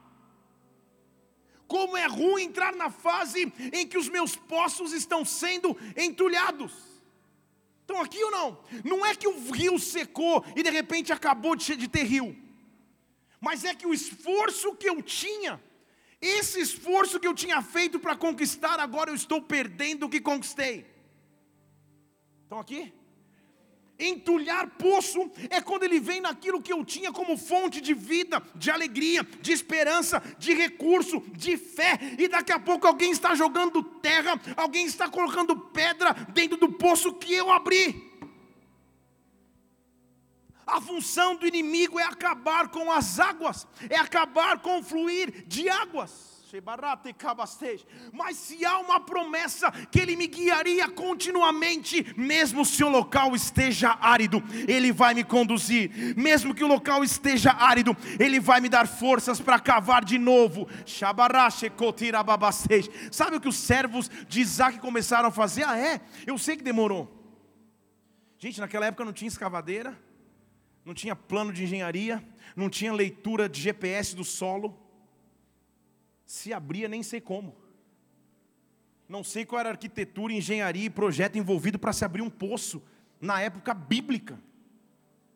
Como 1.73 1.97
é 1.97 2.05
ruim 2.05 2.43
entrar 2.43 2.75
na 2.75 2.91
fase 2.91 3.51
em 3.73 3.87
que 3.87 3.97
os 3.97 4.07
meus 4.07 4.35
poços 4.35 4.93
estão 4.93 5.25
sendo 5.25 5.75
entulhados. 5.97 6.71
Estão 7.81 7.99
aqui 7.99 8.23
ou 8.23 8.29
não? 8.29 8.59
Não 8.85 9.03
é 9.03 9.15
que 9.15 9.27
o 9.27 9.51
rio 9.51 9.79
secou 9.79 10.45
e 10.55 10.61
de 10.61 10.69
repente 10.69 11.11
acabou 11.11 11.55
de 11.55 11.87
ter 11.87 12.03
rio, 12.03 12.37
mas 13.41 13.63
é 13.63 13.73
que 13.73 13.87
o 13.87 13.93
esforço 13.93 14.75
que 14.75 14.87
eu 14.87 15.01
tinha, 15.01 15.59
esse 16.21 16.61
esforço 16.61 17.19
que 17.19 17.27
eu 17.27 17.33
tinha 17.33 17.59
feito 17.63 17.99
para 17.99 18.15
conquistar, 18.15 18.79
agora 18.79 19.09
eu 19.09 19.15
estou 19.15 19.41
perdendo 19.41 20.05
o 20.05 20.09
que 20.09 20.21
conquistei. 20.21 20.85
Estão 22.43 22.59
aqui? 22.59 22.93
Entulhar 24.05 24.69
poço 24.71 25.31
é 25.49 25.61
quando 25.61 25.83
ele 25.83 25.97
vem 25.97 26.19
naquilo 26.19 26.61
que 26.61 26.73
eu 26.73 26.83
tinha 26.83 27.09
como 27.09 27.37
fonte 27.37 27.79
de 27.79 27.93
vida, 27.93 28.43
de 28.53 28.69
alegria, 28.69 29.25
de 29.41 29.53
esperança, 29.53 30.21
de 30.37 30.53
recurso, 30.53 31.23
de 31.31 31.55
fé, 31.55 31.97
e 32.19 32.27
daqui 32.27 32.51
a 32.51 32.59
pouco 32.59 32.85
alguém 32.85 33.11
está 33.11 33.33
jogando 33.33 33.81
terra, 33.81 34.37
alguém 34.57 34.85
está 34.85 35.07
colocando 35.07 35.55
pedra 35.55 36.11
dentro 36.33 36.57
do 36.57 36.73
poço 36.73 37.13
que 37.13 37.33
eu 37.33 37.49
abri. 37.49 38.11
A 40.67 40.81
função 40.81 41.37
do 41.37 41.47
inimigo 41.47 41.97
é 41.97 42.03
acabar 42.03 42.67
com 42.67 42.91
as 42.91 43.21
águas, 43.21 43.65
é 43.89 43.95
acabar 43.95 44.59
com 44.59 44.79
o 44.79 44.83
fluir 44.83 45.45
de 45.47 45.69
águas. 45.69 46.32
Mas 48.11 48.37
se 48.37 48.63
há 48.63 48.77
uma 48.77 48.99
promessa 48.99 49.71
que 49.71 49.99
Ele 49.99 50.15
me 50.15 50.27
guiaria 50.27 50.87
continuamente, 50.87 52.13
mesmo 52.15 52.63
se 52.63 52.83
o 52.83 52.89
local 52.89 53.35
esteja 53.35 53.97
árido, 53.99 54.43
Ele 54.67 54.91
vai 54.91 55.15
me 55.15 55.23
conduzir. 55.23 56.15
Mesmo 56.15 56.53
que 56.53 56.63
o 56.63 56.67
local 56.67 57.03
esteja 57.03 57.51
árido, 57.53 57.97
Ele 58.19 58.39
vai 58.39 58.61
me 58.61 58.69
dar 58.69 58.87
forças 58.87 59.39
para 59.39 59.59
cavar 59.59 60.05
de 60.05 60.19
novo. 60.19 60.67
Sabe 63.11 63.35
o 63.35 63.41
que 63.41 63.47
os 63.47 63.57
servos 63.57 64.07
de 64.27 64.41
Isaac 64.41 64.77
começaram 64.77 65.29
a 65.29 65.31
fazer? 65.31 65.63
Ah, 65.63 65.77
é? 65.77 66.01
Eu 66.27 66.37
sei 66.37 66.55
que 66.55 66.63
demorou. 66.63 67.11
Gente, 68.37 68.59
naquela 68.59 68.85
época 68.85 69.05
não 69.05 69.13
tinha 69.13 69.27
escavadeira, 69.27 69.99
não 70.85 70.93
tinha 70.93 71.15
plano 71.15 71.51
de 71.51 71.63
engenharia, 71.63 72.23
não 72.55 72.69
tinha 72.69 72.93
leitura 72.93 73.49
de 73.49 73.59
GPS 73.59 74.15
do 74.15 74.23
solo 74.23 74.82
se 76.25 76.53
abria 76.53 76.87
nem 76.87 77.03
sei 77.03 77.21
como. 77.21 77.55
Não 79.07 79.23
sei 79.23 79.45
qual 79.45 79.59
era 79.59 79.69
a 79.69 79.73
arquitetura, 79.73 80.33
engenharia 80.33 80.85
e 80.85 80.89
projeto 80.89 81.37
envolvido 81.37 81.77
para 81.77 81.93
se 81.93 82.05
abrir 82.05 82.21
um 82.21 82.29
poço 82.29 82.81
na 83.19 83.41
época 83.41 83.73
bíblica. 83.73 84.39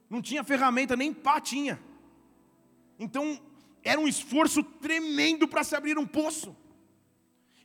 Não 0.09 0.21
tinha 0.21 0.43
ferramenta, 0.43 0.95
nem 0.95 1.13
pá 1.13 1.39
tinha. 1.39 1.79
Então, 2.97 3.39
era 3.83 3.99
um 3.99 4.07
esforço 4.07 4.63
tremendo 4.63 5.47
para 5.47 5.63
se 5.63 5.75
abrir 5.75 5.97
um 5.97 6.07
poço. 6.07 6.55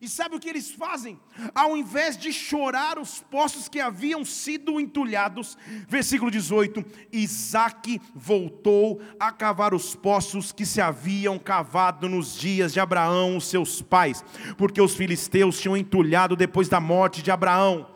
E 0.02 0.08
sabe 0.08 0.34
o 0.34 0.40
que 0.40 0.48
eles 0.48 0.68
fazem? 0.68 1.16
Ao 1.54 1.76
invés 1.76 2.16
de 2.16 2.32
chorar 2.32 2.98
os 2.98 3.20
poços 3.20 3.68
que 3.68 3.78
haviam 3.78 4.24
sido 4.24 4.80
entulhados, 4.80 5.56
versículo 5.86 6.28
18: 6.28 6.84
Isaac 7.12 8.00
voltou 8.12 9.00
a 9.20 9.30
cavar 9.30 9.72
os 9.72 9.94
poços 9.94 10.50
que 10.50 10.66
se 10.66 10.80
haviam 10.80 11.38
cavado 11.38 12.08
nos 12.08 12.36
dias 12.36 12.72
de 12.72 12.80
Abraão, 12.80 13.38
seus 13.38 13.80
pais, 13.80 14.24
porque 14.58 14.82
os 14.82 14.96
filisteus 14.96 15.60
tinham 15.60 15.76
entulhado 15.76 16.34
depois 16.34 16.68
da 16.68 16.80
morte 16.80 17.22
de 17.22 17.30
Abraão. 17.30 17.88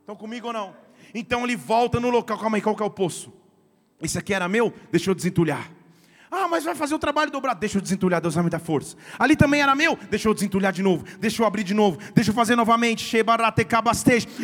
Estão 0.00 0.14
comigo 0.14 0.48
ou 0.48 0.52
não? 0.52 0.76
Então 1.14 1.44
ele 1.44 1.56
volta 1.56 1.98
no 1.98 2.10
local, 2.10 2.36
calma 2.36 2.58
aí, 2.58 2.62
qual 2.62 2.76
que 2.76 2.82
é 2.82 2.86
o 2.86 2.90
poço? 2.90 3.32
Esse 4.02 4.18
aqui 4.18 4.34
era 4.34 4.50
meu? 4.50 4.70
Deixa 4.90 5.10
eu 5.10 5.14
desentulhar. 5.14 5.81
Ah, 6.34 6.48
mas 6.48 6.64
vai 6.64 6.74
fazer 6.74 6.94
o 6.94 6.98
trabalho 6.98 7.30
dobrado. 7.30 7.60
Deixa 7.60 7.76
eu 7.76 7.82
desentulhar, 7.82 8.18
Deus 8.18 8.34
vai 8.34 8.42
me 8.42 8.48
dar 8.48 8.58
força. 8.58 8.96
Ali 9.18 9.36
também 9.36 9.60
era 9.60 9.74
meu. 9.74 9.98
Deixa 10.10 10.26
eu 10.26 10.32
desentulhar 10.32 10.72
de 10.72 10.82
novo. 10.82 11.04
Deixa 11.20 11.42
eu 11.42 11.46
abrir 11.46 11.62
de 11.62 11.74
novo. 11.74 11.98
Deixa 12.14 12.30
eu 12.30 12.34
fazer 12.34 12.56
novamente. 12.56 13.14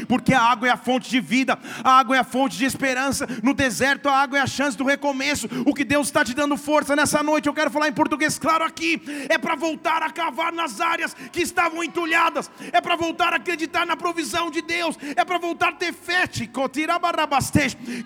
Porque 0.06 0.34
a 0.34 0.42
água 0.42 0.68
é 0.68 0.70
a 0.70 0.76
fonte 0.76 1.08
de 1.08 1.18
vida. 1.18 1.58
A 1.82 1.98
água 1.98 2.14
é 2.14 2.18
a 2.18 2.24
fonte 2.24 2.58
de 2.58 2.66
esperança. 2.66 3.26
No 3.42 3.54
deserto, 3.54 4.06
a 4.10 4.12
água 4.12 4.38
é 4.38 4.42
a 4.42 4.46
chance 4.46 4.76
do 4.76 4.84
recomeço. 4.84 5.48
O 5.64 5.72
que 5.72 5.82
Deus 5.82 6.08
está 6.08 6.22
te 6.22 6.34
dando 6.34 6.58
força 6.58 6.94
nessa 6.94 7.22
noite, 7.22 7.46
eu 7.46 7.54
quero 7.54 7.70
falar 7.70 7.88
em 7.88 7.92
português 7.92 8.38
claro 8.38 8.64
aqui. 8.64 9.00
É 9.30 9.38
para 9.38 9.54
voltar 9.54 10.02
a 10.02 10.10
cavar 10.10 10.52
nas 10.52 10.82
áreas 10.82 11.14
que 11.32 11.40
estavam 11.40 11.82
entulhadas. 11.82 12.50
É 12.70 12.82
para 12.82 12.96
voltar 12.96 13.32
a 13.32 13.36
acreditar 13.36 13.86
na 13.86 13.96
provisão 13.96 14.50
de 14.50 14.60
Deus. 14.60 14.94
É 15.16 15.24
para 15.24 15.38
voltar 15.38 15.68
a 15.70 15.72
ter 15.72 15.94
fé. 15.94 16.28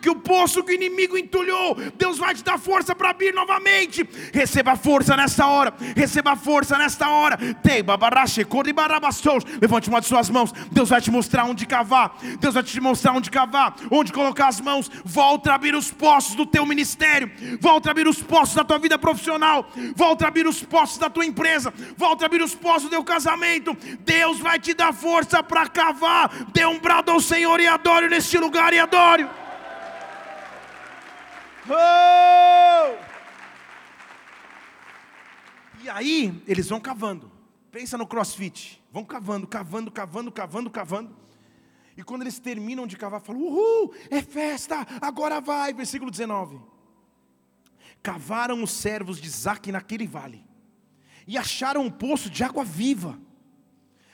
Que 0.00 0.08
o 0.08 0.14
poço 0.14 0.62
que 0.62 0.70
o 0.70 0.74
inimigo 0.74 1.18
entulhou, 1.18 1.76
Deus 1.96 2.16
vai 2.16 2.32
te 2.32 2.44
dar 2.44 2.58
força 2.58 2.94
para 2.94 3.10
abrir 3.10 3.34
novamente 3.34 3.71
mente. 3.72 4.08
Receba 4.32 4.76
força 4.76 5.16
nesta 5.16 5.46
hora. 5.46 5.72
Receba 5.96 6.36
força 6.36 6.76
nesta 6.76 7.08
hora. 7.08 7.38
Levante 9.60 9.88
uma 9.88 10.00
de 10.00 10.06
suas 10.06 10.28
mãos. 10.28 10.52
Deus 10.70 10.88
vai 10.88 11.00
te 11.00 11.10
mostrar 11.10 11.44
onde 11.44 11.66
cavar. 11.66 12.16
Deus 12.38 12.54
vai 12.54 12.62
te 12.62 12.80
mostrar 12.80 13.12
onde 13.12 13.30
cavar, 13.30 13.74
onde 13.90 14.12
colocar 14.12 14.48
as 14.48 14.60
mãos. 14.60 14.90
Volta 15.04 15.52
a 15.52 15.54
abrir 15.54 15.74
os 15.74 15.90
poços 15.90 16.34
do 16.34 16.44
teu 16.44 16.66
ministério. 16.66 17.30
Volta 17.60 17.88
a 17.88 17.92
abrir 17.92 18.06
os 18.06 18.22
poços 18.22 18.54
da 18.54 18.64
tua 18.64 18.78
vida 18.78 18.98
profissional. 18.98 19.68
Volta 19.96 20.24
a 20.24 20.28
abrir 20.28 20.46
os 20.46 20.62
poços 20.62 20.98
da 20.98 21.08
tua 21.08 21.24
empresa. 21.24 21.72
Volta 21.96 22.24
a 22.24 22.26
abrir 22.26 22.42
os 22.42 22.54
poços 22.54 22.84
do 22.84 22.90
teu 22.90 23.04
casamento. 23.04 23.76
Deus 24.00 24.38
vai 24.38 24.58
te 24.58 24.74
dar 24.74 24.92
força 24.92 25.42
para 25.42 25.68
cavar. 25.68 26.30
Dê 26.52 26.66
um 26.66 26.78
brado 26.78 27.10
ao 27.10 27.20
Senhor 27.20 27.60
e 27.60 27.66
adore 27.66 28.08
neste 28.08 28.38
lugar 28.38 28.72
e 28.72 28.78
adore. 28.78 29.26
Oh! 31.68 33.11
E 35.82 35.90
aí 35.90 36.42
eles 36.46 36.68
vão 36.68 36.80
cavando. 36.80 37.30
Pensa 37.70 37.98
no 37.98 38.06
crossfit. 38.06 38.82
Vão 38.92 39.04
cavando, 39.04 39.46
cavando, 39.46 39.90
cavando, 39.90 40.30
cavando, 40.30 40.70
cavando. 40.70 41.16
E 41.96 42.02
quando 42.02 42.22
eles 42.22 42.38
terminam 42.38 42.86
de 42.86 42.96
cavar, 42.96 43.20
falam: 43.20 43.42
Uhul, 43.42 43.94
é 44.10 44.22
festa, 44.22 44.86
agora 45.00 45.40
vai. 45.40 45.72
Versículo 45.72 46.10
19. 46.10 46.60
Cavaram 48.02 48.62
os 48.62 48.70
servos 48.72 49.20
de 49.20 49.28
Isaac 49.28 49.70
naquele 49.70 50.06
vale 50.06 50.44
e 51.26 51.38
acharam 51.38 51.82
um 51.82 51.90
poço 51.90 52.28
de 52.28 52.42
água 52.42 52.64
viva. 52.64 53.18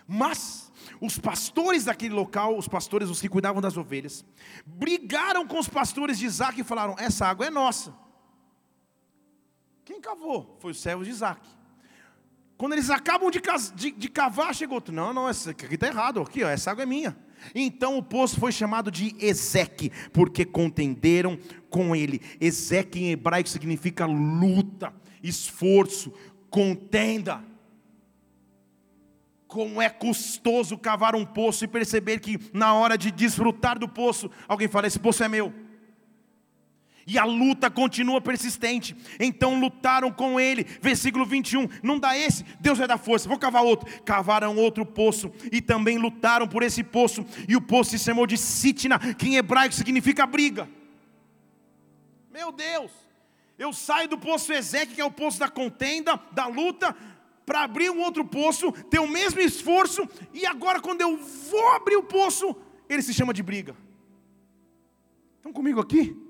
Mas 0.06 0.72
os 1.00 1.18
pastores 1.18 1.84
daquele 1.84 2.14
local, 2.14 2.56
os 2.56 2.68
pastores, 2.68 3.10
os 3.10 3.20
que 3.20 3.28
cuidavam 3.28 3.60
das 3.60 3.76
ovelhas, 3.76 4.24
brigaram 4.64 5.46
com 5.46 5.58
os 5.58 5.68
pastores 5.68 6.18
de 6.18 6.26
Isaac 6.26 6.60
e 6.60 6.64
falaram: 6.64 6.96
Essa 6.98 7.26
água 7.26 7.46
é 7.46 7.50
nossa. 7.50 7.94
Quem 9.84 10.00
cavou? 10.00 10.56
Foi 10.60 10.72
os 10.72 10.80
servos 10.80 11.06
de 11.06 11.12
Isaac. 11.12 11.57
Quando 12.58 12.72
eles 12.72 12.90
acabam 12.90 13.30
de, 13.30 13.40
de, 13.76 13.92
de 13.92 14.08
cavar, 14.08 14.52
chegou 14.52 14.74
outro. 14.74 14.92
Não, 14.92 15.14
não, 15.14 15.28
essa 15.28 15.52
aqui 15.52 15.72
está 15.72 15.86
errado. 15.86 16.20
Aqui, 16.20 16.42
ó, 16.42 16.48
essa 16.48 16.72
água 16.72 16.82
é 16.82 16.86
minha. 16.86 17.16
Então 17.54 17.96
o 17.96 18.02
poço 18.02 18.40
foi 18.40 18.50
chamado 18.50 18.90
de 18.90 19.14
Ezeque, 19.20 19.92
porque 20.12 20.44
contenderam 20.44 21.38
com 21.70 21.94
ele. 21.94 22.20
Ezeque 22.40 22.98
em 22.98 23.12
hebraico 23.12 23.48
significa 23.48 24.06
luta, 24.06 24.92
esforço, 25.22 26.12
contenda. 26.50 27.44
Como 29.46 29.80
é 29.80 29.88
custoso 29.88 30.76
cavar 30.76 31.14
um 31.14 31.24
poço 31.24 31.64
e 31.64 31.68
perceber 31.68 32.18
que 32.18 32.40
na 32.52 32.74
hora 32.74 32.98
de 32.98 33.12
desfrutar 33.12 33.78
do 33.78 33.88
poço, 33.88 34.28
alguém 34.48 34.66
fala: 34.66 34.88
Esse 34.88 34.98
poço 34.98 35.22
é 35.22 35.28
meu. 35.28 35.54
E 37.08 37.16
a 37.16 37.24
luta 37.24 37.70
continua 37.70 38.20
persistente. 38.20 38.94
Então 39.18 39.58
lutaram 39.58 40.12
com 40.12 40.38
ele. 40.38 40.62
Versículo 40.82 41.24
21. 41.24 41.66
Não 41.82 41.98
dá 41.98 42.16
esse, 42.16 42.44
Deus 42.60 42.76
vai 42.76 42.86
dar 42.86 42.98
força. 42.98 43.26
Vou 43.26 43.38
cavar 43.38 43.64
outro. 43.64 43.88
Cavaram 44.02 44.54
outro 44.56 44.84
poço 44.84 45.32
e 45.50 45.62
também 45.62 45.96
lutaram 45.96 46.46
por 46.46 46.62
esse 46.62 46.84
poço. 46.84 47.24
E 47.48 47.56
o 47.56 47.62
poço 47.62 47.92
se 47.92 47.98
chamou 47.98 48.26
de 48.26 48.36
Sitna, 48.36 48.98
que 49.14 49.26
em 49.26 49.36
hebraico 49.36 49.74
significa 49.74 50.26
briga. 50.26 50.68
Meu 52.30 52.52
Deus! 52.52 52.92
Eu 53.58 53.72
saio 53.72 54.06
do 54.06 54.18
poço 54.18 54.52
Ezequiel, 54.52 54.94
que 54.94 55.00
é 55.00 55.04
o 55.04 55.10
poço 55.10 55.40
da 55.40 55.48
contenda, 55.48 56.20
da 56.30 56.46
luta, 56.46 56.94
para 57.46 57.62
abrir 57.62 57.90
um 57.90 58.02
outro 58.02 58.22
poço, 58.22 58.70
ter 58.70 58.98
o 58.98 59.08
mesmo 59.08 59.40
esforço, 59.40 60.06
e 60.34 60.44
agora 60.44 60.78
quando 60.78 61.00
eu 61.00 61.16
vou 61.16 61.68
abrir 61.70 61.96
o 61.96 62.02
poço, 62.02 62.54
ele 62.88 63.02
se 63.02 63.14
chama 63.14 63.32
de 63.32 63.42
briga. 63.42 63.74
Estão 65.38 65.52
comigo 65.52 65.80
aqui? 65.80 66.27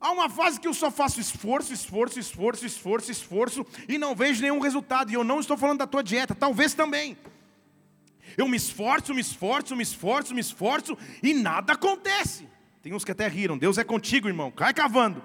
Há 0.00 0.12
uma 0.12 0.30
fase 0.30 0.58
que 0.58 0.66
eu 0.66 0.72
só 0.72 0.90
faço 0.90 1.20
esforço, 1.20 1.74
esforço, 1.74 2.18
esforço, 2.18 2.64
esforço, 2.64 3.10
esforço 3.10 3.66
e 3.86 3.98
não 3.98 4.14
vejo 4.14 4.40
nenhum 4.40 4.58
resultado. 4.58 5.10
E 5.10 5.14
eu 5.14 5.22
não 5.22 5.40
estou 5.40 5.58
falando 5.58 5.80
da 5.80 5.86
tua 5.86 6.02
dieta, 6.02 6.34
talvez 6.34 6.72
também. 6.72 7.18
Eu 8.36 8.48
me 8.48 8.56
esforço, 8.56 9.12
me 9.12 9.20
esforço, 9.20 9.76
me 9.76 9.82
esforço, 9.82 10.34
me 10.34 10.40
esforço 10.40 10.96
e 11.22 11.34
nada 11.34 11.74
acontece. 11.74 12.48
Tem 12.82 12.94
uns 12.94 13.04
que 13.04 13.12
até 13.12 13.28
riram. 13.28 13.58
Deus 13.58 13.76
é 13.76 13.84
contigo, 13.84 14.26
irmão. 14.26 14.50
Cai 14.50 14.72
cavando. 14.72 15.22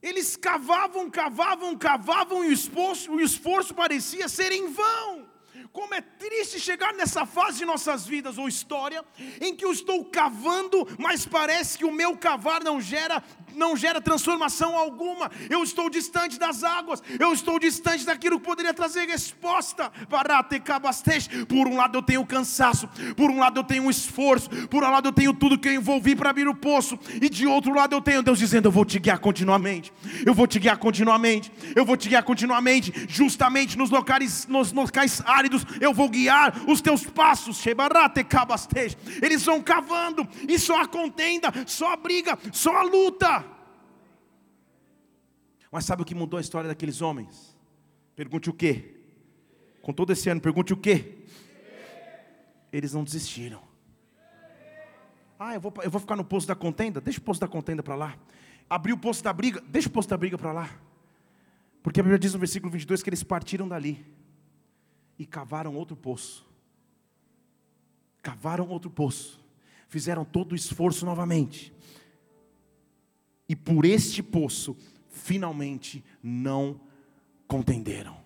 Eles 0.00 0.36
cavavam, 0.36 1.10
cavavam, 1.10 1.76
cavavam 1.76 2.44
e 2.44 2.48
o 2.48 2.52
esforço, 2.52 3.10
o 3.10 3.20
esforço 3.20 3.74
parecia 3.74 4.28
ser 4.28 4.52
em 4.52 4.70
vão. 4.70 5.23
Como 5.74 5.92
é 5.92 6.00
triste 6.00 6.60
chegar 6.60 6.94
nessa 6.94 7.26
fase 7.26 7.58
de 7.58 7.64
nossas 7.64 8.06
vidas 8.06 8.38
ou 8.38 8.46
história 8.46 9.04
em 9.40 9.56
que 9.56 9.64
eu 9.64 9.72
estou 9.72 10.04
cavando, 10.04 10.86
mas 10.96 11.26
parece 11.26 11.76
que 11.76 11.84
o 11.84 11.90
meu 11.90 12.16
cavar 12.16 12.62
não 12.62 12.80
gera 12.80 13.20
não 13.54 13.76
gera 13.76 14.00
transformação 14.00 14.76
alguma. 14.76 15.30
Eu 15.48 15.62
estou 15.62 15.88
distante 15.88 16.38
das 16.38 16.64
águas, 16.64 17.02
eu 17.18 17.32
estou 17.32 17.58
distante 17.58 18.04
daquilo 18.04 18.38
que 18.38 18.46
poderia 18.46 18.74
trazer 18.74 19.06
resposta. 19.06 19.90
Por 21.48 21.68
um 21.68 21.76
lado 21.76 21.98
eu 21.98 22.02
tenho 22.02 22.26
cansaço, 22.26 22.88
por 23.16 23.30
um 23.30 23.38
lado 23.38 23.58
eu 23.60 23.64
tenho 23.64 23.90
esforço, 23.90 24.50
por 24.68 24.82
um 24.82 24.90
lado 24.90 25.08
eu 25.08 25.12
tenho 25.12 25.32
tudo 25.32 25.58
que 25.58 25.68
eu 25.68 25.74
envolvi 25.74 26.14
para 26.14 26.30
abrir 26.30 26.48
o 26.48 26.54
poço, 26.54 26.98
e 27.20 27.28
de 27.28 27.46
outro 27.46 27.74
lado 27.74 27.94
eu 27.94 28.00
tenho 28.00 28.22
Deus 28.22 28.38
dizendo: 28.38 28.66
Eu 28.66 28.72
vou 28.72 28.84
te 28.84 28.98
guiar 28.98 29.18
continuamente, 29.18 29.92
eu 30.24 30.34
vou 30.34 30.46
te 30.46 30.58
guiar 30.58 30.78
continuamente, 30.78 31.52
eu 31.74 31.84
vou 31.84 31.96
te 31.96 32.08
guiar 32.08 32.22
continuamente, 32.22 32.92
justamente 33.08 33.78
nos 33.78 33.90
locais, 33.90 34.46
nos 34.46 34.72
locais 34.72 35.22
áridos 35.24 35.63
eu 35.80 35.92
vou 35.92 36.08
guiar 36.08 36.68
os 36.68 36.80
teus 36.80 37.04
passos. 37.04 37.64
Eles 39.22 39.44
vão 39.44 39.62
cavando, 39.62 40.28
e 40.48 40.58
só 40.58 40.82
a 40.82 40.86
contenda, 40.86 41.52
só 41.66 41.92
a 41.92 41.96
briga, 41.96 42.38
só 42.52 42.76
a 42.76 42.82
luta. 42.82 43.44
Mas 45.70 45.84
sabe 45.84 46.02
o 46.02 46.04
que 46.04 46.14
mudou 46.14 46.38
a 46.38 46.40
história 46.40 46.68
daqueles 46.68 47.02
homens? 47.02 47.56
Pergunte 48.14 48.48
o 48.48 48.52
quê? 48.52 48.94
Com 49.82 49.92
todo 49.92 50.12
esse 50.12 50.28
ano, 50.28 50.40
pergunte 50.40 50.72
o 50.72 50.76
quê? 50.76 51.18
Eles 52.72 52.92
não 52.94 53.04
desistiram. 53.04 53.60
Ah, 55.38 55.54
eu 55.54 55.60
vou, 55.60 55.72
eu 55.82 55.90
vou 55.90 56.00
ficar 56.00 56.16
no 56.16 56.24
poço 56.24 56.46
da 56.46 56.54
contenda? 56.54 57.00
Deixa 57.00 57.18
o 57.18 57.22
poço 57.22 57.40
da 57.40 57.48
contenda 57.48 57.82
para 57.82 57.94
lá. 57.94 58.16
Abriu 58.70 58.94
o 58.94 58.98
poço 58.98 59.22
da 59.22 59.32
briga? 59.32 59.62
Deixa 59.68 59.88
o 59.88 59.90
poço 59.90 60.08
da 60.08 60.16
briga 60.16 60.38
para 60.38 60.52
lá. 60.52 60.70
Porque 61.82 62.00
a 62.00 62.02
Bíblia 62.02 62.18
diz 62.18 62.32
no 62.32 62.38
versículo 62.38 62.72
22 62.72 63.02
que 63.02 63.10
eles 63.10 63.22
partiram 63.22 63.68
dali 63.68 64.04
e 65.18 65.26
cavaram 65.26 65.74
outro 65.74 65.96
poço. 65.96 66.46
Cavaram 68.22 68.68
outro 68.68 68.90
poço. 68.90 69.42
Fizeram 69.88 70.24
todo 70.24 70.52
o 70.52 70.56
esforço 70.56 71.04
novamente. 71.04 71.72
E 73.48 73.54
por 73.54 73.84
este 73.84 74.22
poço, 74.22 74.76
finalmente 75.08 76.04
não 76.22 76.80
contenderam. 77.46 78.16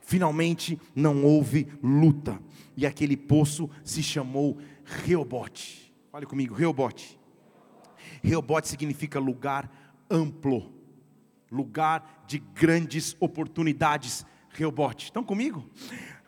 Finalmente 0.00 0.80
não 0.94 1.24
houve 1.24 1.68
luta. 1.82 2.40
E 2.76 2.86
aquele 2.86 3.16
poço 3.16 3.68
se 3.84 4.02
chamou 4.02 4.58
Reobote. 4.84 5.92
Fale 6.10 6.26
comigo, 6.26 6.54
Reobote. 6.54 7.18
Reobote 8.22 8.68
significa 8.68 9.18
lugar 9.18 9.70
amplo, 10.10 10.72
lugar 11.50 12.24
de 12.26 12.38
grandes 12.38 13.16
oportunidades 13.20 14.24
Reobote. 14.56 15.04
Estão 15.04 15.22
comigo? 15.22 15.64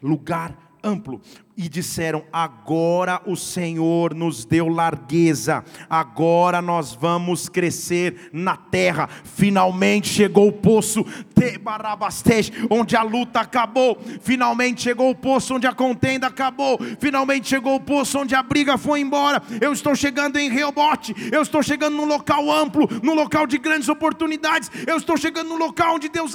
Lugar 0.02 0.56
amplo 0.84 1.20
e 1.58 1.68
disseram: 1.68 2.22
Agora 2.32 3.20
o 3.26 3.36
Senhor 3.36 4.14
nos 4.14 4.44
deu 4.44 4.68
largueza, 4.68 5.64
agora 5.90 6.62
nós 6.62 6.94
vamos 6.94 7.48
crescer 7.48 8.30
na 8.32 8.56
terra. 8.56 9.08
Finalmente 9.24 10.08
chegou 10.08 10.46
o 10.46 10.52
poço 10.52 11.04
Tebarabastej, 11.34 12.52
onde 12.70 12.94
a 12.94 13.02
luta 13.02 13.40
acabou. 13.40 13.98
Finalmente 14.20 14.82
chegou 14.82 15.10
o 15.10 15.14
poço 15.16 15.56
onde 15.56 15.66
a 15.66 15.72
contenda 15.72 16.28
acabou. 16.28 16.78
Finalmente 17.00 17.48
chegou 17.48 17.74
o 17.74 17.80
poço 17.80 18.20
onde 18.20 18.36
a 18.36 18.42
briga 18.42 18.78
foi 18.78 19.00
embora. 19.00 19.42
Eu 19.60 19.72
estou 19.72 19.96
chegando 19.96 20.38
em 20.38 20.48
Reobote, 20.48 21.12
eu 21.32 21.42
estou 21.42 21.60
chegando 21.60 21.96
num 21.96 22.06
local 22.06 22.52
amplo, 22.52 22.88
num 23.02 23.14
local 23.14 23.48
de 23.48 23.58
grandes 23.58 23.88
oportunidades. 23.88 24.70
Eu 24.86 24.96
estou 24.96 25.16
chegando 25.16 25.48
num 25.48 25.58
local 25.58 25.96
onde 25.96 26.08
Deus 26.08 26.34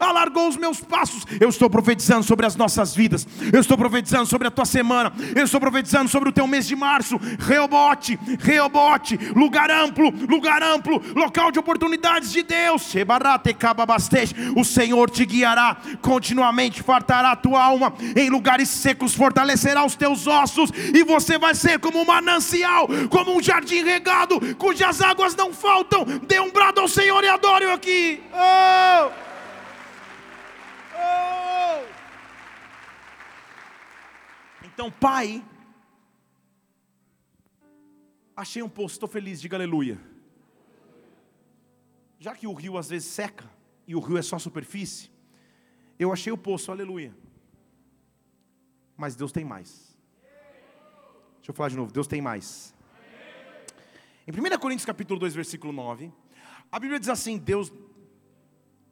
alargou 0.00 0.48
os 0.48 0.56
meus 0.56 0.80
passos. 0.80 1.26
Eu 1.38 1.50
estou 1.50 1.68
profetizando 1.68 2.22
sobre 2.22 2.46
as 2.46 2.56
nossas 2.56 2.94
vidas 2.94 3.26
eu 3.52 3.60
estou 3.60 3.76
profetizando 3.76 4.26
sobre 4.26 4.48
a 4.48 4.50
tua 4.50 4.64
semana. 4.64 5.12
Eu 5.34 5.44
estou 5.44 5.60
profetizando 5.60 6.08
sobre 6.08 6.28
o 6.28 6.32
teu 6.32 6.46
mês 6.46 6.66
de 6.66 6.76
março. 6.76 7.18
Reobote, 7.38 8.18
Reobote, 8.40 9.16
lugar 9.34 9.70
amplo, 9.70 10.10
lugar 10.28 10.62
amplo, 10.62 11.02
local 11.14 11.50
de 11.50 11.58
oportunidades 11.58 12.32
de 12.32 12.42
Deus. 12.42 12.92
O 14.56 14.64
Senhor 14.64 15.10
te 15.10 15.24
guiará 15.24 15.76
continuamente, 16.00 16.82
fartará 16.82 17.32
a 17.32 17.36
tua 17.36 17.62
alma 17.62 17.94
em 18.16 18.30
lugares 18.30 18.68
secos, 18.68 19.14
fortalecerá 19.14 19.84
os 19.84 19.96
teus 19.96 20.26
ossos, 20.26 20.70
e 20.92 21.02
você 21.04 21.38
vai 21.38 21.54
ser 21.54 21.78
como 21.78 22.00
um 22.00 22.04
manancial, 22.04 22.88
como 23.10 23.36
um 23.36 23.42
jardim 23.42 23.82
regado, 23.84 24.40
cujas 24.56 25.00
águas 25.00 25.34
não 25.34 25.52
faltam. 25.52 26.04
Dê 26.26 26.40
um 26.40 26.50
brado 26.50 26.80
ao 26.80 26.88
Senhor 26.88 27.22
e 27.24 27.28
adore-o 27.28 27.72
aqui. 27.72 28.22
Oh! 28.32 29.10
Oh! 30.96 31.93
Então, 34.74 34.90
pai, 34.90 35.44
achei 38.36 38.60
um 38.60 38.68
poço, 38.68 38.96
estou 38.96 39.08
feliz, 39.08 39.40
diga 39.40 39.56
aleluia. 39.56 40.00
Já 42.18 42.34
que 42.34 42.48
o 42.48 42.52
rio 42.52 42.76
às 42.76 42.88
vezes 42.88 43.06
seca 43.06 43.48
e 43.86 43.94
o 43.94 44.00
rio 44.00 44.18
é 44.18 44.22
só 44.22 44.36
superfície, 44.36 45.12
eu 45.96 46.12
achei 46.12 46.32
o 46.32 46.36
poço, 46.36 46.72
aleluia. 46.72 47.16
Mas 48.96 49.14
Deus 49.14 49.30
tem 49.30 49.44
mais. 49.44 49.96
Deixa 51.36 51.50
eu 51.50 51.54
falar 51.54 51.68
de 51.68 51.76
novo, 51.76 51.92
Deus 51.92 52.08
tem 52.08 52.20
mais. 52.20 52.74
Em 54.26 54.32
1 54.32 54.58
Coríntios 54.58 54.84
capítulo 54.84 55.20
2, 55.20 55.36
versículo 55.36 55.72
9, 55.72 56.12
a 56.72 56.80
Bíblia 56.80 56.98
diz 56.98 57.08
assim: 57.08 57.38
Deus 57.38 57.72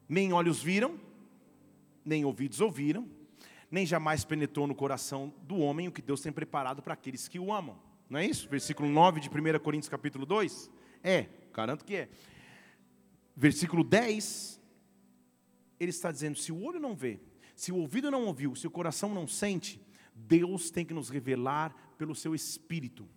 nem 0.07 0.31
olhos 0.31 0.63
viram, 0.63 0.97
nem 2.05 2.23
ouvidos 2.23 2.61
ouviram, 2.61 3.05
nem 3.73 3.87
jamais 3.87 4.23
penetrou 4.23 4.67
no 4.67 4.75
coração 4.75 5.33
do 5.47 5.57
homem 5.57 5.87
o 5.87 5.91
que 5.91 5.99
Deus 5.99 6.21
tem 6.21 6.31
preparado 6.31 6.79
para 6.83 6.93
aqueles 6.93 7.27
que 7.27 7.39
o 7.39 7.51
amam. 7.51 7.75
Não 8.07 8.19
é 8.19 8.25
isso? 8.27 8.47
Versículo 8.47 8.87
9 8.87 9.19
de 9.19 9.29
1 9.29 9.57
Coríntios 9.63 9.89
capítulo 9.89 10.27
2? 10.27 10.69
É, 11.01 11.25
garanto 11.51 11.83
que 11.83 11.95
é. 11.95 12.09
Versículo 13.35 13.83
10, 13.83 14.61
ele 15.79 15.89
está 15.89 16.11
dizendo: 16.11 16.37
se 16.37 16.51
o 16.51 16.61
olho 16.61 16.79
não 16.79 16.93
vê, 16.93 17.19
se 17.55 17.71
o 17.71 17.77
ouvido 17.77 18.11
não 18.11 18.25
ouviu, 18.25 18.55
se 18.55 18.67
o 18.67 18.69
coração 18.69 19.11
não 19.11 19.27
sente, 19.27 19.81
Deus 20.13 20.69
tem 20.69 20.85
que 20.85 20.93
nos 20.93 21.09
revelar 21.09 21.75
pelo 21.97 22.13
seu 22.13 22.35
espírito, 22.35 23.09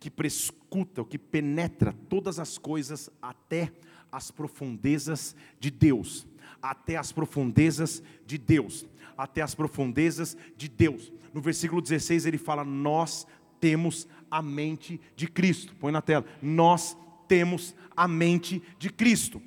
que 0.00 0.10
prescuta, 0.10 1.04
que 1.04 1.16
penetra 1.16 1.92
todas 2.08 2.40
as 2.40 2.58
coisas 2.58 3.08
até 3.22 3.72
as 4.10 4.32
profundezas 4.32 5.36
de 5.60 5.70
Deus, 5.70 6.26
até 6.62 6.96
as 6.96 7.10
profundezas 7.12 8.02
de 8.24 8.38
Deus 8.38 8.86
até 9.16 9.42
as 9.42 9.54
profundezas 9.54 10.36
de 10.56 10.68
Deus. 10.68 11.12
No 11.32 11.40
versículo 11.40 11.80
16 11.80 12.26
ele 12.26 12.38
fala: 12.38 12.64
Nós 12.64 13.26
temos 13.60 14.08
a 14.30 14.42
mente 14.42 15.00
de 15.14 15.28
Cristo. 15.28 15.74
Põe 15.76 15.92
na 15.92 16.02
tela. 16.02 16.24
Nós 16.40 16.96
temos 17.28 17.74
a 17.96 18.08
mente 18.08 18.62
de 18.78 18.90
Cristo. 18.90 19.40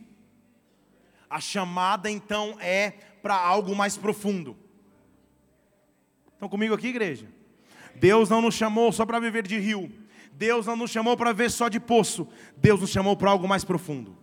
A 1.29 1.39
chamada 1.39 2.09
então 2.09 2.57
é 2.59 2.91
para 3.21 3.35
algo 3.35 3.75
mais 3.75 3.97
profundo. 3.97 4.55
Estão 6.33 6.47
comigo 6.47 6.73
aqui, 6.73 6.87
igreja? 6.87 7.27
Deus 7.95 8.29
não 8.29 8.41
nos 8.41 8.55
chamou 8.55 8.91
só 8.91 9.05
para 9.05 9.19
viver 9.19 9.47
de 9.47 9.57
rio. 9.57 9.91
Deus 10.33 10.65
não 10.65 10.75
nos 10.75 10.91
chamou 10.91 11.15
para 11.15 11.31
ver 11.31 11.49
só 11.49 11.69
de 11.69 11.79
poço. 11.79 12.27
Deus 12.57 12.81
nos 12.81 12.89
chamou 12.89 13.15
para 13.15 13.31
algo 13.31 13.47
mais 13.47 13.63
profundo. 13.63 14.17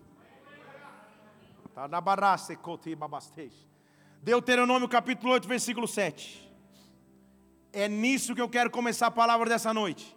Deuteronômio 4.22 4.88
capítulo 4.88 5.32
8, 5.32 5.48
versículo 5.48 5.88
7. 5.88 6.48
É 7.72 7.88
nisso 7.88 8.34
que 8.34 8.40
eu 8.40 8.48
quero 8.48 8.70
começar 8.70 9.08
a 9.08 9.10
palavra 9.10 9.48
dessa 9.48 9.74
noite. 9.74 10.16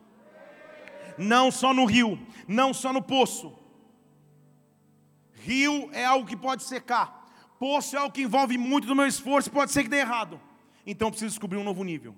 Não 1.17 1.49
só 1.51 1.73
no 1.73 1.85
rio, 1.85 2.19
não 2.47 2.73
só 2.73 2.93
no 2.93 3.01
poço. 3.01 3.57
Rio 5.33 5.89
é 5.91 6.05
algo 6.05 6.27
que 6.27 6.37
pode 6.37 6.63
secar. 6.63 7.25
Poço 7.57 7.95
é 7.95 7.99
algo 7.99 8.13
que 8.13 8.21
envolve 8.21 8.57
muito 8.57 8.85
do 8.85 8.95
meu 8.95 9.07
esforço, 9.07 9.49
pode 9.49 9.71
ser 9.71 9.83
que 9.83 9.89
dê 9.89 9.97
errado. 9.97 10.39
Então 10.85 11.09
preciso 11.09 11.31
descobrir 11.31 11.57
um 11.57 11.63
novo 11.63 11.83
nível. 11.83 12.15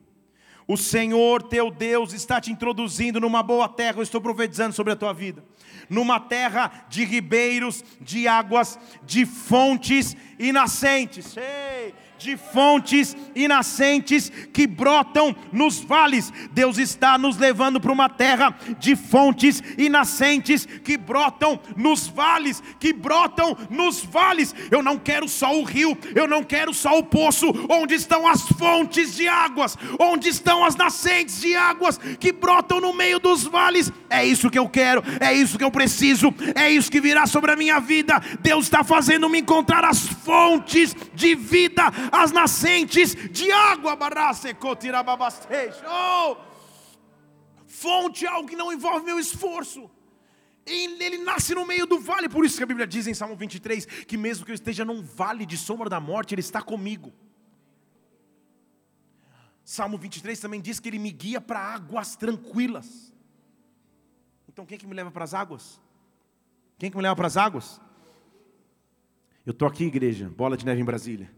O 0.68 0.76
Senhor 0.76 1.44
teu 1.44 1.72
Deus 1.72 2.12
está 2.12 2.42
te 2.42 2.52
introduzindo 2.52 3.22
numa 3.22 3.42
boa 3.42 3.70
terra, 3.70 4.00
eu 4.00 4.04
estou 4.04 4.20
profetizando 4.20 4.76
sobre 4.76 4.92
a 4.92 4.98
tua 4.98 5.14
vida. 5.14 5.44
Numa 5.90 6.20
terra 6.20 6.86
de 6.90 7.06
ribeiros, 7.06 7.84
de 8.02 8.28
águas, 8.28 8.78
de 9.06 9.26
fontes 9.26 10.16
e 10.38 10.52
nascentes. 10.52 11.38
Ei! 11.38 11.94
De 12.18 12.36
fontes 12.36 13.16
e 13.36 13.48
nascentes 13.48 14.32
que 14.52 14.66
brotam 14.66 15.36
nos 15.52 15.80
vales. 15.80 16.32
Deus 16.52 16.78
está 16.78 17.18
nos 17.18 17.38
levando 17.38 17.80
para 17.80 17.92
uma 17.92 18.10
terra 18.10 18.56
de 18.80 18.96
fontes 18.96 19.62
e 19.78 19.90
nascentes 19.90 20.66
que 20.66 20.98
brotam 20.98 21.60
nos 21.76 22.08
vales, 22.08 22.62
que 22.80 22.94
brotam 22.94 23.56
nos 23.70 24.04
vales. 24.04 24.54
Eu 24.72 24.82
não 24.82 24.98
quero 24.98 25.28
só 25.28 25.58
o 25.58 25.64
rio, 25.64 25.98
eu 26.16 26.28
não 26.28 26.44
quero 26.44 26.74
só 26.74 26.98
o 26.98 27.04
poço, 27.04 27.54
onde 27.70 27.96
estão 27.96 28.28
as 28.28 28.42
fontes 28.42 29.16
de 29.16 29.28
águas, 29.28 29.78
onde 30.00 30.30
estão 30.30 30.64
as 30.64 30.76
nascentes 30.76 31.42
de 31.42 31.56
águas 31.56 31.98
que 32.20 32.32
brotam 32.32 32.82
no 32.82 32.94
meio 32.94 33.20
dos 33.20 33.44
vales. 33.44 33.92
É 34.10 34.26
isso 34.26 34.50
que 34.50 34.60
eu 34.60 34.68
quero, 34.68 35.04
é 35.20 35.34
isso 35.34 35.58
que 35.58 35.64
eu 35.64 35.72
preciso, 35.72 36.34
é 36.56 36.70
isso 36.72 36.92
que 36.92 37.02
virá 37.02 37.28
sobre 37.28 37.52
a 37.52 37.56
minha 37.56 37.80
vida. 37.80 38.22
Deus 38.40 38.66
está 38.66 38.84
fazendo 38.84 39.30
me 39.30 39.40
encontrar 39.40 39.86
as 39.86 40.08
fontes 40.08 40.96
de 41.14 41.36
vida 41.36 41.92
as 42.12 42.32
nascentes 42.32 43.16
de 43.32 43.52
água. 43.52 43.98
Oh! 45.88 46.38
Fonte 47.66 48.26
é 48.26 48.30
algo 48.30 48.48
que 48.48 48.56
não 48.56 48.72
envolve 48.72 49.06
meu 49.06 49.20
esforço. 49.20 49.90
Ele 50.66 51.18
nasce 51.18 51.56
no 51.56 51.66
meio 51.66 51.86
do 51.86 52.00
vale, 52.00 52.28
por 52.28 52.44
isso 52.44 52.58
que 52.58 52.64
a 52.64 52.66
Bíblia 52.66 52.86
diz 52.86 53.08
em 53.08 53.14
Salmo 53.14 53.36
23 53.36 53.86
que 53.86 54.18
mesmo 54.18 54.46
que 54.46 54.52
eu 54.52 54.56
esteja 54.56 54.84
num 54.84 55.02
vale 55.02 55.46
de 55.46 55.58
sombra 55.58 55.90
da 55.90 56.00
morte, 56.00 56.34
Ele 56.34 56.42
está 56.42 56.62
comigo. 56.62 57.14
Salmo 59.64 59.98
23 59.98 60.38
também 60.40 60.60
diz 60.60 60.80
que 60.80 60.90
Ele 60.90 61.00
me 61.00 61.12
guia 61.12 61.40
para 61.40 61.60
águas 61.60 62.16
tranquilas. 62.16 63.14
Então 64.48 64.66
quem 64.66 64.76
é 64.76 64.80
que 64.80 64.88
me 64.88 64.94
leva 64.94 65.12
para 65.12 65.24
as 65.24 65.34
águas? 65.34 65.80
Quem 66.78 66.88
é 66.88 66.90
que 66.90 66.98
me 66.98 67.04
leva 67.04 67.16
para 67.16 67.28
as 67.28 67.38
águas? 67.38 67.80
Eu 69.46 69.52
estou 69.52 69.68
aqui, 69.68 69.86
igreja, 69.86 70.30
bola 70.30 70.58
de 70.58 70.66
neve 70.66 70.82
em 70.82 70.86
Brasília 70.86 71.32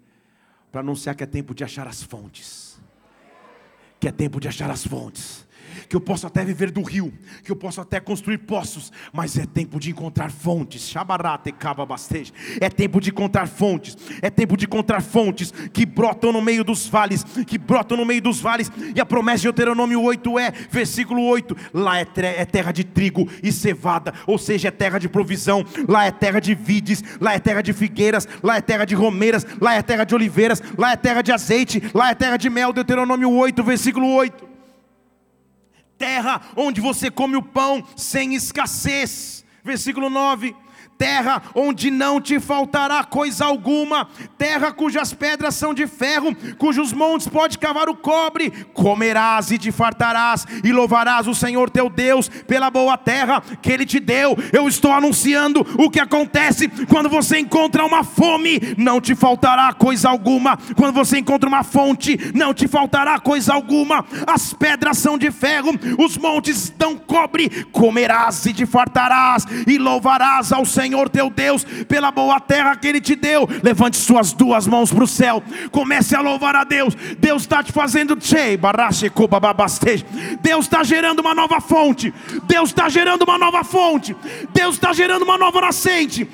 para 0.72 0.82
anunciar 0.82 1.16
que 1.16 1.24
é 1.24 1.28
tempo 1.28 1.54
de 1.54 1.64
achar 1.64 1.88
as 1.88 2.04
fontes. 2.04 2.80
Que 4.00 4.08
é 4.08 4.12
tempo 4.12 4.40
de 4.40 4.48
achar 4.48 4.70
as 4.70 4.86
fontes 4.86 5.49
que 5.88 5.96
eu 5.96 6.02
posso 6.02 6.28
até 6.28 6.44
viver 6.44 6.72
do 6.72 6.82
rio, 6.82 7.14
que 7.44 7.52
eu 7.52 7.56
posso 7.56 7.82
até 7.82 8.00
construir 8.00 8.40
poços, 8.40 8.92
mas 9.14 9.38
é 9.38 9.46
tempo 9.46 9.80
de 9.80 9.92
encontrar 9.92 10.32
fontes. 10.32 10.96
É 12.60 12.70
tempo 12.70 13.00
de 13.00 13.10
encontrar 13.10 13.48
fontes, 13.48 13.98
é 14.22 14.30
tempo 14.30 14.58
de 14.58 14.66
encontrar 14.66 15.02
fontes 15.02 15.52
que 15.74 15.86
brotam 15.86 16.32
no 16.32 16.42
meio 16.42 16.64
dos 16.64 16.88
vales, 16.88 17.24
que 17.46 17.58
brotam 17.58 17.98
no 17.98 18.06
meio 18.06 18.22
dos 18.22 18.40
vales. 18.40 18.72
E 18.96 19.00
a 19.00 19.06
promessa 19.06 19.40
de 19.40 19.44
Deuteronômio 19.44 20.02
8 20.02 20.40
é, 20.40 20.52
versículo 20.70 21.24
8: 21.24 21.56
lá 21.74 22.00
é, 22.00 22.08
é 22.38 22.46
terra 22.46 22.72
de 22.72 22.84
trigo 22.84 23.28
e 23.44 23.52
cevada, 23.52 24.14
ou 24.26 24.38
seja, 24.38 24.68
é 24.68 24.72
terra 24.72 25.00
de 25.00 25.10
provisão, 25.10 25.66
lá 25.88 26.06
é 26.06 26.12
terra 26.12 26.40
de 26.40 26.54
vides, 26.54 27.04
lá 27.20 27.34
é 27.34 27.40
terra 27.40 27.62
de 27.62 27.74
figueiras, 27.74 28.28
lá 28.44 28.58
é 28.58 28.62
terra 28.62 28.86
de 28.86 28.96
romeiras, 28.96 29.46
lá 29.60 29.76
é 29.76 29.82
terra 29.82 30.04
de 30.04 30.16
oliveiras, 30.16 30.62
lá 30.78 30.92
é 30.92 30.96
terra 30.96 31.22
de 31.22 31.32
azeite, 31.32 31.82
lá 31.94 32.12
é 32.12 32.16
terra 32.16 32.38
de 32.38 32.50
mel. 32.50 32.74
Deuteronômio 32.74 33.32
8, 33.32 33.64
versículo 33.64 34.08
8 34.14 34.50
terra 36.00 36.42
onde 36.56 36.82
você 36.82 37.12
come 37.12 37.36
o 37.36 37.44
pão 37.44 37.86
sem 37.96 38.34
escassez. 38.34 39.46
Versículo 39.64 40.10
9 40.10 40.56
terra 41.00 41.42
onde 41.56 41.90
não 41.90 42.20
te 42.20 42.42
faltará 42.42 43.06
coisa 43.06 43.46
alguma, 43.46 44.06
terra 44.38 44.70
cujas 44.74 45.14
pedras 45.14 45.56
são 45.56 45.74
de 45.74 45.88
ferro, 45.88 46.36
cujos 46.58 46.92
montes 46.92 47.26
pode 47.26 47.58
cavar 47.58 47.88
o 47.88 47.96
cobre, 47.96 48.52
comerás 48.74 49.50
e 49.50 49.58
te 49.58 49.72
fartarás, 49.72 50.46
e 50.62 50.74
louvarás 50.74 51.26
o 51.26 51.34
Senhor 51.34 51.70
teu 51.70 51.90
Deus 51.90 52.28
pela 52.28 52.70
boa 52.70 52.98
terra 52.98 53.42
que 53.62 53.72
Ele 53.72 53.86
te 53.86 53.98
deu. 53.98 54.38
Eu 54.52 54.68
estou 54.68 54.92
anunciando 54.92 55.66
o 55.80 55.90
que 55.90 56.02
acontece 56.02 56.68
quando 56.90 57.08
você 57.08 57.40
encontra 57.40 57.86
uma 57.86 58.04
fome, 58.04 58.60
não 58.78 59.00
te 59.00 59.16
faltará 59.16 59.72
coisa 59.72 60.10
alguma, 60.10 60.58
quando 60.76 60.94
você 60.94 61.20
encontra 61.20 61.48
uma 61.48 61.64
fonte, 61.64 62.20
não 62.36 62.54
te 62.54 62.68
faltará 62.68 63.18
coisa 63.22 63.54
alguma, 63.54 64.06
as 64.28 64.54
pedras 64.54 64.98
são 64.98 65.18
de 65.18 65.32
ferro, 65.32 65.72
os 65.98 66.18
montes 66.18 66.70
dão 66.78 66.98
cobre, 66.98 67.66
comerás 67.72 68.46
e 68.46 68.54
te 68.54 68.66
fartarás, 68.66 69.46
e 69.66 69.78
louvarás 69.78 70.52
ao 70.52 70.66
Senhor 70.66 70.89
Senhor 70.90 71.08
teu 71.08 71.30
Deus 71.30 71.64
pela 71.88 72.10
boa 72.10 72.40
terra 72.40 72.76
que 72.76 72.88
Ele 72.88 73.00
te 73.00 73.16
deu. 73.16 73.48
Levante 73.62 73.98
suas 73.98 74.34
duas 74.34 74.66
mãos 74.66 74.92
para 74.92 75.04
o 75.04 75.08
céu, 75.08 75.44
comece 75.72 76.16
a 76.16 76.22
louvar 76.22 76.56
a 76.56 76.64
Deus. 76.64 76.96
Deus 77.20 77.44
está 77.44 77.62
te 77.62 77.72
fazendo 77.72 78.18
Deus 80.42 80.66
está 80.66 80.84
gerando 80.84 81.20
uma 81.20 81.36
nova 81.36 81.62
fonte. 81.62 82.12
Deus 82.48 82.70
está 82.70 82.90
gerando 82.90 83.22
uma 83.22 83.38
nova 83.38 83.64
fonte. 83.64 84.16
Deus 84.52 84.76
está 84.76 84.92
gerando 84.92 85.24
uma 85.24 85.38
nova 85.38 85.62
nascente. 85.62 86.28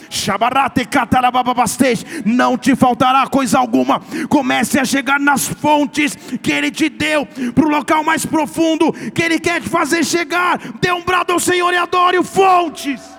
Não 2.26 2.58
te 2.58 2.76
faltará 2.76 3.28
coisa 3.28 3.60
alguma. 3.60 4.02
Comece 4.30 4.80
a 4.80 4.86
chegar 4.86 5.20
nas 5.20 5.48
fontes 5.48 6.16
que 6.42 6.52
Ele 6.52 6.72
te 6.72 6.88
deu, 6.88 7.26
para 7.54 7.66
o 7.66 7.70
local 7.70 8.04
mais 8.06 8.26
profundo 8.26 8.94
que 9.12 9.22
Ele 9.22 9.38
quer 9.38 9.62
te 9.62 9.68
fazer 9.68 10.06
chegar. 10.06 10.58
Dê 10.80 10.94
um 10.94 11.04
brado 11.04 11.34
ao 11.34 11.40
Senhor 11.40 11.74
e 11.74 11.78
adore 11.78 12.18
o 12.18 12.24
fontes. 12.24 13.15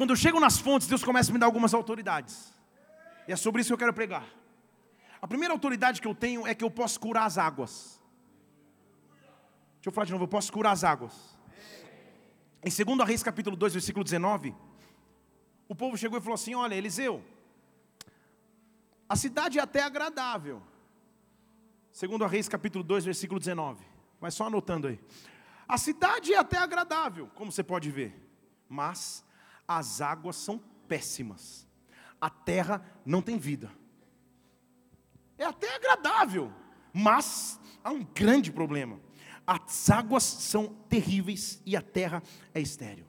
Quando 0.00 0.10
eu 0.10 0.16
chego 0.16 0.40
nas 0.40 0.58
fontes, 0.58 0.88
Deus 0.88 1.04
começa 1.04 1.30
a 1.30 1.32
me 1.34 1.38
dar 1.38 1.44
algumas 1.44 1.74
autoridades. 1.74 2.54
E 3.28 3.32
é 3.32 3.36
sobre 3.36 3.60
isso 3.60 3.68
que 3.68 3.74
eu 3.74 3.78
quero 3.78 3.92
pregar. 3.92 4.24
A 5.20 5.28
primeira 5.28 5.52
autoridade 5.52 6.00
que 6.00 6.08
eu 6.08 6.14
tenho 6.14 6.46
é 6.46 6.54
que 6.54 6.64
eu 6.64 6.70
posso 6.70 6.98
curar 6.98 7.26
as 7.26 7.36
águas. 7.36 8.00
Deixa 9.74 9.88
eu 9.88 9.92
falar 9.92 10.06
de 10.06 10.12
novo, 10.12 10.24
eu 10.24 10.28
posso 10.28 10.50
curar 10.50 10.72
as 10.72 10.84
águas. 10.84 11.38
Em 12.64 12.70
2 12.70 13.06
Reis 13.06 13.22
capítulo 13.22 13.54
2, 13.56 13.74
versículo 13.74 14.02
19, 14.02 14.54
o 15.68 15.74
povo 15.74 15.98
chegou 15.98 16.18
e 16.18 16.22
falou 16.22 16.34
assim: 16.34 16.54
Olha, 16.54 16.74
Eliseu, 16.74 17.22
a 19.06 19.16
cidade 19.16 19.58
é 19.58 19.62
até 19.62 19.82
agradável. 19.82 20.62
2 22.00 22.30
Reis 22.30 22.48
capítulo 22.48 22.82
2, 22.82 23.04
versículo 23.04 23.38
19. 23.38 23.84
Mas 24.18 24.32
só 24.32 24.46
anotando 24.46 24.86
aí. 24.86 24.98
A 25.68 25.76
cidade 25.76 26.32
é 26.32 26.38
até 26.38 26.56
agradável, 26.56 27.28
como 27.34 27.52
você 27.52 27.62
pode 27.62 27.90
ver, 27.90 28.14
mas 28.68 29.22
as 29.68 30.00
águas 30.00 30.36
são 30.36 30.58
péssimas. 30.88 31.68
A 32.18 32.30
terra 32.30 32.82
não 33.04 33.20
tem 33.20 33.36
vida. 33.36 33.70
É 35.36 35.44
até 35.44 35.74
agradável, 35.74 36.52
mas 36.92 37.60
há 37.84 37.90
um 37.90 38.02
grande 38.02 38.50
problema. 38.50 38.98
As 39.46 39.90
águas 39.90 40.22
são 40.22 40.68
terríveis 40.88 41.62
e 41.66 41.76
a 41.76 41.82
terra 41.82 42.22
é 42.54 42.60
estéril. 42.60 43.06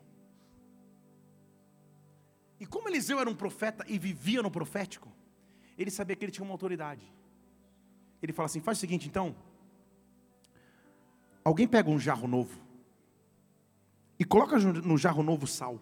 E 2.60 2.66
como 2.66 2.90
Eliseu 2.90 3.20
era 3.20 3.30
um 3.30 3.36
profeta 3.36 3.86
e 3.88 3.98
vivia 3.98 4.42
no 4.42 4.52
profético, 4.52 5.12
ele 5.78 5.90
sabia 5.90 6.16
que 6.16 6.26
ele 6.26 6.32
tinha 6.32 6.44
uma 6.44 6.54
autoridade. 6.54 7.21
Ele 8.22 8.34
fala 8.34 8.46
assim: 8.46 8.62
faz 8.62 8.78
o 8.78 8.82
seguinte 8.82 9.08
então. 9.08 9.36
Alguém 11.44 11.68
pega 11.68 11.90
um 11.90 12.00
jarro 12.00 12.28
novo 12.28 12.60
e 14.20 14.24
coloca 14.24 14.58
no 14.60 14.98
jarro 14.98 15.24
novo 15.24 15.48
sal. 15.48 15.82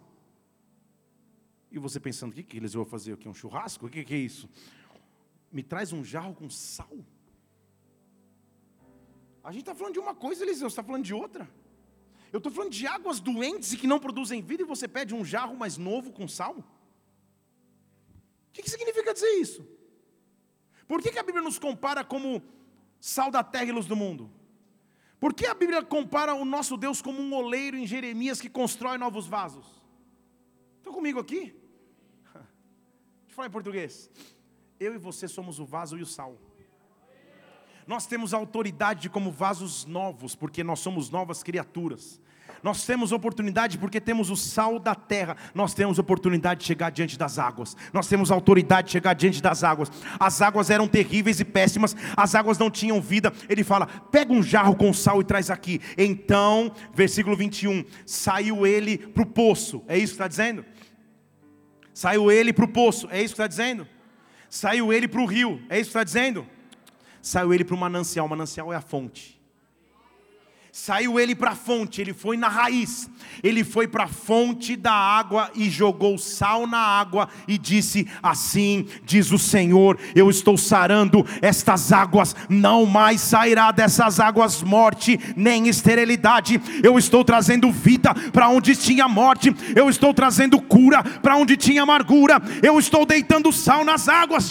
E 1.70 1.78
você 1.78 2.00
pensando, 2.00 2.32
o 2.32 2.34
que, 2.34 2.42
que 2.42 2.56
eles 2.56 2.72
vão 2.72 2.84
fazer 2.84 3.12
aqui? 3.12 3.28
Um 3.28 3.34
churrasco? 3.34 3.86
O 3.86 3.90
que, 3.90 4.02
que 4.02 4.14
é 4.14 4.16
isso? 4.18 4.48
Me 5.52 5.62
traz 5.62 5.92
um 5.92 6.02
jarro 6.02 6.34
com 6.34 6.48
sal? 6.48 6.88
A 9.44 9.52
gente 9.52 9.62
está 9.62 9.74
falando 9.74 9.92
de 9.92 10.00
uma 10.00 10.14
coisa, 10.14 10.42
Eliseu, 10.42 10.68
você 10.68 10.72
está 10.72 10.82
falando 10.82 11.04
de 11.04 11.14
outra. 11.14 11.48
Eu 12.32 12.38
estou 12.38 12.50
falando 12.50 12.72
de 12.72 12.86
águas 12.86 13.20
doentes 13.20 13.72
e 13.72 13.76
que 13.76 13.86
não 13.86 13.98
produzem 13.98 14.40
vida, 14.42 14.62
e 14.62 14.66
você 14.66 14.88
pede 14.88 15.14
um 15.14 15.24
jarro 15.24 15.56
mais 15.56 15.76
novo 15.76 16.12
com 16.12 16.26
sal? 16.26 16.56
O 16.56 16.64
que, 18.52 18.62
que 18.62 18.70
significa 18.70 19.12
dizer 19.12 19.30
isso? 19.34 19.66
Por 20.90 21.00
que, 21.00 21.12
que 21.12 21.20
a 21.20 21.22
Bíblia 21.22 21.40
nos 21.40 21.56
compara 21.56 22.02
como 22.02 22.42
sal 23.00 23.30
da 23.30 23.44
terra 23.44 23.66
e 23.66 23.70
luz 23.70 23.86
do 23.86 23.94
mundo? 23.94 24.28
Por 25.20 25.32
que 25.32 25.46
a 25.46 25.54
Bíblia 25.54 25.84
compara 25.84 26.34
o 26.34 26.44
nosso 26.44 26.76
Deus 26.76 27.00
como 27.00 27.22
um 27.22 27.32
oleiro 27.32 27.76
em 27.76 27.86
Jeremias 27.86 28.40
que 28.40 28.50
constrói 28.50 28.98
novos 28.98 29.28
vasos? 29.28 29.64
Estão 30.78 30.92
comigo 30.92 31.20
aqui? 31.20 31.54
falar 33.28 33.46
em 33.46 33.52
português. 33.52 34.10
Eu 34.80 34.92
e 34.92 34.98
você 34.98 35.28
somos 35.28 35.60
o 35.60 35.64
vaso 35.64 35.96
e 35.96 36.02
o 36.02 36.06
sal. 36.06 36.36
Nós 37.86 38.08
temos 38.08 38.34
autoridade 38.34 39.08
como 39.08 39.30
vasos 39.30 39.84
novos, 39.84 40.34
porque 40.34 40.64
nós 40.64 40.80
somos 40.80 41.08
novas 41.08 41.40
criaturas. 41.40 42.19
Nós 42.62 42.84
temos 42.84 43.10
oportunidade 43.12 43.78
porque 43.78 44.00
temos 44.00 44.30
o 44.30 44.36
sal 44.36 44.78
da 44.78 44.94
terra. 44.94 45.36
Nós 45.54 45.72
temos 45.72 45.98
oportunidade 45.98 46.60
de 46.60 46.66
chegar 46.66 46.90
diante 46.90 47.18
das 47.18 47.38
águas. 47.38 47.76
Nós 47.92 48.06
temos 48.06 48.30
autoridade 48.30 48.88
de 48.88 48.92
chegar 48.92 49.14
diante 49.14 49.40
das 49.40 49.64
águas. 49.64 49.90
As 50.18 50.42
águas 50.42 50.68
eram 50.68 50.86
terríveis 50.86 51.40
e 51.40 51.44
péssimas. 51.44 51.96
As 52.16 52.34
águas 52.34 52.58
não 52.58 52.70
tinham 52.70 53.00
vida. 53.00 53.32
Ele 53.48 53.64
fala: 53.64 53.86
pega 53.86 54.32
um 54.32 54.42
jarro 54.42 54.76
com 54.76 54.92
sal 54.92 55.20
e 55.20 55.24
traz 55.24 55.50
aqui. 55.50 55.80
Então, 55.96 56.70
versículo 56.94 57.34
21, 57.34 57.84
saiu 58.04 58.66
ele 58.66 58.98
para 58.98 59.22
o 59.22 59.26
poço. 59.26 59.82
É 59.88 59.96
isso 59.96 60.08
que 60.08 60.14
está 60.14 60.28
dizendo? 60.28 60.64
Saiu 61.94 62.30
ele 62.30 62.52
para 62.52 62.64
o 62.64 62.68
poço. 62.68 63.08
É 63.10 63.18
isso 63.18 63.34
que 63.34 63.40
está 63.40 63.46
dizendo? 63.46 63.86
Saiu 64.50 64.92
ele 64.92 65.08
para 65.08 65.20
o 65.20 65.26
rio. 65.26 65.62
É 65.68 65.76
isso 65.76 65.90
que 65.90 65.98
está 65.98 66.04
dizendo? 66.04 66.46
Saiu 67.22 67.54
ele 67.54 67.64
para 67.64 67.74
o 67.74 67.78
manancial. 67.78 68.26
O 68.26 68.28
manancial 68.28 68.72
é 68.72 68.76
a 68.76 68.80
fonte. 68.80 69.39
Saiu 70.72 71.18
ele 71.18 71.34
para 71.34 71.50
a 71.50 71.56
fonte, 71.56 72.00
ele 72.00 72.14
foi 72.14 72.36
na 72.36 72.46
raiz, 72.46 73.10
ele 73.42 73.64
foi 73.64 73.88
para 73.88 74.04
a 74.04 74.08
fonte 74.08 74.76
da 74.76 74.92
água 74.92 75.50
e 75.56 75.68
jogou 75.68 76.16
sal 76.16 76.64
na 76.64 76.78
água 76.78 77.28
e 77.48 77.58
disse: 77.58 78.06
Assim 78.22 78.86
diz 79.02 79.32
o 79.32 79.38
Senhor, 79.38 79.98
eu 80.14 80.30
estou 80.30 80.56
sarando 80.56 81.26
estas 81.42 81.92
águas, 81.92 82.36
não 82.48 82.86
mais 82.86 83.20
sairá 83.20 83.72
dessas 83.72 84.20
águas 84.20 84.62
morte 84.62 85.18
nem 85.36 85.66
esterilidade. 85.66 86.60
Eu 86.84 86.96
estou 86.96 87.24
trazendo 87.24 87.72
vida 87.72 88.14
para 88.32 88.48
onde 88.48 88.76
tinha 88.76 89.08
morte, 89.08 89.52
eu 89.74 89.90
estou 89.90 90.14
trazendo 90.14 90.60
cura 90.62 91.02
para 91.02 91.36
onde 91.36 91.56
tinha 91.56 91.82
amargura, 91.82 92.40
eu 92.62 92.78
estou 92.78 93.04
deitando 93.04 93.52
sal 93.52 93.84
nas 93.84 94.08
águas, 94.08 94.48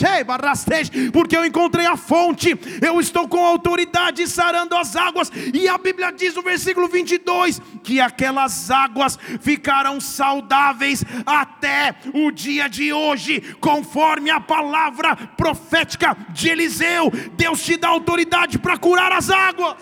porque 1.14 1.38
eu 1.38 1.46
encontrei 1.46 1.86
a 1.86 1.96
fonte, 1.96 2.60
eu 2.82 3.00
estou 3.00 3.26
com 3.26 3.46
autoridade 3.46 4.28
sarando 4.28 4.76
as 4.76 4.98
águas, 4.98 5.32
e 5.54 5.66
a 5.68 5.78
Bíblia 5.78 6.09
diz 6.12 6.36
no 6.36 6.42
versículo 6.42 6.88
22 6.88 7.62
que 7.84 8.00
aquelas 8.00 8.70
águas 8.70 9.18
ficarão 9.42 10.00
saudáveis 10.00 11.04
até 11.26 11.96
o 12.14 12.32
dia 12.32 12.68
de 12.68 12.92
hoje, 12.94 13.42
conforme 13.60 14.30
a 14.30 14.40
palavra 14.40 15.16
profética 15.16 16.16
de 16.30 16.50
Eliseu. 16.50 17.12
Deus 17.34 17.64
te 17.64 17.78
dá 17.78 17.90
autoridade 17.90 18.58
para 18.60 18.78
curar 18.78 19.12
as 19.12 19.30
águas. 19.30 19.78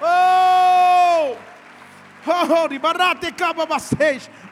Oh! 0.00 1.36
Oh, 2.28 2.66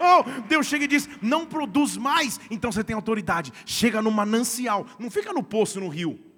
oh, 0.01 0.43
Deus 0.47 0.67
chega 0.67 0.85
e 0.85 0.89
diz: 0.89 1.09
não 1.21 1.45
produz 1.45 1.97
mais, 1.97 2.39
então 2.49 2.71
você 2.71 2.85
tem 2.85 2.95
autoridade. 2.95 3.53
Chega 3.67 4.01
no 4.01 4.13
manancial, 4.13 4.87
não 4.99 5.11
fica 5.11 5.33
no 5.33 5.43
poço, 5.43 5.81
no 5.81 5.89
rio. 5.89 6.34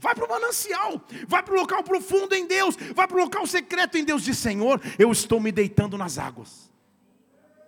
Vai 0.00 0.14
para 0.14 0.24
o 0.24 0.28
manancial, 0.28 1.00
vai 1.28 1.42
para 1.42 1.52
o 1.52 1.56
local 1.58 1.84
profundo 1.84 2.34
em 2.34 2.46
Deus, 2.46 2.74
vai 2.94 3.06
para 3.06 3.18
o 3.18 3.20
local 3.20 3.46
secreto 3.46 3.98
em 3.98 4.04
Deus. 4.04 4.22
Diz: 4.22 4.38
Senhor, 4.38 4.80
eu 4.98 5.12
estou 5.12 5.38
me 5.38 5.52
deitando 5.52 5.98
nas 5.98 6.18
águas. 6.18 6.70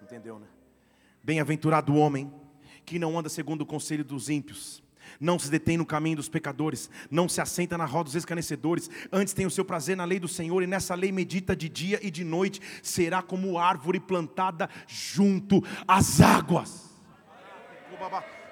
Entendeu, 0.02 0.38
né? 0.38 0.46
Bem-aventurado 1.22 1.92
o 1.92 1.96
homem 1.96 2.32
que 2.84 2.98
não 2.98 3.18
anda 3.18 3.28
segundo 3.28 3.60
o 3.60 3.66
conselho 3.66 4.04
dos 4.04 4.28
ímpios, 4.28 4.82
não 5.20 5.38
se 5.38 5.50
detém 5.50 5.76
no 5.76 5.86
caminho 5.86 6.16
dos 6.16 6.28
pecadores, 6.28 6.90
não 7.10 7.28
se 7.28 7.40
assenta 7.40 7.78
na 7.78 7.84
roda 7.84 8.04
dos 8.04 8.16
escarnecedores, 8.16 8.90
antes 9.12 9.32
tem 9.34 9.46
o 9.46 9.50
seu 9.50 9.64
prazer 9.64 9.96
na 9.96 10.04
lei 10.04 10.18
do 10.18 10.26
Senhor, 10.26 10.62
e 10.62 10.66
nessa 10.66 10.94
lei 10.94 11.12
medita 11.12 11.54
de 11.54 11.68
dia 11.68 12.00
e 12.02 12.10
de 12.10 12.24
noite, 12.24 12.60
será 12.82 13.22
como 13.22 13.58
árvore 13.58 14.00
plantada 14.00 14.68
junto 14.86 15.62
às 15.86 16.20
águas. 16.20 16.90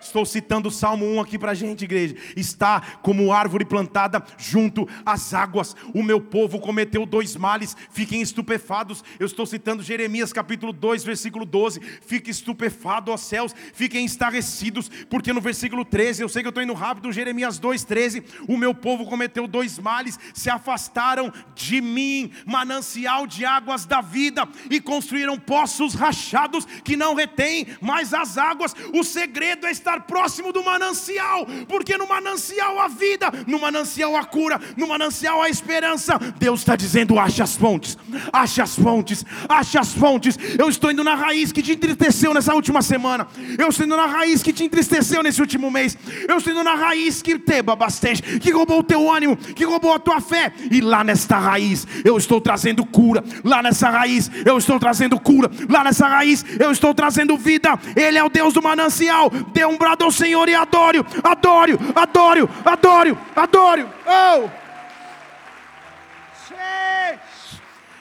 Estou 0.01 0.25
citando 0.25 0.69
o 0.69 0.73
Salmo 0.73 1.07
1 1.07 1.21
aqui 1.21 1.39
para 1.39 1.53
a 1.53 1.55
gente, 1.55 1.85
igreja. 1.85 2.17
Está 2.37 2.81
como 3.03 3.33
árvore 3.33 3.65
plantada 3.65 4.23
junto 4.39 4.89
às 5.05 5.35
águas. 5.35 5.77
O 5.95 6.03
meu 6.03 6.21
povo 6.21 6.59
cometeu 6.59 7.05
dois 7.05 7.37
males, 7.37 7.77
fiquem 7.91 8.21
estupefados. 8.21 9.05
Eu 9.19 9.27
estou 9.27 9.47
citando 9.47 9.83
Jeremias 9.83 10.33
capítulo 10.33 10.73
2, 10.73 11.05
versículo 11.05 11.45
12. 11.45 11.81
Fique 12.01 12.31
estupefado, 12.31 13.13
ó 13.13 13.17
céus, 13.17 13.55
fiquem 13.73 14.05
estarrecidos, 14.05 14.91
porque 15.09 15.33
no 15.33 15.41
versículo 15.41 15.85
13, 15.85 16.23
eu 16.23 16.29
sei 16.29 16.43
que 16.43 16.49
eu 16.49 16.51
estou 16.51 16.63
indo 16.63 16.75
rápido, 16.75 17.13
Jeremias 17.13 17.59
2, 17.59 17.85
13. 17.85 18.25
O 18.49 18.57
meu 18.57 18.75
povo 18.75 19.07
cometeu 19.07 19.47
dois 19.47 19.79
males, 19.79 20.19
se 20.35 20.51
afastaram 20.51 21.33
de 21.55 21.81
mim, 21.81 22.33
manancial 22.47 23.27
de 23.27 23.45
águas 23.45 23.85
da 23.85 24.01
vida, 24.01 24.49
e 24.71 24.81
construíram 24.81 25.39
poços 25.39 25.95
rachados 25.95 26.65
que 26.85 26.97
não 26.97 27.15
retêm 27.15 27.67
mais 27.81 28.15
as 28.15 28.39
águas. 28.39 28.75
O 28.95 29.05
segredo 29.05 29.67
é 29.67 29.71
estar 29.71 29.90
estar 29.91 30.01
próximo 30.03 30.53
do 30.53 30.63
manancial, 30.63 31.47
porque 31.67 31.97
no 31.99 32.07
manancial 32.07 32.79
há 32.79 32.87
vida, 32.87 33.31
no 33.47 33.59
manancial 33.59 34.17
há 34.17 34.25
cura, 34.25 34.61
no 34.77 34.87
manancial 34.87 35.43
há 35.43 35.51
esperança. 35.51 36.19
Deus 36.39 36.61
está 36.61 36.77
dizendo: 36.77 37.19
ache 37.19 37.43
as 37.43 37.57
fontes, 37.57 37.99
ache 38.33 38.61
as 38.61 38.77
fontes, 38.77 39.25
ache 39.49 39.79
as 39.79 39.93
fontes. 39.93 40.39
Eu 40.59 40.69
estou 40.69 40.91
indo 40.91 41.03
na 41.03 41.15
raiz 41.15 41.51
que 41.51 41.63
te 41.63 41.73
entristeceu 41.73 42.33
nessa 42.33 42.55
última 42.55 42.83
semana, 42.83 43.27
eu 43.59 43.69
estou 43.69 43.85
indo 43.85 43.97
na 43.97 44.07
raiz 44.07 44.43
que 44.43 44.53
te 44.53 44.65
entristeceu 44.65 45.23
nesse 45.23 45.41
último 45.41 45.71
mês, 45.71 45.99
eu 46.29 46.39
estou 46.39 46.53
indo 46.53 46.63
na 46.63 46.75
raiz 46.75 47.21
que 47.21 47.39
te 47.39 47.63
babastece, 47.63 48.23
que 48.23 48.51
roubou 48.51 48.81
o 48.81 48.85
teu 48.85 49.11
ânimo, 49.11 49.37
que 49.37 49.65
roubou 49.65 49.93
a 49.93 49.99
tua 49.99 50.21
fé, 50.21 50.53
e 50.71 50.81
lá 50.81 51.03
nesta 51.03 51.39
raiz 51.39 51.87
eu 52.05 52.17
estou 52.17 52.41
trazendo 52.41 52.85
cura, 52.87 53.25
lá 53.45 53.63
nessa 53.63 53.91
raiz 53.91 54.31
eu 54.45 54.57
estou 54.57 54.79
trazendo 54.79 55.19
cura, 55.19 55.51
lá 55.69 55.83
nessa 55.83 56.07
raiz 56.07 56.45
eu 56.59 56.71
estou 56.71 56.95
trazendo 56.95 57.37
vida. 57.37 57.79
Ele 57.97 58.19
é 58.19 58.25
o 58.25 58.29
Deus 58.29 58.55
do 58.55 58.63
manancial, 58.63 59.31
dê 59.53 59.65
um 59.65 59.77
brado 59.81 60.05
ao 60.05 60.11
Senhor 60.11 60.47
e 60.47 60.55
adoro, 60.55 61.07
adoro, 61.25 61.79
adoro, 61.95 62.51
adoro, 62.67 63.19
adoro. 63.35 63.91
Oh! 64.07 64.51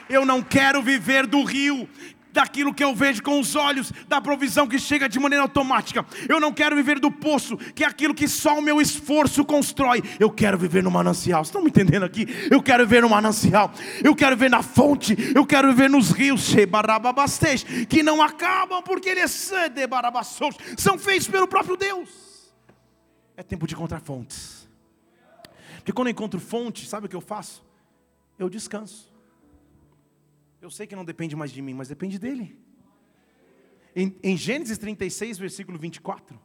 Eu 0.06 0.26
não 0.26 0.42
quero 0.42 0.82
viver 0.82 1.26
do 1.26 1.42
rio, 1.42 1.88
daquilo 2.32 2.74
que 2.74 2.84
eu 2.84 2.94
vejo 2.94 3.22
com 3.22 3.40
os 3.40 3.54
olhos, 3.56 3.92
da 4.08 4.20
provisão 4.20 4.66
que 4.66 4.78
chega 4.78 5.08
de 5.08 5.18
maneira 5.18 5.42
automática. 5.42 6.04
Eu 6.28 6.40
não 6.40 6.52
quero 6.52 6.76
viver 6.76 6.98
do 6.98 7.10
poço, 7.10 7.56
que 7.56 7.84
é 7.84 7.86
aquilo 7.86 8.14
que 8.14 8.28
só 8.28 8.58
o 8.58 8.62
meu 8.62 8.80
esforço 8.80 9.44
constrói. 9.44 10.02
Eu 10.18 10.30
quero 10.30 10.58
viver 10.58 10.82
no 10.82 10.90
manancial. 10.90 11.44
Vocês 11.44 11.48
estão 11.48 11.62
me 11.62 11.70
entendendo 11.70 12.04
aqui? 12.04 12.26
Eu 12.50 12.62
quero 12.62 12.86
viver 12.86 13.02
no 13.02 13.08
manancial. 13.08 13.72
Eu 14.02 14.14
quero 14.14 14.36
viver 14.36 14.50
na 14.50 14.62
fonte. 14.62 15.16
Eu 15.34 15.46
quero 15.46 15.68
viver 15.68 15.88
nos 15.88 16.10
rios 16.10 16.54
que 17.88 18.02
não 18.02 18.22
acabam 18.22 18.82
porque 18.82 19.08
eles 19.08 19.52
são 20.76 20.98
feitos 20.98 21.28
pelo 21.28 21.46
próprio 21.46 21.76
Deus. 21.76 22.08
É 23.36 23.42
tempo 23.42 23.66
de 23.66 23.74
encontrar 23.74 24.00
fontes. 24.00 24.68
Porque 25.76 25.92
quando 25.92 26.08
eu 26.08 26.12
encontro 26.12 26.38
fonte, 26.38 26.86
sabe 26.86 27.06
o 27.06 27.08
que 27.08 27.16
eu 27.16 27.20
faço? 27.20 27.64
Eu 28.38 28.48
descanso. 28.48 29.09
Eu 30.60 30.70
sei 30.70 30.86
que 30.86 30.94
não 30.94 31.04
depende 31.04 31.34
mais 31.34 31.50
de 31.50 31.62
mim, 31.62 31.72
mas 31.72 31.88
depende 31.88 32.18
dele. 32.18 32.58
Em, 33.96 34.14
em, 34.22 34.36
Gênesis 34.36 34.76
36, 34.76 35.38
versículo 35.38 35.78
24, 35.78 36.38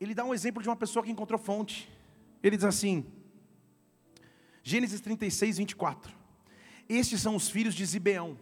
ele 0.00 0.14
dá 0.14 0.24
um 0.24 0.32
exemplo 0.32 0.62
de 0.62 0.68
uma 0.68 0.76
pessoa 0.76 1.04
que 1.04 1.10
encontrou 1.10 1.38
fonte. 1.38 1.88
Ele 2.42 2.56
diz 2.56 2.64
assim, 2.64 3.04
Gênesis 4.62 5.02
36, 5.02 5.58
24: 5.58 6.10
Estes 6.88 7.20
são 7.20 7.36
os 7.36 7.50
filhos 7.50 7.74
de 7.74 7.84
Zibeão, 7.84 8.38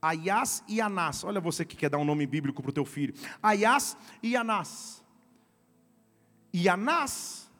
Aias 0.00 0.64
e 0.66 0.80
Anás. 0.80 1.24
Olha 1.24 1.42
você 1.42 1.66
que 1.66 1.76
quer 1.76 1.90
dar 1.90 1.98
um 1.98 2.06
nome 2.06 2.26
bíblico 2.26 2.62
para 2.62 2.70
o 2.70 2.72
teu 2.72 2.86
filho: 2.86 3.12
Aias 3.42 3.98
e 4.22 4.34
Anás. 4.34 5.04
E 6.54 6.70
Anás 6.70 7.50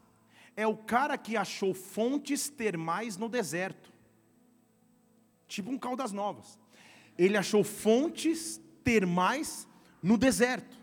é 0.57 0.67
o 0.67 0.77
cara 0.77 1.19
que 1.19 1.37
achou 1.37 1.75
fontes 1.75 2.49
termais 2.49 3.19
no 3.19 3.29
deserto 3.29 3.92
tipo 5.53 5.71
um 5.71 5.79
Caldas 5.79 6.13
Novas. 6.13 6.59
Ele 7.19 7.37
achou 7.37 7.63
fontes 7.63 8.61
termais 8.83 9.69
no 10.03 10.17
deserto. 10.17 10.77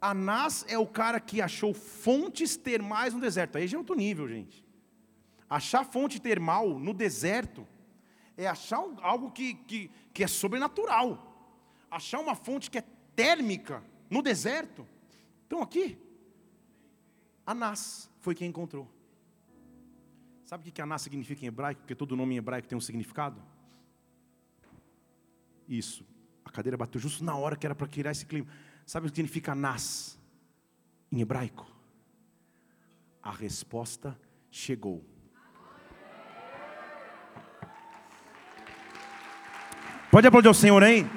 Anás 0.00 0.64
é 0.68 0.78
o 0.78 0.86
cara 0.86 1.18
que 1.20 1.40
achou 1.40 1.74
fontes 1.74 2.56
termais 2.56 3.12
no 3.12 3.20
deserto. 3.20 3.56
Aí 3.56 3.66
já 3.66 3.76
é 3.76 3.78
outro 3.78 3.96
nível, 3.96 4.28
gente. 4.28 4.64
Achar 5.50 5.84
fonte 5.84 6.20
termal 6.20 6.78
no 6.78 6.94
deserto 6.94 7.66
é 8.36 8.46
achar 8.46 8.78
algo 9.02 9.30
que, 9.30 9.54
que, 9.54 9.90
que 10.12 10.22
é 10.22 10.26
sobrenatural. 10.28 11.24
Achar 11.90 12.20
uma 12.20 12.34
fonte 12.34 12.70
que 12.70 12.78
é 12.78 12.84
térmica 13.16 13.82
no 14.08 14.22
deserto. 14.22 14.86
Então 15.46 15.62
aqui, 15.62 15.98
Anás 17.44 18.10
foi 18.20 18.34
quem 18.34 18.48
encontrou. 18.48 18.88
Sabe 20.44 20.68
o 20.68 20.72
que 20.72 20.80
Anás 20.80 21.02
significa 21.02 21.44
em 21.44 21.48
hebraico? 21.48 21.80
Porque 21.80 21.94
todo 21.94 22.16
nome 22.16 22.34
em 22.34 22.38
hebraico 22.38 22.68
tem 22.68 22.78
um 22.78 22.80
significado. 22.80 23.42
Isso. 25.68 26.04
A 26.44 26.50
cadeira 26.50 26.76
bateu 26.76 27.00
justo 27.00 27.22
na 27.22 27.36
hora 27.36 27.54
que 27.54 27.66
era 27.66 27.74
para 27.74 27.86
criar 27.86 28.10
esse 28.10 28.24
clima. 28.24 28.48
Sabe 28.86 29.06
o 29.06 29.10
que 29.10 29.16
significa 29.16 29.54
nas 29.54 30.18
em 31.12 31.20
hebraico? 31.20 31.70
A 33.22 33.30
resposta 33.30 34.18
chegou. 34.50 35.04
Pode 40.10 40.26
aplaudir 40.26 40.48
o 40.48 40.54
Senhor, 40.54 40.82
hein? 40.82 41.08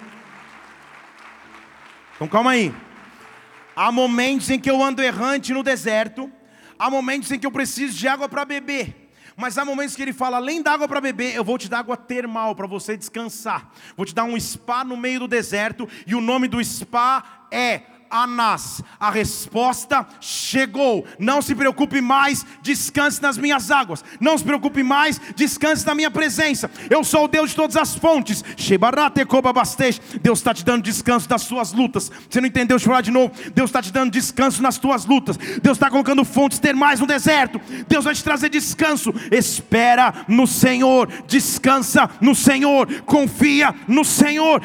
Então 2.15 2.27
calma 2.27 2.51
aí. 2.51 2.75
Há 3.73 3.89
momentos 3.91 4.49
em 4.49 4.59
que 4.59 4.69
eu 4.69 4.83
ando 4.83 5.01
errante 5.01 5.53
no 5.53 5.63
deserto, 5.63 6.29
há 6.77 6.89
momentos 6.89 7.31
em 7.31 7.39
que 7.39 7.47
eu 7.47 7.51
preciso 7.51 7.97
de 7.97 8.07
água 8.07 8.27
para 8.27 8.43
beber. 8.43 9.00
Mas 9.41 9.57
há 9.57 9.65
momentos 9.65 9.95
que 9.95 10.01
ele 10.03 10.13
fala: 10.13 10.37
além 10.37 10.61
da 10.61 10.73
água 10.73 10.87
para 10.87 11.01
beber, 11.01 11.33
eu 11.35 11.43
vou 11.43 11.57
te 11.57 11.67
dar 11.67 11.79
água 11.79 11.97
termal 11.97 12.55
para 12.55 12.67
você 12.67 12.95
descansar. 12.95 13.71
Vou 13.97 14.05
te 14.05 14.13
dar 14.13 14.23
um 14.23 14.39
spa 14.39 14.83
no 14.83 14.95
meio 14.95 15.21
do 15.21 15.27
deserto, 15.27 15.89
e 16.05 16.13
o 16.13 16.21
nome 16.21 16.47
do 16.47 16.63
spa 16.63 17.47
é 17.49 17.81
Anás. 18.11 18.83
A 18.99 19.09
resposta 19.09 20.05
chegou. 20.19 21.05
Não 21.17 21.41
se 21.41 21.55
preocupe 21.55 22.01
mais, 22.01 22.45
descanse 22.61 23.21
nas 23.21 23.37
minhas 23.37 23.71
águas. 23.71 24.03
Não 24.19 24.37
se 24.37 24.43
preocupe 24.43 24.83
mais, 24.83 25.19
descanse 25.35 25.85
na 25.85 25.95
minha 25.95 26.11
presença. 26.11 26.69
Eu 26.89 27.03
sou 27.03 27.25
o 27.25 27.27
Deus 27.27 27.51
de 27.51 27.55
todas 27.55 27.77
as 27.77 27.95
fontes. 27.95 28.43
Deus 30.21 30.39
está 30.39 30.53
te 30.53 30.65
dando 30.65 30.83
descanso 30.83 31.27
das 31.27 31.43
suas 31.43 31.71
lutas. 31.71 32.11
Você 32.29 32.41
não 32.41 32.47
entendeu? 32.47 32.77
Deixa 32.77 32.85
eu 32.85 32.91
falar 32.91 33.01
de 33.01 33.11
novo. 33.11 33.33
Deus 33.55 33.69
está 33.69 33.81
te 33.81 33.91
dando 33.91 34.11
descanso 34.11 34.61
nas 34.61 34.77
tuas 34.77 35.05
lutas. 35.05 35.37
Deus 35.37 35.77
está 35.77 35.89
colocando 35.89 36.25
fontes 36.25 36.59
termais 36.59 36.99
no 36.99 37.07
deserto. 37.07 37.61
Deus 37.87 38.03
vai 38.03 38.13
te 38.13 38.23
trazer 38.23 38.49
descanso. 38.49 39.13
Espera 39.31 40.25
no 40.27 40.45
Senhor. 40.45 41.07
Descansa 41.27 42.09
no 42.19 42.35
Senhor. 42.35 43.01
Confia 43.03 43.73
no 43.87 44.03
Senhor. 44.03 44.61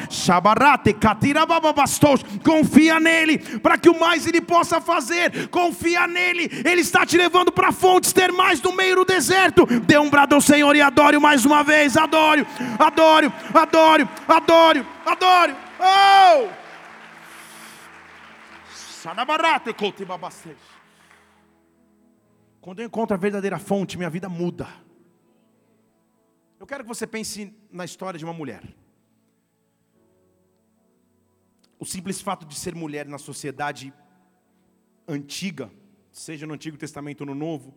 Confia 2.43 2.99
nele 2.99 3.36
para 3.59 3.77
que 3.77 3.89
o 3.89 3.99
mais 3.99 4.25
Ele 4.25 4.41
possa 4.41 4.79
fazer. 4.81 5.47
Confia 5.49 6.07
nele, 6.07 6.49
Ele 6.65 6.81
está 6.81 7.05
te 7.05 7.17
levando 7.17 7.51
para 7.51 7.71
fontes 7.71 8.13
termais 8.13 8.61
no 8.61 8.73
meio 8.73 8.97
do 8.97 9.05
deserto. 9.05 9.65
Dê 9.65 9.97
um 9.97 10.09
brado 10.09 10.35
ao 10.35 10.41
Senhor 10.41 10.75
e 10.75 10.81
adore 10.81 11.17
mais 11.19 11.45
uma 11.45 11.63
vez. 11.63 11.97
Adore, 11.97 12.45
adore, 12.79 13.31
adore, 13.53 14.07
adore, 14.27 14.85
adore. 15.05 15.55
Oh! 15.79 16.47
Quando 22.59 22.79
eu 22.79 22.85
encontro 22.85 23.15
a 23.15 23.17
verdadeira 23.17 23.57
fonte, 23.57 23.97
minha 23.97 24.09
vida 24.09 24.27
muda. 24.27 24.67
Eu 26.59 26.65
quero 26.65 26.83
que 26.83 26.87
você 26.87 27.07
pense 27.07 27.55
na 27.71 27.85
história 27.85 28.17
de 28.17 28.25
uma 28.25 28.33
mulher. 28.33 28.63
O 31.79 31.85
simples 31.85 32.21
fato 32.21 32.45
de 32.45 32.55
ser 32.55 32.73
mulher 32.73 33.07
na 33.07 33.17
sociedade 33.17 33.93
antiga, 35.07 35.71
seja 36.11 36.47
no 36.47 36.53
Antigo 36.53 36.77
Testamento 36.77 37.21
ou 37.21 37.27
no 37.27 37.35
Novo, 37.35 37.75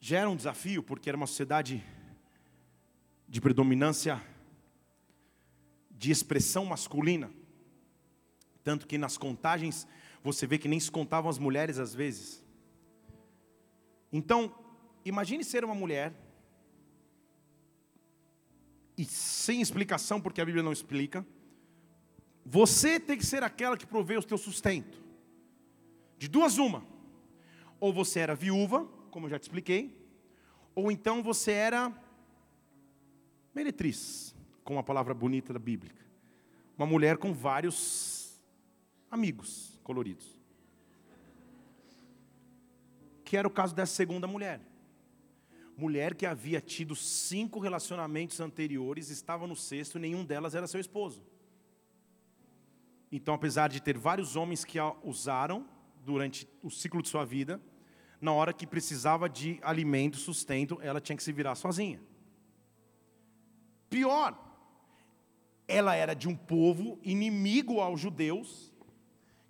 já 0.00 0.20
era 0.20 0.30
um 0.30 0.36
desafio, 0.36 0.82
porque 0.82 1.08
era 1.08 1.16
uma 1.16 1.26
sociedade 1.26 1.84
de 3.28 3.40
predominância 3.40 4.22
de 5.90 6.10
expressão 6.10 6.64
masculina. 6.64 7.30
Tanto 8.62 8.86
que 8.86 8.98
nas 8.98 9.16
contagens 9.16 9.86
você 10.22 10.46
vê 10.46 10.58
que 10.58 10.68
nem 10.68 10.78
se 10.78 10.90
contavam 10.90 11.30
as 11.30 11.38
mulheres 11.38 11.78
às 11.78 11.94
vezes. 11.94 12.44
Então, 14.12 14.54
imagine 15.04 15.42
ser 15.42 15.64
uma 15.64 15.74
mulher 15.74 16.14
e 18.96 19.04
sem 19.04 19.60
explicação, 19.60 20.20
porque 20.20 20.40
a 20.40 20.44
Bíblia 20.44 20.62
não 20.62 20.72
explica, 20.72 21.26
você 22.44 22.98
tem 22.98 23.16
que 23.16 23.26
ser 23.26 23.42
aquela 23.42 23.76
que 23.76 23.86
provê 23.86 24.16
o 24.16 24.22
teu 24.22 24.36
sustento. 24.36 25.02
De 26.18 26.28
duas 26.28 26.58
uma. 26.58 26.84
Ou 27.78 27.92
você 27.92 28.20
era 28.20 28.34
viúva, 28.34 28.84
como 29.10 29.26
eu 29.26 29.30
já 29.30 29.38
te 29.38 29.42
expliquei, 29.42 30.00
ou 30.74 30.90
então 30.90 31.22
você 31.22 31.52
era 31.52 31.92
meretriz, 33.54 34.34
com 34.64 34.74
uma 34.74 34.82
palavra 34.82 35.12
bonita 35.12 35.52
da 35.52 35.58
Bíblia. 35.58 35.92
Uma 36.76 36.86
mulher 36.86 37.18
com 37.18 37.32
vários 37.32 38.40
amigos 39.10 39.78
coloridos. 39.82 40.26
Que 43.24 43.36
era 43.36 43.46
o 43.46 43.50
caso 43.50 43.74
dessa 43.74 43.94
segunda 43.94 44.26
mulher. 44.26 44.60
Mulher 45.76 46.14
que 46.14 46.26
havia 46.26 46.60
tido 46.60 46.94
cinco 46.94 47.58
relacionamentos 47.58 48.40
anteriores, 48.40 49.10
estava 49.10 49.46
no 49.46 49.56
sexto, 49.56 49.98
e 49.98 50.00
nenhum 50.00 50.24
delas 50.24 50.54
era 50.54 50.66
seu 50.66 50.80
esposo. 50.80 51.22
Então, 53.12 53.34
apesar 53.34 53.68
de 53.68 53.82
ter 53.82 53.98
vários 53.98 54.36
homens 54.36 54.64
que 54.64 54.78
a 54.78 54.94
usaram 55.04 55.68
durante 56.02 56.48
o 56.62 56.70
ciclo 56.70 57.02
de 57.02 57.10
sua 57.10 57.26
vida, 57.26 57.60
na 58.18 58.32
hora 58.32 58.54
que 58.54 58.66
precisava 58.66 59.28
de 59.28 59.60
alimento, 59.62 60.16
sustento, 60.16 60.78
ela 60.80 60.98
tinha 60.98 61.14
que 61.14 61.22
se 61.22 61.30
virar 61.30 61.54
sozinha. 61.54 62.00
Pior, 63.90 64.34
ela 65.68 65.94
era 65.94 66.14
de 66.14 66.26
um 66.26 66.34
povo 66.34 66.98
inimigo 67.02 67.80
aos 67.80 68.00
judeus, 68.00 68.72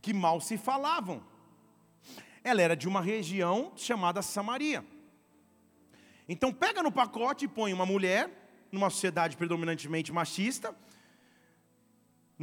que 0.01 0.13
mal 0.13 0.41
se 0.41 0.59
falavam. 0.59 1.23
Ela 2.43 2.61
era 2.61 2.75
de 2.75 2.89
uma 2.89 3.01
região 3.01 3.73
chamada 3.77 4.21
Samaria. 4.23 4.85
Então 6.29 6.53
pega 6.53 6.83
no 6.83 6.91
pacote 6.91 7.45
e 7.45 7.49
põe 7.49 7.73
uma 7.73 7.87
mulher, 7.87 8.29
numa 8.73 8.91
sociedade 8.91 9.37
predominantemente 9.37 10.11
machista, 10.11 10.75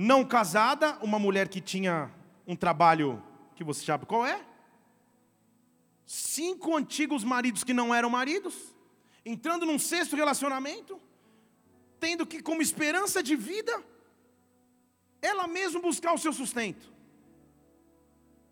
não 0.02 0.24
casada, 0.24 0.97
uma 1.02 1.20
mulher 1.20 1.50
que 1.50 1.60
tinha 1.60 2.10
um 2.47 2.56
trabalho 2.56 3.22
que 3.54 3.66
você 3.66 3.84
sabe 3.84 4.06
qual 4.06 4.26
é? 4.26 4.39
Cinco 6.06 6.74
antigos 6.74 7.22
maridos 7.22 7.66
que 7.66 7.74
não 7.74 7.93
eram 7.93 8.10
maridos, 8.10 8.56
entrando 9.26 9.66
num 9.66 9.78
sexto 9.78 10.16
relacionamento, 10.16 10.97
tendo 12.00 12.26
que, 12.26 12.41
como 12.41 12.62
esperança 12.62 13.22
de 13.22 13.36
vida, 13.36 13.84
ela 15.22 15.50
mesma 15.50 15.82
buscar 15.82 16.14
o 16.14 16.18
seu 16.18 16.32
sustento. 16.32 16.93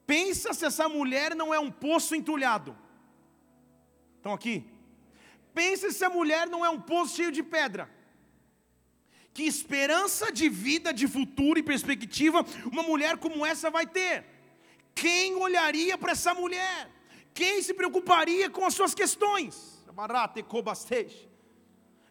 Pensa 0.06 0.54
se 0.54 0.66
essa 0.66 0.90
mulher 0.90 1.34
não 1.34 1.54
é 1.54 1.60
um 1.62 1.72
poço 1.72 2.14
entulhado. 2.14 2.78
Estão 4.18 4.34
aqui? 4.34 4.66
Pensa 5.54 5.92
se 5.92 6.04
a 6.04 6.10
mulher 6.10 6.50
não 6.50 6.66
é 6.66 6.70
um 6.70 6.82
poço 6.82 7.16
cheio 7.16 7.32
de 7.32 7.42
pedra 7.42 7.97
que 9.38 9.44
esperança 9.44 10.32
de 10.32 10.50
vida, 10.50 10.92
de 10.92 11.08
futuro 11.08 11.60
e 11.60 11.64
perspectiva 11.72 12.44
uma 12.72 12.82
mulher 12.82 13.18
como 13.18 13.46
essa 13.46 13.70
vai 13.70 13.86
ter? 13.86 14.26
Quem 14.96 15.36
olharia 15.36 15.96
para 15.96 16.14
essa 16.14 16.34
mulher? 16.34 16.90
Quem 17.36 17.62
se 17.62 17.72
preocuparia 17.72 18.50
com 18.50 18.66
as 18.66 18.74
suas 18.74 18.96
questões? 18.96 19.86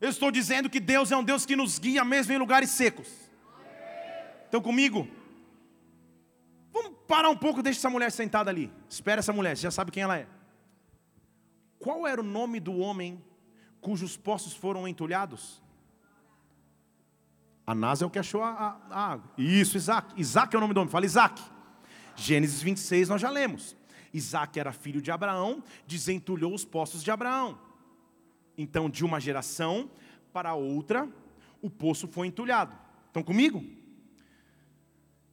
Eu 0.00 0.08
estou 0.08 0.30
dizendo 0.30 0.70
que 0.70 0.78
Deus 0.78 1.10
é 1.10 1.16
um 1.16 1.24
Deus 1.24 1.44
que 1.44 1.56
nos 1.56 1.80
guia 1.80 2.04
mesmo 2.04 2.32
em 2.32 2.38
lugares 2.38 2.70
secos. 2.70 3.08
Estão 4.44 4.62
comigo? 4.62 5.08
Vamos 6.72 6.92
parar 7.08 7.28
um 7.28 7.36
pouco, 7.36 7.60
deixa 7.60 7.80
essa 7.80 7.90
mulher 7.90 8.12
sentada 8.12 8.50
ali. 8.50 8.72
Espera 8.88 9.18
essa 9.18 9.32
mulher, 9.32 9.56
você 9.56 9.64
já 9.64 9.72
sabe 9.72 9.90
quem 9.90 10.04
ela 10.04 10.16
é. 10.16 10.28
Qual 11.80 12.06
era 12.06 12.20
o 12.20 12.24
nome 12.38 12.60
do 12.60 12.78
homem 12.78 13.20
cujos 13.80 14.16
poços 14.16 14.54
foram 14.54 14.86
entulhados? 14.86 15.65
Anás 17.66 18.00
é 18.00 18.06
o 18.06 18.10
que 18.10 18.18
achou 18.18 18.42
a, 18.42 18.78
água. 18.90 19.30
Isso, 19.36 19.76
Isaac. 19.76 20.14
Isaac 20.16 20.54
é 20.54 20.58
o 20.58 20.60
nome 20.60 20.72
do 20.72 20.80
homem, 20.80 20.90
fala 20.90 21.04
Isaac. 21.04 21.42
Gênesis 22.14 22.62
26 22.62 23.08
nós 23.08 23.20
já 23.20 23.28
lemos. 23.28 23.76
Isaac 24.14 24.58
era 24.58 24.72
filho 24.72 25.02
de 25.02 25.10
Abraão, 25.10 25.62
desentulhou 25.86 26.54
os 26.54 26.64
poços 26.64 27.02
de 27.02 27.10
Abraão. 27.10 27.58
Então, 28.56 28.88
de 28.88 29.04
uma 29.04 29.20
geração 29.20 29.90
para 30.32 30.54
outra, 30.54 31.08
o 31.60 31.68
poço 31.68 32.06
foi 32.06 32.28
entulhado. 32.28 32.74
Estão 33.08 33.22
comigo? 33.22 33.64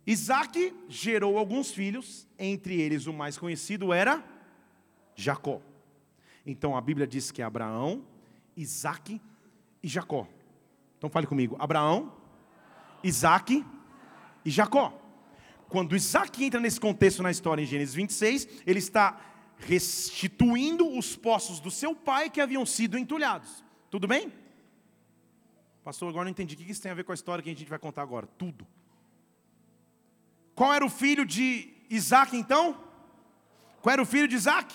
Isaac 0.05 0.73
gerou 0.89 1.37
alguns 1.37 1.71
filhos, 1.71 2.27
entre 2.37 2.79
eles 2.79 3.05
o 3.05 3.13
mais 3.13 3.37
conhecido 3.37 3.93
era 3.93 4.23
Jacó. 5.15 5.61
Então 6.45 6.75
a 6.75 6.81
Bíblia 6.81 7.07
diz 7.07 7.31
que 7.31 7.41
é 7.41 7.45
Abraão, 7.45 8.03
Isaac 8.57 9.21
e 9.81 9.87
Jacó. 9.87 10.27
Então 10.97 11.09
fale 11.09 11.25
comigo: 11.25 11.55
Abraão, 11.57 12.11
Isaac 13.03 13.65
e 14.45 14.49
Jacó. 14.49 14.99
Quando 15.69 15.95
Isaac 15.95 16.43
entra 16.43 16.59
nesse 16.59 16.79
contexto 16.79 17.23
na 17.23 17.31
história 17.31 17.61
em 17.61 17.65
Gênesis 17.65 17.95
26, 17.95 18.47
ele 18.65 18.79
está 18.79 19.19
restituindo 19.57 20.87
os 20.97 21.15
poços 21.15 21.59
do 21.59 21.71
seu 21.71 21.95
pai 21.95 22.29
que 22.29 22.41
haviam 22.41 22.65
sido 22.65 22.97
entulhados. 22.97 23.63
Tudo 23.89 24.07
bem? 24.07 24.31
Pastor, 25.83 26.09
agora 26.09 26.25
não 26.25 26.31
entendi. 26.31 26.55
O 26.55 26.57
que 26.57 26.71
isso 26.71 26.81
tem 26.81 26.91
a 26.91 26.95
ver 26.95 27.03
com 27.03 27.11
a 27.11 27.15
história 27.15 27.43
que 27.43 27.49
a 27.49 27.53
gente 27.53 27.69
vai 27.69 27.79
contar 27.79 28.01
agora? 28.01 28.27
Tudo. 28.37 28.67
Qual 30.55 30.73
era 30.73 30.85
o 30.85 30.89
filho 30.89 31.25
de 31.25 31.73
Isaac 31.89 32.35
então? 32.37 32.79
Qual 33.81 33.91
era 33.91 34.01
o 34.01 34.05
filho 34.05 34.27
de 34.27 34.35
Isaac? 34.35 34.73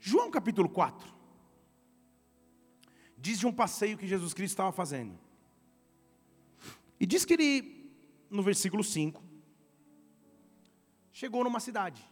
João 0.00 0.30
capítulo 0.30 0.68
4. 0.68 1.14
Diz 3.16 3.38
de 3.38 3.46
um 3.46 3.52
passeio 3.52 3.96
que 3.96 4.06
Jesus 4.06 4.34
Cristo 4.34 4.52
estava 4.52 4.72
fazendo. 4.72 5.23
E 6.98 7.06
diz 7.06 7.24
que 7.24 7.34
ele, 7.34 7.90
no 8.30 8.42
versículo 8.42 8.82
5, 8.82 9.22
chegou 11.12 11.44
numa 11.44 11.60
cidade. 11.60 12.04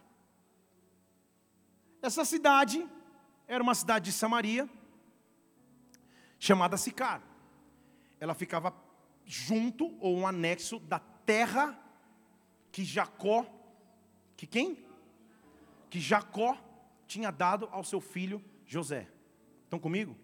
Essa 2.01 2.25
cidade 2.25 2.85
era 3.47 3.63
uma 3.63 3.75
cidade 3.75 4.05
de 4.05 4.11
Samaria, 4.11 4.69
chamada 6.37 6.77
Sicar. 6.77 7.21
Ela 8.19 8.33
ficava 8.33 8.75
junto 9.25 9.95
ou 9.99 10.17
um 10.17 10.27
anexo 10.27 10.79
da 10.79 10.99
terra 10.99 11.79
que 12.71 12.83
Jacó, 12.83 13.45
que 14.35 14.45
quem? 14.45 14.77
Que 15.89 15.99
Jacó 15.99 16.57
tinha 17.07 17.31
dado 17.31 17.69
ao 17.71 17.83
seu 17.83 18.01
filho 18.01 18.43
José. 18.65 19.07
Estão 19.63 19.79
comigo? 19.79 20.17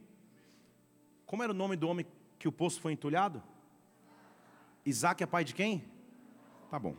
Como 1.26 1.44
era 1.44 1.52
o 1.52 1.56
nome 1.56 1.76
do 1.76 1.88
homem 1.88 2.06
que 2.38 2.48
o 2.48 2.52
poço 2.52 2.82
foi 2.82 2.92
entulhado? 2.92 3.44
Isaac 4.86 5.22
é 5.24 5.26
pai 5.26 5.44
de 5.44 5.54
quem? 5.54 5.84
Tá 6.70 6.80
bom. 6.80 6.96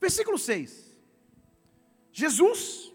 Versículo 0.00 0.38
6. 0.38 0.96
Jesus, 2.12 2.92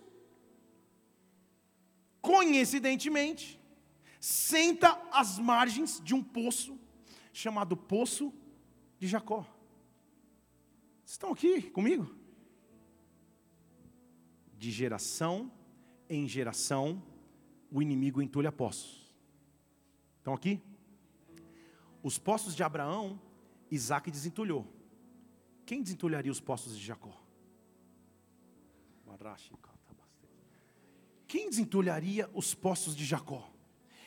coincidentemente, 2.21 3.59
senta 4.19 4.99
às 5.11 5.37
margens 5.37 6.01
de 6.03 6.13
um 6.13 6.23
poço 6.23 6.79
chamado 7.31 7.77
Poço 7.77 8.33
de 8.99 9.07
Jacó. 9.07 9.41
Vocês 11.03 11.11
estão 11.11 11.31
aqui 11.31 11.61
comigo? 11.69 12.15
De 14.57 14.71
geração 14.71 15.51
em 16.09 16.27
geração, 16.27 17.01
o 17.71 17.81
inimigo 17.81 18.21
entulha 18.21 18.51
poços. 18.51 19.11
Estão 20.17 20.33
aqui? 20.33 20.61
Os 22.03 22.17
poços 22.17 22.55
de 22.55 22.63
Abraão, 22.63 23.19
Isaac 23.71 24.11
desentulhou. 24.11 24.67
Quem 25.65 25.81
desentulharia 25.81 26.31
os 26.31 26.41
poços 26.41 26.77
de 26.77 26.85
Jacó? 26.85 27.17
Quem 31.27 31.49
desentulharia 31.49 32.29
os 32.33 32.53
poços 32.53 32.93
de 32.93 33.05
Jacó? 33.05 33.49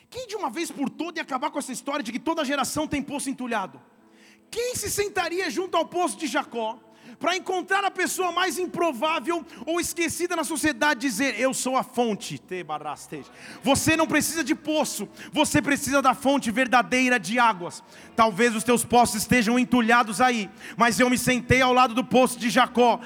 Quem 0.09 0.27
de 0.27 0.35
uma 0.35 0.51
vez 0.51 0.69
por 0.69 0.89
toda 0.89 1.19
ia 1.19 1.23
acabar 1.23 1.49
com 1.49 1.57
essa 1.57 1.71
história 1.71 2.03
de 2.03 2.11
que 2.11 2.19
toda 2.19 2.45
geração 2.45 2.87
tem 2.87 3.01
poço 3.01 3.29
entulhado? 3.29 3.81
Quem 4.51 4.75
se 4.75 4.91
sentaria 4.91 5.49
junto 5.49 5.75
ao 5.75 5.87
poço 5.87 6.17
de 6.17 6.27
Jacó 6.27 6.79
para 7.19 7.35
encontrar 7.35 7.83
a 7.83 7.91
pessoa 7.91 8.31
mais 8.31 8.57
improvável 8.57 9.45
ou 9.65 9.79
esquecida 9.79 10.35
na 10.35 10.43
sociedade, 10.43 11.01
dizer: 11.01 11.39
Eu 11.39 11.53
sou 11.53 11.77
a 11.77 11.83
fonte. 11.83 12.41
Você 13.63 13.95
não 13.95 14.07
precisa 14.07 14.43
de 14.43 14.55
poço, 14.55 15.07
você 15.31 15.61
precisa 15.61 16.01
da 16.01 16.13
fonte 16.13 16.51
verdadeira 16.51 17.19
de 17.19 17.39
águas. 17.39 17.83
Talvez 18.15 18.55
os 18.55 18.63
teus 18.63 18.85
poços 18.85 19.15
estejam 19.15 19.59
entulhados 19.59 20.21
aí, 20.21 20.49
mas 20.77 20.99
eu 20.99 21.09
me 21.09 21.17
sentei 21.17 21.61
ao 21.61 21.73
lado 21.73 21.93
do 21.93 22.03
poço 22.03 22.39
de 22.39 22.49
Jacó, 22.49 22.99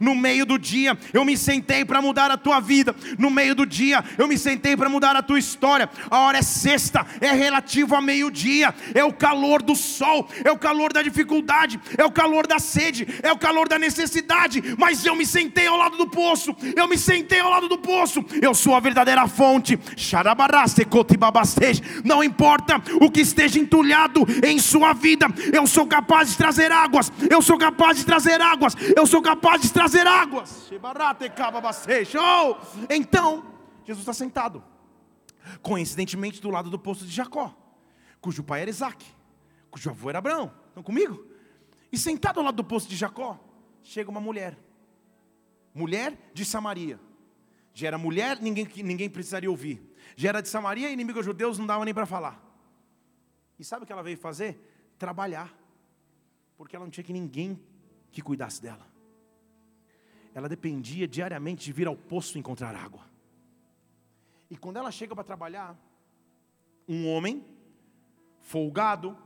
no 0.00 0.14
meio 0.14 0.46
do 0.46 0.58
dia, 0.58 0.98
eu 1.12 1.24
me 1.24 1.36
sentei 1.36 1.84
para 1.84 2.02
mudar 2.02 2.30
a 2.30 2.36
tua 2.36 2.60
vida, 2.60 2.94
no 3.18 3.30
meio 3.30 3.54
do 3.54 3.64
dia, 3.64 4.04
eu 4.18 4.26
me 4.26 4.36
sentei 4.36 4.76
para 4.76 4.88
mudar 4.88 5.16
a 5.16 5.22
tua 5.22 5.38
história. 5.38 5.88
A 6.10 6.20
hora 6.20 6.38
é 6.38 6.42
sexta, 6.42 7.06
é 7.20 7.32
relativo 7.32 7.94
a 7.94 8.00
meio-dia, 8.00 8.74
é 8.94 9.04
o 9.04 9.12
calor 9.12 9.62
do 9.62 9.74
sol, 9.74 10.28
é 10.44 10.50
o 10.50 10.58
calor 10.58 10.92
da 10.92 11.02
dificuldade, 11.02 11.80
é 11.96 12.04
o 12.04 12.10
calor 12.10 12.43
calor 12.44 12.46
da 12.46 12.58
sede, 12.58 13.06
é 13.22 13.32
o 13.32 13.38
calor 13.38 13.68
da 13.68 13.78
necessidade, 13.78 14.62
mas 14.78 15.04
eu 15.04 15.16
me 15.16 15.26
sentei 15.26 15.66
ao 15.66 15.76
lado 15.76 15.96
do 15.96 16.06
poço, 16.06 16.54
eu 16.76 16.86
me 16.86 16.96
sentei 16.96 17.40
ao 17.40 17.50
lado 17.50 17.68
do 17.68 17.78
poço, 17.78 18.24
eu 18.40 18.54
sou 18.54 18.74
a 18.74 18.80
verdadeira 18.80 19.26
fonte. 19.26 19.78
Não 22.04 22.22
importa 22.22 22.76
o 23.00 23.10
que 23.10 23.20
esteja 23.20 23.58
entulhado 23.58 24.20
em 24.44 24.58
sua 24.58 24.92
vida, 24.92 25.26
eu 25.52 25.66
sou 25.66 25.86
capaz 25.86 26.30
de 26.30 26.36
trazer 26.36 26.70
águas, 26.70 27.10
eu 27.30 27.40
sou 27.42 27.58
capaz 27.58 27.98
de 27.98 28.04
trazer 28.04 28.40
águas, 28.40 28.74
eu 28.96 29.06
sou 29.06 29.22
capaz 29.22 29.62
de 29.62 29.72
trazer 29.72 30.06
águas. 30.06 30.70
Oh, 32.16 32.56
então, 32.90 33.44
Jesus 33.84 34.02
está 34.02 34.12
sentado, 34.12 34.62
coincidentemente 35.62 36.40
do 36.40 36.50
lado 36.50 36.70
do 36.70 36.78
poço 36.78 37.04
de 37.04 37.12
Jacó, 37.12 37.54
cujo 38.20 38.42
pai 38.42 38.62
era 38.62 38.70
Isaac, 38.70 39.04
cujo 39.70 39.90
avô 39.90 40.10
era 40.10 40.18
Abraão. 40.18 40.52
Estão 40.68 40.82
comigo? 40.82 41.33
E 41.94 41.96
sentado 41.96 42.40
ao 42.40 42.46
lado 42.46 42.56
do 42.56 42.64
poço 42.64 42.88
de 42.88 42.96
Jacó, 42.96 43.38
chega 43.80 44.10
uma 44.10 44.20
mulher. 44.20 44.58
Mulher 45.72 46.18
de 46.34 46.44
Samaria. 46.44 46.98
Já 47.72 47.86
era 47.86 47.96
mulher, 47.96 48.42
ninguém, 48.42 48.68
ninguém 48.82 49.08
precisaria 49.08 49.48
ouvir. 49.48 49.80
Já 50.16 50.30
era 50.30 50.40
de 50.40 50.48
Samaria, 50.48 50.90
inimigo 50.90 51.22
judeus, 51.22 51.56
não 51.56 51.64
dava 51.64 51.84
nem 51.84 51.94
para 51.94 52.04
falar. 52.04 52.42
E 53.60 53.64
sabe 53.64 53.84
o 53.84 53.86
que 53.86 53.92
ela 53.92 54.02
veio 54.02 54.18
fazer? 54.18 54.58
Trabalhar. 54.98 55.56
Porque 56.56 56.74
ela 56.74 56.84
não 56.84 56.90
tinha 56.90 57.04
que 57.04 57.12
ninguém 57.12 57.62
que 58.10 58.20
cuidasse 58.20 58.60
dela. 58.60 58.88
Ela 60.34 60.48
dependia 60.48 61.06
diariamente 61.06 61.64
de 61.64 61.72
vir 61.72 61.86
ao 61.86 61.94
poço 61.94 62.36
encontrar 62.36 62.74
água. 62.74 63.08
E 64.50 64.56
quando 64.56 64.78
ela 64.78 64.90
chega 64.90 65.14
para 65.14 65.22
trabalhar, 65.22 65.78
um 66.88 67.08
homem, 67.08 67.46
folgado, 68.40 69.16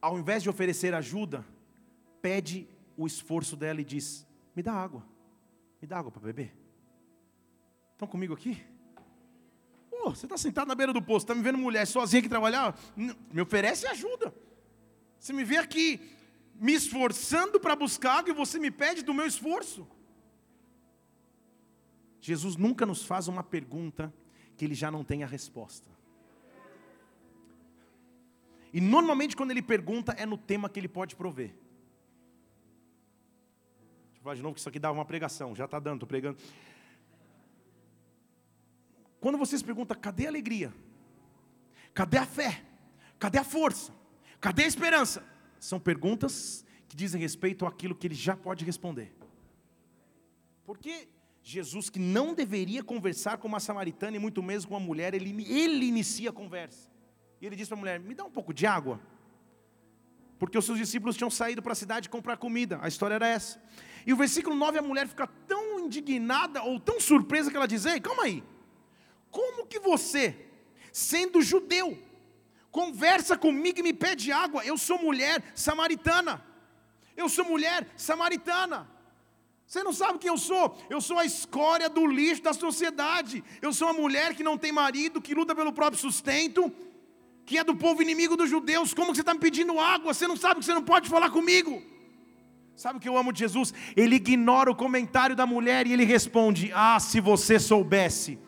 ao 0.00 0.16
invés 0.16 0.40
de 0.40 0.48
oferecer 0.48 0.94
ajuda, 0.94 1.44
pede 2.26 2.68
o 2.96 3.06
esforço 3.06 3.56
dela 3.56 3.80
e 3.80 3.84
diz: 3.84 4.26
Me 4.56 4.60
dá 4.60 4.72
água, 4.72 5.06
me 5.80 5.86
dá 5.86 5.96
água 5.96 6.10
para 6.10 6.22
beber. 6.22 6.52
Estão 7.92 8.08
comigo 8.08 8.34
aqui? 8.34 8.60
Pô, 9.88 10.10
você 10.10 10.26
está 10.26 10.36
sentado 10.36 10.66
na 10.66 10.74
beira 10.74 10.92
do 10.92 11.00
poço, 11.00 11.22
está 11.22 11.36
me 11.36 11.40
vendo 11.40 11.56
mulher 11.56 11.86
sozinha 11.86 12.18
aqui 12.18 12.28
trabalhar? 12.28 12.76
Me 12.96 13.40
oferece 13.40 13.86
ajuda. 13.86 14.34
Você 15.20 15.32
me 15.32 15.44
vê 15.44 15.56
aqui 15.56 16.00
me 16.56 16.72
esforçando 16.72 17.60
para 17.60 17.76
buscar 17.76 18.18
água 18.18 18.30
e 18.30 18.34
você 18.34 18.58
me 18.58 18.72
pede 18.72 19.04
do 19.04 19.14
meu 19.14 19.26
esforço. 19.26 19.86
Jesus 22.20 22.56
nunca 22.56 22.84
nos 22.84 23.04
faz 23.04 23.28
uma 23.28 23.44
pergunta 23.44 24.12
que 24.56 24.64
ele 24.64 24.74
já 24.74 24.90
não 24.90 25.04
tem 25.04 25.22
a 25.22 25.28
resposta. 25.28 25.88
E 28.72 28.80
normalmente 28.80 29.36
quando 29.36 29.52
ele 29.52 29.62
pergunta 29.62 30.10
é 30.18 30.26
no 30.26 30.36
tema 30.36 30.68
que 30.68 30.80
ele 30.80 30.88
pode 30.88 31.14
prover 31.14 31.54
falar 34.26 34.34
de 34.34 34.42
novo 34.42 34.54
que 34.54 34.60
isso 34.60 34.68
aqui 34.68 34.80
dava 34.80 34.92
uma 34.92 35.04
pregação. 35.04 35.54
Já 35.54 35.66
está 35.66 35.78
dando, 35.78 35.98
estou 35.98 36.08
pregando. 36.08 36.36
Quando 39.20 39.38
você 39.38 39.56
se 39.56 39.62
pergunta, 39.62 39.94
cadê 39.94 40.26
a 40.26 40.28
alegria? 40.28 40.74
Cadê 41.94 42.18
a 42.18 42.26
fé? 42.26 42.64
Cadê 43.20 43.38
a 43.38 43.44
força? 43.44 43.92
Cadê 44.40 44.64
a 44.64 44.66
esperança? 44.66 45.24
São 45.60 45.78
perguntas 45.78 46.64
que 46.88 46.96
dizem 46.96 47.20
respeito 47.20 47.64
àquilo 47.64 47.94
que 47.94 48.08
ele 48.08 48.16
já 48.16 48.36
pode 48.36 48.64
responder. 48.64 49.14
Porque 50.64 51.08
Jesus, 51.40 51.88
que 51.88 52.00
não 52.00 52.34
deveria 52.34 52.82
conversar 52.82 53.38
com 53.38 53.46
uma 53.46 53.60
samaritana 53.60 54.16
e 54.16 54.18
muito 54.18 54.42
menos 54.42 54.64
com 54.64 54.74
uma 54.74 54.80
mulher, 54.80 55.14
ele, 55.14 55.30
ele 55.44 55.86
inicia 55.86 56.30
a 56.30 56.32
conversa. 56.32 56.90
E 57.40 57.46
ele 57.46 57.54
diz 57.54 57.68
para 57.68 57.76
a 57.76 57.80
mulher: 57.80 58.00
Me 58.00 58.12
dá 58.12 58.24
um 58.24 58.30
pouco 58.30 58.52
de 58.52 58.66
água. 58.66 59.00
Porque 60.36 60.58
os 60.58 60.64
seus 60.64 60.78
discípulos 60.78 61.16
tinham 61.16 61.30
saído 61.30 61.62
para 61.62 61.72
a 61.72 61.76
cidade 61.76 62.08
comprar 62.08 62.36
comida. 62.36 62.80
A 62.82 62.88
história 62.88 63.14
era 63.14 63.28
essa. 63.28 63.62
E 64.06 64.12
o 64.12 64.16
versículo 64.16 64.54
9, 64.54 64.78
a 64.78 64.82
mulher 64.82 65.08
fica 65.08 65.26
tão 65.48 65.80
indignada 65.80 66.62
ou 66.62 66.78
tão 66.78 67.00
surpresa 67.00 67.50
que 67.50 67.56
ela 67.56 67.66
diz: 67.66 67.84
Ei, 67.84 68.00
calma 68.00 68.22
aí. 68.22 68.44
Como 69.32 69.66
que 69.66 69.80
você, 69.80 70.46
sendo 70.92 71.42
judeu, 71.42 71.98
conversa 72.70 73.36
comigo 73.36 73.80
e 73.80 73.82
me 73.82 73.92
pede 73.92 74.30
água? 74.30 74.64
Eu 74.64 74.78
sou 74.78 74.96
mulher 74.98 75.42
samaritana. 75.56 76.44
Eu 77.16 77.28
sou 77.28 77.44
mulher 77.44 77.88
samaritana. 77.96 78.88
Você 79.66 79.82
não 79.82 79.92
sabe 79.92 80.20
quem 80.20 80.30
eu 80.30 80.38
sou? 80.38 80.78
Eu 80.88 81.00
sou 81.00 81.18
a 81.18 81.24
escória 81.24 81.88
do 81.88 82.06
lixo 82.06 82.42
da 82.42 82.52
sociedade. 82.52 83.42
Eu 83.60 83.72
sou 83.72 83.88
uma 83.88 84.00
mulher 84.00 84.36
que 84.36 84.44
não 84.44 84.56
tem 84.56 84.70
marido, 84.70 85.20
que 85.20 85.34
luta 85.34 85.52
pelo 85.52 85.72
próprio 85.72 86.00
sustento, 86.00 86.72
que 87.44 87.58
é 87.58 87.64
do 87.64 87.74
povo 87.74 88.00
inimigo 88.00 88.36
dos 88.36 88.48
judeus. 88.48 88.94
Como 88.94 89.10
que 89.10 89.16
você 89.16 89.22
está 89.22 89.34
me 89.34 89.40
pedindo 89.40 89.80
água? 89.80 90.14
Você 90.14 90.28
não 90.28 90.36
sabe 90.36 90.60
que 90.60 90.66
você 90.66 90.74
não 90.74 90.84
pode 90.84 91.08
falar 91.08 91.30
comigo? 91.30 91.95
Sabe 92.76 92.98
o 92.98 93.00
que 93.00 93.08
eu 93.08 93.16
amo 93.16 93.32
de 93.32 93.38
Jesus? 93.38 93.72
Ele 93.96 94.16
ignora 94.16 94.70
o 94.70 94.74
comentário 94.74 95.34
da 95.34 95.46
mulher 95.46 95.86
e 95.86 95.94
ele 95.94 96.04
responde: 96.04 96.70
Ah, 96.74 97.00
se 97.00 97.20
você 97.20 97.58
soubesse. 97.58 98.38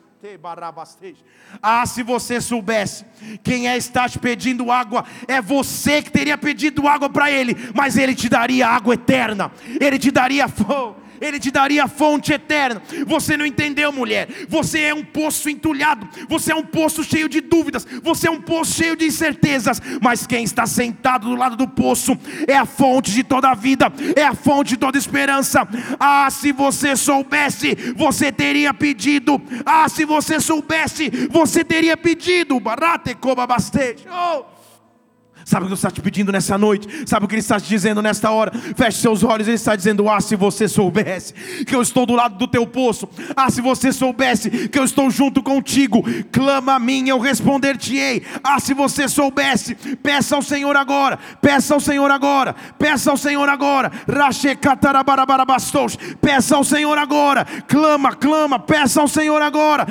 Ah, 1.63 1.85
se 1.85 2.03
você 2.03 2.39
soubesse 2.41 3.05
quem 3.41 3.69
é 3.69 3.77
está 3.77 4.07
te 4.07 4.19
pedindo 4.19 4.69
água, 4.69 5.05
é 5.27 5.41
você 5.41 6.01
que 6.01 6.11
teria 6.11 6.37
pedido 6.37 6.87
água 6.87 7.09
para 7.09 7.31
ele, 7.31 7.55
mas 7.73 7.97
ele 7.97 8.13
te 8.13 8.27
daria 8.27 8.67
água 8.67 8.93
eterna, 8.93 9.49
ele 9.79 9.97
te 9.97 10.11
daria 10.11 10.47
fogo. 10.49 11.08
Ele 11.21 11.39
te 11.39 11.51
daria 11.51 11.83
a 11.83 11.87
fonte 11.87 12.33
eterna. 12.33 12.81
Você 13.05 13.35
não 13.37 13.45
entendeu, 13.45 13.91
mulher? 13.91 14.27
Você 14.47 14.81
é 14.81 14.93
um 14.93 15.03
poço 15.03 15.49
entulhado, 15.49 16.07
você 16.27 16.51
é 16.51 16.55
um 16.55 16.63
poço 16.63 17.03
cheio 17.03 17.29
de 17.29 17.41
dúvidas, 17.41 17.85
você 18.03 18.27
é 18.27 18.31
um 18.31 18.41
poço 18.41 18.73
cheio 18.73 18.95
de 18.95 19.05
incertezas. 19.05 19.81
Mas 20.01 20.25
quem 20.25 20.43
está 20.43 20.65
sentado 20.65 21.29
do 21.29 21.35
lado 21.35 21.55
do 21.55 21.67
poço 21.67 22.17
é 22.47 22.55
a 22.55 22.65
fonte 22.65 23.11
de 23.11 23.23
toda 23.23 23.49
a 23.49 23.55
vida, 23.55 23.91
é 24.15 24.23
a 24.23 24.33
fonte 24.33 24.69
de 24.69 24.77
toda 24.77 24.97
esperança. 24.97 25.67
Ah, 25.99 26.29
se 26.29 26.51
você 26.51 26.95
soubesse, 26.95 27.75
você 27.95 28.31
teria 28.31 28.73
pedido. 28.73 29.41
Ah, 29.65 29.87
se 29.89 30.05
você 30.05 30.39
soubesse, 30.39 31.09
você 31.29 31.63
teria 31.63 31.97
pedido. 31.97 32.59
Barate 32.59 33.15
coba 33.15 33.45
bastante. 33.45 34.05
Oh. 34.09 34.58
Sabe 35.49 35.63
o 35.63 35.65
que 35.65 35.69
Deus 35.69 35.79
está 35.79 35.89
te 35.89 35.99
pedindo 35.99 36.31
nessa 36.31 36.59
noite? 36.59 36.87
Sabe 37.07 37.25
o 37.25 37.27
que 37.27 37.33
Ele 37.33 37.39
está 37.39 37.59
te 37.59 37.67
dizendo 37.67 38.03
nesta 38.03 38.29
hora? 38.29 38.51
Feche 38.75 38.99
seus 38.99 39.23
olhos, 39.23 39.47
Ele 39.47 39.55
está 39.55 39.75
dizendo: 39.75 40.07
Ah, 40.07 40.21
se 40.21 40.35
você 40.35 40.67
soubesse 40.67 41.33
que 41.65 41.73
eu 41.73 41.81
estou 41.81 42.05
do 42.05 42.13
lado 42.13 42.37
do 42.37 42.47
teu 42.47 42.67
poço, 42.67 43.09
ah, 43.35 43.49
se 43.49 43.59
você 43.59 43.91
soubesse 43.91 44.69
que 44.69 44.77
eu 44.77 44.83
estou 44.83 45.09
junto 45.09 45.41
contigo, 45.41 46.03
clama 46.31 46.75
a 46.75 46.79
mim, 46.79 47.09
eu 47.09 47.17
responder-te-ei. 47.17 48.21
Ah, 48.43 48.59
se 48.59 48.75
você 48.75 49.07
soubesse, 49.07 49.73
peça 50.03 50.35
ao 50.35 50.43
Senhor 50.43 50.77
agora, 50.77 51.17
peça 51.41 51.73
ao 51.73 51.79
Senhor 51.79 52.11
agora, 52.11 52.55
peça 52.77 53.09
ao 53.09 53.17
Senhor 53.17 53.49
agora, 53.49 53.91
peça 56.21 56.55
ao 56.57 56.63
Senhor 56.63 56.95
agora, 56.95 57.43
clama, 57.67 58.15
clama, 58.15 58.59
peça 58.59 59.01
ao 59.01 59.07
Senhor 59.07 59.41
agora, 59.41 59.87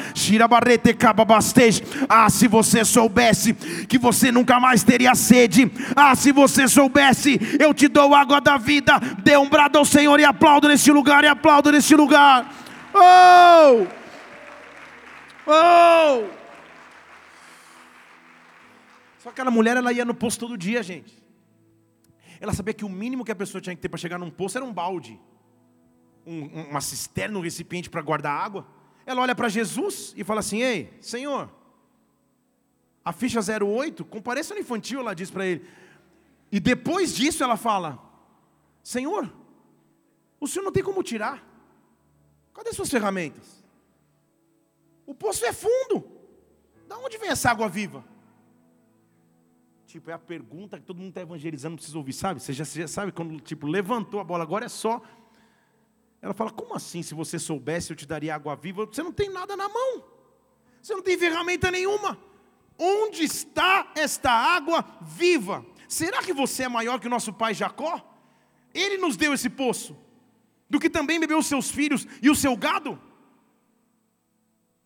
ah, 2.09 2.31
se 2.31 2.47
você 2.47 2.85
soubesse 2.85 3.55
que 3.89 3.99
você 3.99 4.31
nunca 4.31 4.61
mais 4.61 4.85
teria 4.85 5.17
sede 5.17 5.48
sede. 5.49 5.73
Ah, 5.97 6.15
se 6.15 6.31
você 6.33 6.69
soubesse, 6.69 7.39
eu 7.59 7.73
te 7.73 7.89
dou 7.89 8.15
água 8.15 8.41
da 8.41 8.57
vida. 8.57 8.99
Dê 9.23 9.37
um 9.37 9.49
brado 9.49 9.79
ao 9.79 9.85
Senhor 9.85 10.19
e 10.21 10.25
aplaudo 10.25 10.69
nesse 10.69 10.93
lugar, 10.93 11.25
e 11.25 11.27
aplaudo 11.27 11.73
nesse 11.73 11.95
lugar. 11.97 12.53
Oh! 12.95 13.87
Oh! 15.47 16.29
Só 19.19 19.31
que 19.31 19.41
aquela 19.41 19.51
mulher, 19.51 19.77
ela 19.77 19.93
ia 19.93 20.05
no 20.05 20.15
poço 20.15 20.39
todo 20.39 20.57
dia, 20.57 20.83
gente. 20.83 21.17
Ela 22.41 22.53
sabia 22.53 22.73
que 22.73 22.85
o 22.85 22.89
mínimo 22.89 23.25
que 23.25 23.33
a 23.33 23.37
pessoa 23.37 23.61
tinha 23.61 23.75
que 23.75 23.83
ter 23.83 23.89
para 23.89 23.99
chegar 23.99 24.19
num 24.19 24.31
poço 24.31 24.57
era 24.57 24.65
um 24.65 24.73
balde, 24.73 25.19
um, 26.25 26.45
uma 26.71 26.81
cisterna, 26.81 27.37
um 27.37 27.43
recipiente 27.43 27.91
para 27.91 28.01
guardar 28.01 28.33
água. 28.33 28.67
Ela 29.05 29.23
olha 29.23 29.35
para 29.35 29.49
Jesus 29.49 30.15
e 30.17 30.23
fala 30.23 30.41
assim: 30.41 30.63
Ei, 30.63 30.93
Senhor, 31.01 31.51
a 33.09 33.13
ficha 33.13 33.41
08, 33.41 34.05
compareça 34.05 34.53
no 34.53 34.61
infantil, 34.61 35.01
ela 35.01 35.15
diz 35.15 35.31
para 35.31 35.47
ele. 35.47 35.67
E 36.53 36.61
depois 36.61 37.17
disso 37.17 37.43
ela 37.43 37.57
fala: 37.57 37.99
Senhor, 38.83 39.33
o 40.39 40.47
senhor 40.47 40.63
não 40.63 40.71
tem 40.71 40.83
como 40.83 41.03
tirar. 41.03 41.43
Cadê 42.53 42.71
suas 42.71 42.91
ferramentas? 42.91 43.65
O 45.07 45.15
poço 45.15 45.43
é 45.47 45.55
fundo. 45.55 46.07
Da 46.87 46.99
onde 46.99 47.17
vem 47.17 47.31
essa 47.31 47.51
água 47.51 47.67
viva? 47.67 48.05
Tipo, 49.87 50.11
é 50.11 50.13
a 50.13 50.19
pergunta 50.19 50.79
que 50.79 50.85
todo 50.85 50.99
mundo 50.99 51.09
está 51.09 51.23
evangelizando, 51.23 51.77
precisa 51.77 51.97
ouvir, 51.97 52.13
sabe? 52.13 52.43
Você 52.43 52.53
já, 52.53 52.67
você 52.67 52.83
já 52.83 52.89
sabe, 52.89 53.11
quando 53.11 53.41
tipo, 53.41 53.67
levantou 53.67 54.21
a 54.21 54.25
bola, 54.25 54.43
agora 54.45 54.67
é 54.67 54.69
só. 54.69 55.01
Ela 56.21 56.35
fala: 56.35 56.51
Como 56.51 56.75
assim? 56.75 57.03
Se 57.03 57.15
você 57.15 57.39
soubesse, 57.39 57.91
eu 57.91 57.97
te 57.97 58.05
daria 58.05 58.35
água 58.35 58.55
viva. 58.55 58.85
Você 58.85 59.03
não 59.03 59.13
tem 59.13 59.31
nada 59.31 59.57
na 59.57 59.67
mão. 59.67 60.05
Você 60.83 60.93
não 60.93 61.03
tem 61.03 61.17
ferramenta 61.17 61.71
nenhuma. 61.71 62.28
Onde 62.79 63.25
está 63.25 63.91
esta 63.95 64.31
água 64.31 64.85
viva? 65.01 65.67
Será 65.89 66.23
que 66.23 66.33
você 66.33 66.65
é 66.65 66.69
maior 66.69 67.01
que 67.01 67.07
o 67.07 67.11
nosso 67.11 67.33
pai 67.33 67.55
Jacó? 67.55 68.05
Ele 68.73 68.99
nos 68.99 69.17
deu 69.17 69.33
esse 69.35 69.51
poço, 69.51 69.97
do 70.71 70.79
que 70.79 70.89
também 70.89 71.19
bebeu 71.19 71.39
os 71.39 71.47
seus 71.47 71.71
filhos 71.71 72.07
e 72.23 72.31
o 72.31 72.35
seu 72.35 72.57
gado? 72.57 73.01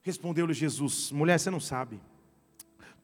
Respondeu-lhe 0.00 0.54
Jesus: 0.54 1.12
Mulher, 1.12 1.38
você 1.38 1.50
não 1.50 1.60
sabe 1.60 2.00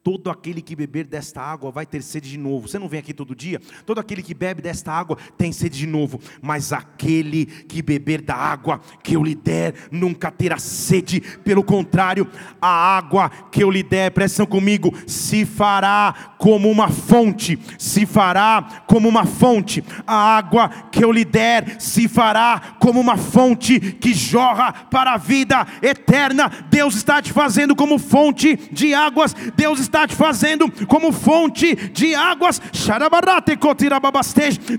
Todo 0.09 0.31
aquele 0.31 0.63
que 0.63 0.75
beber 0.75 1.07
desta 1.07 1.43
água 1.43 1.71
vai 1.71 1.85
ter 1.85 2.03
sede 2.03 2.31
de 2.31 2.39
novo. 2.39 2.67
Você 2.67 2.79
não 2.79 2.89
vem 2.89 2.99
aqui 2.99 3.13
todo 3.13 3.37
dia? 3.37 3.61
Todo 3.85 3.99
aquele 3.99 4.23
que 4.23 4.33
bebe 4.33 4.63
desta 4.63 4.91
água 4.91 5.19
tem 5.37 5.53
sede 5.53 5.81
de 5.81 5.87
novo. 5.87 6.19
Mas 6.41 6.73
aquele 6.73 7.45
que 7.45 7.83
beber 7.83 8.23
da 8.23 8.35
água 8.35 8.81
que 9.05 9.15
eu 9.15 9.23
lhe 9.23 9.35
der 9.35 9.75
nunca 9.91 10.31
terá 10.31 10.57
sede. 10.57 11.21
Pelo 11.21 11.63
contrário, 11.63 12.27
a 12.59 12.97
água 12.97 13.29
que 13.53 13.63
eu 13.63 13.71
lhe 13.71 13.83
der, 13.83 14.11
pressão 14.11 14.47
comigo, 14.47 14.97
se 15.07 15.45
fará 15.45 16.37
como 16.39 16.71
uma 16.71 16.89
fonte. 16.89 17.59
Se 17.77 18.07
fará 18.07 18.85
como 18.87 19.11
uma 19.11 19.27
fonte. 19.27 19.85
A 20.07 20.39
água 20.39 20.71
que 20.91 21.05
eu 21.05 21.13
lhe 21.13 21.27
der 21.27 21.79
se 21.79 22.09
fará 22.09 22.77
como 22.79 22.99
uma 22.99 23.19
fonte 23.19 23.79
que 23.79 24.15
jorra 24.15 24.73
para 24.73 25.13
a 25.13 25.19
vida 25.19 25.67
eterna. 25.83 26.51
Deus 26.71 26.97
está 26.97 27.21
te 27.21 27.31
fazendo 27.31 27.77
como 27.77 27.99
fonte 27.99 28.57
de 28.73 28.95
águas. 28.95 29.37
Deus 29.55 29.79
está 29.81 29.98
está 29.99 30.07
te 30.07 30.15
fazendo 30.15 30.71
como 30.87 31.13
fonte 31.13 31.75
de 31.75 32.15
águas. 32.15 32.61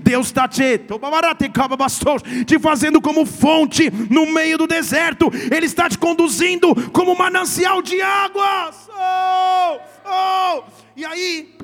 Deus 0.02 0.26
está 0.26 0.48
te, 0.48 0.80
te 2.46 2.58
fazendo 2.58 3.00
como 3.02 3.26
fonte 3.26 3.90
no 4.08 4.26
meio 4.32 4.56
do 4.56 4.66
deserto. 4.66 5.30
Ele 5.54 5.66
está 5.66 5.88
te 5.88 5.98
conduzindo 5.98 6.74
como 6.90 7.14
manancial 7.14 7.82
de 7.82 8.00
águas. 8.00 8.88
Oh, 8.88 9.78
oh. 10.06 10.64
E 10.96 11.04
aí, 11.04 11.54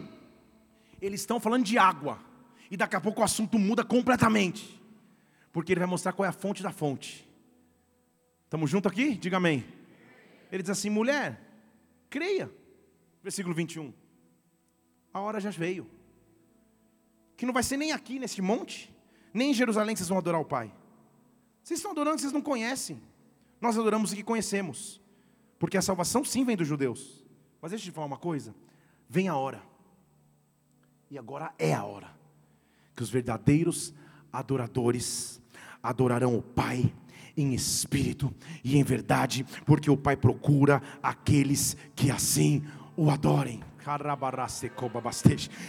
eles 1.00 1.20
estão 1.20 1.40
falando 1.40 1.64
de 1.64 1.78
água. 1.78 2.18
E 2.70 2.76
daqui 2.76 2.96
a 2.96 3.00
pouco 3.00 3.22
o 3.22 3.24
assunto 3.24 3.58
muda 3.58 3.84
completamente. 3.84 4.78
Porque 5.50 5.72
ele 5.72 5.80
vai 5.80 5.88
mostrar 5.88 6.12
qual 6.12 6.26
é 6.26 6.28
a 6.28 6.32
fonte 6.32 6.62
da 6.62 6.72
fonte. 6.72 7.26
Estamos 8.44 8.68
juntos 8.68 8.92
aqui? 8.92 9.14
Diga 9.14 9.38
amém. 9.38 9.64
Ele 10.52 10.62
diz 10.62 10.70
assim: 10.70 10.90
mulher, 10.90 11.40
creia. 12.10 12.50
Versículo 13.26 13.56
21. 13.56 13.92
A 15.12 15.18
hora 15.18 15.40
já 15.40 15.50
veio. 15.50 15.90
Que 17.36 17.44
não 17.44 17.52
vai 17.52 17.64
ser 17.64 17.76
nem 17.76 17.90
aqui 17.90 18.20
nesse 18.20 18.40
monte, 18.40 18.94
nem 19.34 19.50
em 19.50 19.52
Jerusalém 19.52 19.96
que 19.96 19.98
vocês 19.98 20.08
vão 20.08 20.18
adorar 20.18 20.40
o 20.40 20.44
Pai. 20.44 20.72
Vocês 21.60 21.80
estão 21.80 21.90
adorando, 21.90 22.20
vocês 22.20 22.32
não 22.32 22.40
conhecem. 22.40 23.02
Nós 23.60 23.76
adoramos 23.76 24.12
o 24.12 24.14
que 24.14 24.22
conhecemos. 24.22 25.00
Porque 25.58 25.76
a 25.76 25.82
salvação 25.82 26.24
sim 26.24 26.44
vem 26.44 26.56
dos 26.56 26.68
judeus. 26.68 27.26
Mas 27.60 27.72
deixa 27.72 27.86
eu 27.86 27.90
te 27.90 27.94
falar 27.96 28.06
uma 28.06 28.16
coisa. 28.16 28.54
Vem 29.08 29.26
a 29.26 29.34
hora. 29.34 29.60
E 31.10 31.18
agora 31.18 31.52
é 31.58 31.74
a 31.74 31.82
hora. 31.82 32.16
Que 32.94 33.02
os 33.02 33.10
verdadeiros 33.10 33.92
adoradores 34.32 35.42
adorarão 35.82 36.38
o 36.38 36.42
Pai 36.42 36.94
em 37.36 37.54
espírito 37.54 38.32
e 38.62 38.78
em 38.78 38.84
verdade, 38.84 39.44
porque 39.66 39.90
o 39.90 39.96
Pai 39.96 40.16
procura 40.16 40.80
aqueles 41.02 41.76
que 41.96 42.08
assim 42.08 42.64
o 42.96 43.10
adorem. 43.10 43.60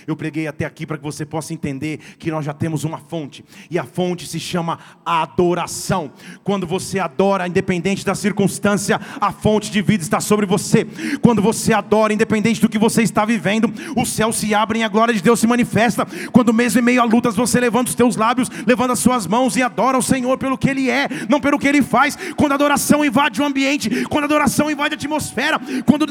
Eu 0.08 0.16
preguei 0.16 0.48
até 0.48 0.66
aqui 0.66 0.88
para 0.88 0.98
que 0.98 1.04
você 1.04 1.24
possa 1.24 1.54
entender 1.54 2.00
que 2.18 2.32
nós 2.32 2.44
já 2.44 2.52
temos 2.52 2.84
uma 2.84 2.98
fonte, 2.98 3.46
e 3.70 3.78
a 3.78 3.84
fonte 3.84 4.26
se 4.26 4.40
chama 4.40 4.80
adoração. 5.06 6.12
Quando 6.44 6.66
você 6.66 6.98
adora, 6.98 7.48
independente 7.48 8.04
da 8.04 8.16
circunstância, 8.16 9.00
a 9.22 9.32
fonte 9.32 9.70
de 9.70 9.84
vida 9.84 10.02
está 10.02 10.20
sobre 10.20 10.48
você. 10.48 10.88
Quando 11.22 11.44
você 11.44 11.74
adora, 11.74 12.12
independente 12.12 12.60
do 12.60 12.68
que 12.68 12.80
você 12.80 13.04
está 13.04 13.24
vivendo, 13.24 13.72
os 13.96 14.10
céus 14.10 14.38
se 14.38 14.52
abrem 14.52 14.82
e 14.82 14.84
a 14.84 14.88
glória 14.88 15.14
de 15.14 15.22
Deus 15.22 15.40
se 15.40 15.46
manifesta. 15.46 16.04
Quando 16.32 16.52
mesmo 16.52 16.80
em 16.80 16.84
meio 16.84 17.04
a 17.04 17.06
lutas 17.06 17.36
você 17.36 17.60
levanta 17.60 17.90
os 17.90 17.96
teus 17.96 18.16
lábios, 18.16 18.50
levanta 18.66 18.94
as 18.94 19.00
suas 19.00 19.28
mãos 19.28 19.56
e 19.56 19.62
adora 19.62 19.96
o 19.96 20.02
Senhor 20.02 20.40
pelo 20.40 20.58
que 20.58 20.72
Ele 20.72 20.90
é, 20.90 21.08
não 21.30 21.40
pelo 21.40 21.60
que 21.60 21.68
Ele 21.68 21.84
faz. 21.84 22.18
Quando 22.36 22.54
a 22.54 22.56
adoração 22.56 23.06
invade 23.06 23.44
o 23.44 23.46
ambiente, 23.46 24.06
quando 24.06 24.24
a 24.24 24.26
adoração 24.26 24.72
invade 24.72 24.96
a 24.96 24.98
atmosfera, 24.98 25.62
quando 25.86 26.08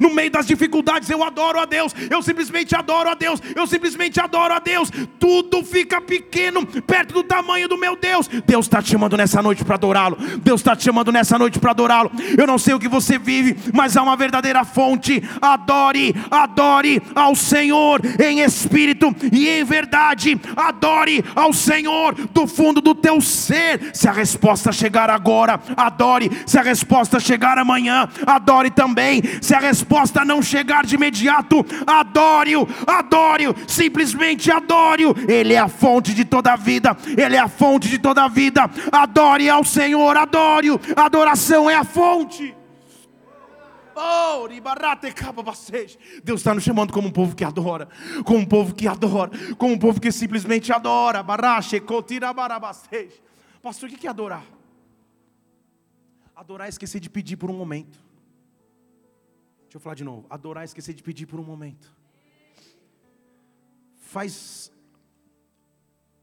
no 0.00 0.14
meio 0.14 0.30
das 0.30 0.46
dificuldades 0.46 0.69
dificuldades, 0.70 1.10
eu 1.10 1.24
adoro 1.24 1.58
a 1.58 1.64
Deus, 1.64 1.92
eu 2.08 2.22
simplesmente 2.22 2.74
adoro 2.76 3.10
a 3.10 3.14
Deus, 3.14 3.42
eu 3.54 3.66
simplesmente 3.66 4.20
adoro 4.20 4.54
a 4.54 4.60
Deus. 4.60 4.90
Tudo 5.18 5.64
fica 5.64 6.00
pequeno 6.00 6.64
perto 6.64 7.12
do 7.12 7.24
tamanho 7.24 7.68
do 7.68 7.76
meu 7.76 7.96
Deus. 7.96 8.28
Deus 8.46 8.66
está 8.66 8.80
te 8.80 8.90
chamando 8.90 9.16
nessa 9.16 9.42
noite 9.42 9.64
para 9.64 9.74
adorá-lo. 9.74 10.16
Deus 10.38 10.60
está 10.60 10.76
te 10.76 10.84
chamando 10.84 11.10
nessa 11.10 11.36
noite 11.38 11.58
para 11.58 11.72
adorá-lo. 11.72 12.10
Eu 12.38 12.46
não 12.46 12.56
sei 12.56 12.74
o 12.74 12.78
que 12.78 12.88
você 12.88 13.18
vive, 13.18 13.56
mas 13.74 13.96
há 13.96 14.02
uma 14.02 14.16
verdadeira 14.16 14.64
fonte. 14.64 15.22
Adore, 15.42 16.14
adore 16.30 17.02
ao 17.14 17.34
Senhor 17.34 18.00
em 18.20 18.40
espírito 18.40 19.14
e 19.32 19.48
em 19.48 19.64
verdade. 19.64 20.40
Adore 20.56 21.24
ao 21.34 21.52
Senhor 21.52 22.14
do 22.14 22.46
fundo 22.46 22.80
do 22.80 22.94
teu 22.94 23.20
ser. 23.20 23.90
Se 23.92 24.08
a 24.08 24.12
resposta 24.12 24.70
chegar 24.70 25.10
agora, 25.10 25.60
adore. 25.76 26.30
Se 26.46 26.58
a 26.58 26.62
resposta 26.62 27.18
chegar 27.18 27.58
amanhã, 27.58 28.08
adore 28.26 28.70
também. 28.70 29.22
Se 29.40 29.54
a 29.54 29.58
resposta 29.58 30.24
não 30.24 30.40
chegar, 30.40 30.59
chegar 30.60 30.84
de 30.84 30.94
imediato, 30.94 31.64
adore-o, 31.86 32.66
adore-o, 32.86 33.54
simplesmente 33.66 34.50
adore-o. 34.52 35.14
Ele 35.28 35.54
é 35.54 35.58
a 35.58 35.68
fonte 35.68 36.14
de 36.14 36.24
toda 36.24 36.52
a 36.52 36.56
vida, 36.56 36.96
Ele 37.06 37.36
é 37.36 37.38
a 37.38 37.48
fonte 37.48 37.88
de 37.88 37.98
toda 37.98 38.24
a 38.24 38.28
vida. 38.28 38.70
Adore 38.92 39.48
ao 39.48 39.64
Senhor, 39.64 40.16
adore-o. 40.16 40.78
Adoração 40.94 41.68
é 41.68 41.74
a 41.74 41.84
fonte. 41.84 42.54
Oh, 44.02 44.48
Deus 46.24 46.40
está 46.40 46.54
nos 46.54 46.62
chamando 46.62 46.92
como 46.92 47.08
um 47.08 47.10
povo 47.10 47.34
que 47.34 47.44
adora, 47.44 47.88
como 48.24 48.38
um 48.38 48.46
povo 48.46 48.74
que 48.74 48.88
adora, 48.88 49.30
como 49.58 49.74
um 49.74 49.78
povo 49.78 50.00
que 50.00 50.10
simplesmente 50.10 50.72
adora. 50.72 51.22
Pastor, 53.62 53.90
o 53.90 53.92
que 53.92 54.06
é 54.06 54.10
adorar? 54.10 54.44
Adorar 56.34 56.66
é 56.66 56.70
esquecer 56.70 56.98
de 56.98 57.10
pedir 57.10 57.36
por 57.36 57.50
um 57.50 57.54
momento. 57.54 58.09
Deixa 59.70 59.76
eu 59.76 59.80
falar 59.82 59.94
de 59.94 60.02
novo. 60.02 60.26
Adorar 60.28 60.64
esquecer 60.64 60.92
de 60.92 61.00
pedir 61.00 61.26
por 61.26 61.38
um 61.38 61.44
momento. 61.44 61.94
Faz 64.00 64.72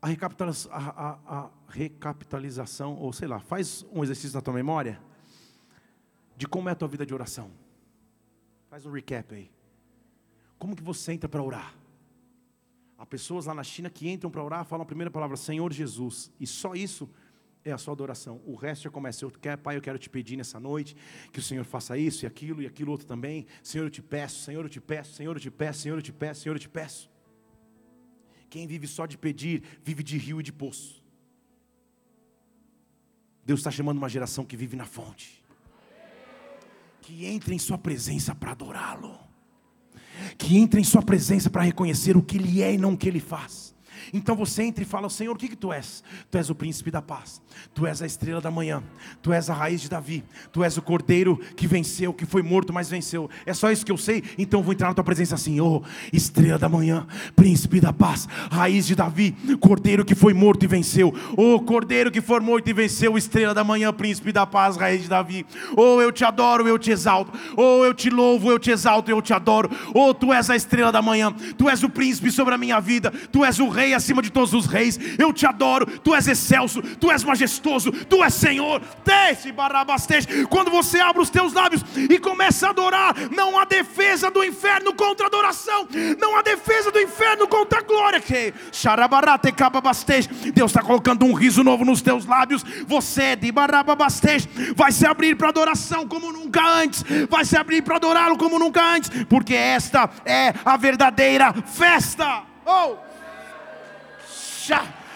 a 0.01 0.09
a, 0.09 0.77
a, 0.77 1.37
a 1.37 1.49
recapitalização, 1.69 2.97
ou 2.97 3.13
sei 3.13 3.25
lá, 3.25 3.39
faz 3.39 3.85
um 3.89 4.03
exercício 4.03 4.35
na 4.35 4.41
tua 4.41 4.53
memória 4.53 5.01
de 6.35 6.45
como 6.45 6.67
é 6.67 6.73
a 6.73 6.75
tua 6.75 6.89
vida 6.89 7.05
de 7.05 7.13
oração. 7.13 7.49
Faz 8.69 8.85
um 8.85 8.91
recap 8.91 9.33
aí. 9.33 9.49
Como 10.59 10.75
que 10.75 10.83
você 10.83 11.13
entra 11.13 11.29
para 11.29 11.41
orar? 11.41 11.73
Há 12.97 13.05
pessoas 13.05 13.45
lá 13.45 13.53
na 13.53 13.63
China 13.63 13.89
que 13.89 14.09
entram 14.09 14.29
para 14.29 14.43
orar, 14.43 14.65
falam 14.65 14.83
a 14.83 14.85
primeira 14.85 15.09
palavra, 15.09 15.37
Senhor 15.37 15.71
Jesus, 15.71 16.29
e 16.37 16.45
só 16.45 16.75
isso 16.75 17.09
é 17.69 17.73
a 17.73 17.77
sua 17.77 17.93
adoração. 17.93 18.41
O 18.45 18.55
resto 18.55 18.83
já 18.83 18.89
começa. 18.89 19.23
Eu 19.23 19.31
quero, 19.31 19.61
Pai, 19.61 19.77
eu 19.77 19.81
quero 19.81 19.99
te 19.99 20.09
pedir 20.09 20.37
nessa 20.37 20.59
noite 20.59 20.95
que 21.31 21.39
o 21.39 21.41
Senhor 21.41 21.63
faça 21.65 21.97
isso 21.97 22.25
e 22.25 22.27
aquilo 22.27 22.61
e 22.61 22.67
aquilo 22.67 22.91
outro 22.91 23.05
também. 23.05 23.45
Senhor, 23.61 23.85
eu 23.85 23.89
te 23.89 24.01
peço, 24.01 24.43
Senhor, 24.43 24.63
eu 24.63 24.69
te 24.69 24.79
peço, 24.79 25.13
Senhor, 25.13 25.35
eu 25.35 25.39
te 25.39 25.51
peço, 25.51 25.81
Senhor, 25.81 25.97
eu 25.97 26.01
te 26.01 26.13
peço, 26.13 26.41
Senhor, 26.41 26.55
eu 26.55 26.59
te 26.59 26.69
peço. 26.69 27.09
Quem 28.49 28.65
vive 28.65 28.87
só 28.87 29.05
de 29.05 29.17
pedir, 29.17 29.63
vive 29.83 30.03
de 30.03 30.17
rio 30.17 30.39
e 30.39 30.43
de 30.43 30.53
poço. 30.53 31.03
Deus 33.45 33.59
está 33.61 33.71
chamando 33.71 33.97
uma 33.97 34.09
geração 34.09 34.45
que 34.45 34.57
vive 34.57 34.75
na 34.75 34.85
fonte, 34.85 35.43
que 37.01 37.25
entra 37.25 37.53
em 37.53 37.59
Sua 37.59 37.77
presença 37.77 38.35
para 38.35 38.51
adorá-lo, 38.51 39.17
que 40.37 40.57
entra 40.57 40.79
em 40.79 40.83
Sua 40.83 41.01
presença 41.01 41.49
para 41.49 41.61
reconhecer 41.61 42.17
o 42.17 42.21
que 42.21 42.37
Ele 42.37 42.61
é 42.61 42.73
e 42.73 42.77
não 42.77 42.93
o 42.93 42.97
que 42.97 43.07
Ele 43.07 43.21
faz. 43.21 43.66
Então 44.13 44.35
você 44.35 44.63
entra 44.63 44.83
e 44.83 44.85
fala: 44.85 45.09
Senhor, 45.09 45.35
o 45.35 45.37
que, 45.37 45.47
que 45.47 45.55
tu 45.55 45.71
és? 45.71 46.03
Tu 46.31 46.37
és 46.37 46.49
o 46.49 46.55
príncipe 46.55 46.91
da 46.91 47.01
paz, 47.01 47.41
tu 47.73 47.85
és 47.85 48.01
a 48.01 48.05
estrela 48.05 48.41
da 48.41 48.51
manhã, 48.51 48.83
tu 49.21 49.33
és 49.33 49.49
a 49.49 49.53
raiz 49.53 49.81
de 49.81 49.89
Davi, 49.89 50.23
tu 50.51 50.63
és 50.63 50.77
o 50.77 50.81
cordeiro 50.81 51.37
que 51.55 51.67
venceu, 51.67 52.13
que 52.13 52.25
foi 52.25 52.41
morto, 52.41 52.73
mas 52.73 52.89
venceu. 52.89 53.29
É 53.45 53.53
só 53.53 53.71
isso 53.71 53.85
que 53.85 53.91
eu 53.91 53.97
sei, 53.97 54.23
então 54.37 54.63
vou 54.63 54.73
entrar 54.73 54.87
na 54.87 54.93
tua 54.93 55.03
presença 55.03 55.35
assim: 55.35 55.59
Oh, 55.59 55.81
estrela 56.11 56.57
da 56.57 56.69
manhã, 56.69 57.05
príncipe 57.35 57.79
da 57.79 57.93
paz, 57.93 58.27
raiz 58.51 58.85
de 58.85 58.95
Davi, 58.95 59.35
cordeiro 59.59 60.05
que 60.05 60.15
foi 60.15 60.33
morto 60.33 60.63
e 60.63 60.67
venceu. 60.67 61.13
Oh, 61.35 61.59
cordeiro 61.59 62.11
que 62.11 62.21
foi 62.21 62.39
morto 62.39 62.69
e 62.69 62.73
venceu, 62.73 63.17
estrela 63.17 63.53
da 63.53 63.63
manhã, 63.63 63.91
príncipe 63.93 64.31
da 64.31 64.45
paz, 64.45 64.77
raiz 64.77 65.01
de 65.01 65.09
Davi. 65.09 65.45
Oh, 65.75 66.01
eu 66.01 66.11
te 66.11 66.23
adoro, 66.23 66.67
eu 66.67 66.77
te 66.77 66.91
exalto. 66.91 67.31
Oh, 67.55 67.83
eu 67.83 67.93
te 67.93 68.09
louvo, 68.09 68.51
eu 68.51 68.59
te 68.59 68.71
exalto, 68.71 69.09
eu 69.11 69.21
te 69.21 69.33
adoro. 69.33 69.69
Oh, 69.93 70.13
tu 70.13 70.33
és 70.33 70.49
a 70.49 70.55
estrela 70.55 70.91
da 70.91 71.01
manhã, 71.01 71.31
tu 71.57 71.69
és 71.69 71.83
o 71.83 71.89
príncipe 71.89 72.31
sobre 72.31 72.53
a 72.53 72.57
minha 72.57 72.79
vida, 72.79 73.11
tu 73.31 73.43
és 73.43 73.59
o 73.59 73.67
rei 73.67 73.93
acima 73.97 74.21
de 74.21 74.31
todos 74.31 74.53
os 74.53 74.65
reis. 74.65 74.99
Eu 75.17 75.33
te 75.33 75.45
adoro, 75.45 75.85
tu 75.99 76.15
és 76.15 76.27
excelso, 76.27 76.81
tu 76.81 77.11
és 77.11 77.23
majestoso, 77.23 77.91
tu 77.91 78.23
és 78.23 78.33
Senhor. 78.33 78.81
Desce, 79.03 79.51
barabastej. 79.51 80.45
Quando 80.49 80.71
você 80.71 80.99
abre 80.99 81.21
os 81.21 81.29
teus 81.29 81.53
lábios 81.53 81.83
e 81.95 82.17
começa 82.19 82.67
a 82.67 82.69
adorar, 82.69 83.15
não 83.35 83.59
há 83.59 83.65
defesa 83.65 84.31
do 84.31 84.43
inferno 84.43 84.93
contra 84.93 85.25
a 85.25 85.27
adoração, 85.27 85.87
não 86.19 86.37
há 86.37 86.41
defesa 86.41 86.91
do 86.91 86.99
inferno 86.99 87.47
contra 87.47 87.79
a 87.79 87.81
glória. 87.81 88.21
Que 88.21 88.53
Deus 90.51 90.71
está 90.71 90.81
colocando 90.81 91.25
um 91.25 91.33
riso 91.33 91.63
novo 91.63 91.83
nos 91.83 92.01
teus 92.01 92.25
lábios. 92.25 92.63
Você 92.87 93.35
de 93.35 93.51
barabastej 93.51 94.47
vai 94.75 94.91
se 94.91 95.05
abrir 95.05 95.35
para 95.35 95.49
adoração 95.49 96.07
como 96.07 96.31
nunca 96.31 96.65
antes, 96.65 97.03
vai 97.29 97.45
se 97.45 97.57
abrir 97.57 97.81
para 97.81 97.95
adorá-lo 97.97 98.37
como 98.37 98.59
nunca 98.59 98.83
antes, 98.83 99.09
porque 99.25 99.53
esta 99.53 100.09
é 100.25 100.53
a 100.63 100.77
verdadeira 100.77 101.53
festa. 101.65 102.43
Oh! 102.65 103.06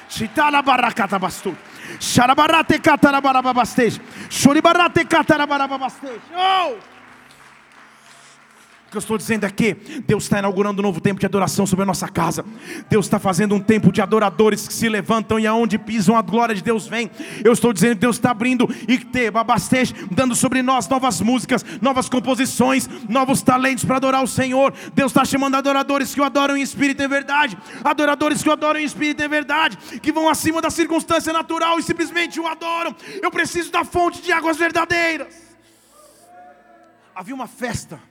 Și 0.09 0.29
tala 0.33 0.61
baracata 0.61 1.17
bastul. 1.17 1.55
Sharabarate 1.99 2.77
catara 2.77 3.19
barababastești. 3.19 4.01
Shoribarate 4.29 5.03
catara 5.03 5.45
barababastești. 5.45 6.21
Oh! 6.35 6.73
Que 8.91 8.97
eu 8.97 8.99
estou 8.99 9.17
dizendo 9.17 9.45
é 9.45 9.51
Deus 10.05 10.23
está 10.23 10.39
inaugurando 10.39 10.81
um 10.81 10.83
novo 10.83 10.99
tempo 10.99 11.17
de 11.17 11.25
adoração 11.25 11.65
sobre 11.65 11.83
a 11.83 11.85
nossa 11.85 12.09
casa. 12.09 12.43
Deus 12.89 13.05
está 13.05 13.19
fazendo 13.19 13.55
um 13.55 13.59
tempo 13.61 13.89
de 13.89 14.01
adoradores 14.01 14.67
que 14.67 14.73
se 14.73 14.89
levantam 14.89 15.39
e 15.39 15.47
aonde 15.47 15.77
pisam 15.77 16.17
a 16.17 16.21
glória 16.21 16.53
de 16.53 16.61
Deus 16.61 16.87
vem. 16.87 17.09
Eu 17.41 17.53
estou 17.53 17.71
dizendo 17.71 17.91
que 17.91 18.01
Deus 18.01 18.17
está 18.17 18.31
abrindo 18.31 18.67
e 18.89 18.97
te 18.97 19.31
babastej, 19.31 19.93
dando 20.11 20.35
sobre 20.35 20.61
nós 20.61 20.89
novas 20.89 21.21
músicas, 21.21 21.63
novas 21.81 22.09
composições, 22.09 22.89
novos 23.07 23.41
talentos 23.41 23.85
para 23.85 23.95
adorar 23.95 24.21
o 24.25 24.27
Senhor. 24.27 24.73
Deus 24.93 25.11
está 25.11 25.23
chamando 25.23 25.55
adoradores 25.55 26.13
que 26.13 26.19
o 26.19 26.25
adoram 26.25 26.57
em 26.57 26.61
espírito 26.61 27.01
e 27.01 27.07
verdade, 27.07 27.57
adoradores 27.85 28.43
que 28.43 28.49
o 28.49 28.51
adoram 28.51 28.81
em 28.81 28.83
espírito 28.83 29.23
e 29.23 29.27
verdade, 29.29 29.77
que 30.01 30.11
vão 30.11 30.27
acima 30.27 30.61
da 30.61 30.69
circunstância 30.69 31.31
natural 31.31 31.79
e 31.79 31.83
simplesmente 31.83 32.41
o 32.41 32.45
adoram. 32.45 32.93
Eu 33.21 33.31
preciso 33.31 33.71
da 33.71 33.85
fonte 33.85 34.21
de 34.21 34.33
águas 34.33 34.57
verdadeiras. 34.57 35.33
Havia 37.15 37.33
uma 37.33 37.47
festa 37.47 38.10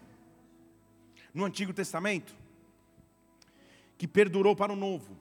no 1.33 1.45
Antigo 1.45 1.72
Testamento, 1.72 2.35
que 3.97 4.07
perdurou 4.07 4.57
para 4.57 4.72
o 4.72 4.76
Novo. 4.76 5.16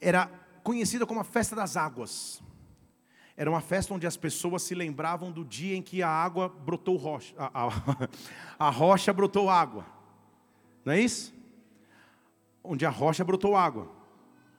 Era 0.00 0.26
conhecida 0.62 1.06
como 1.06 1.20
a 1.20 1.24
festa 1.24 1.54
das 1.54 1.76
águas. 1.76 2.42
Era 3.36 3.50
uma 3.50 3.60
festa 3.60 3.92
onde 3.92 4.06
as 4.06 4.16
pessoas 4.16 4.62
se 4.62 4.74
lembravam 4.74 5.30
do 5.30 5.44
dia 5.44 5.76
em 5.76 5.82
que 5.82 6.02
a 6.02 6.08
água 6.08 6.48
brotou 6.48 6.96
rocha, 6.96 7.34
a, 7.38 7.66
a, 7.66 8.08
a 8.66 8.70
rocha 8.70 9.12
brotou 9.12 9.50
água. 9.50 9.86
Não 10.84 10.92
é 10.92 11.00
isso? 11.00 11.34
Onde 12.64 12.86
a 12.86 12.90
rocha 12.90 13.24
brotou 13.24 13.54
água. 13.54 13.90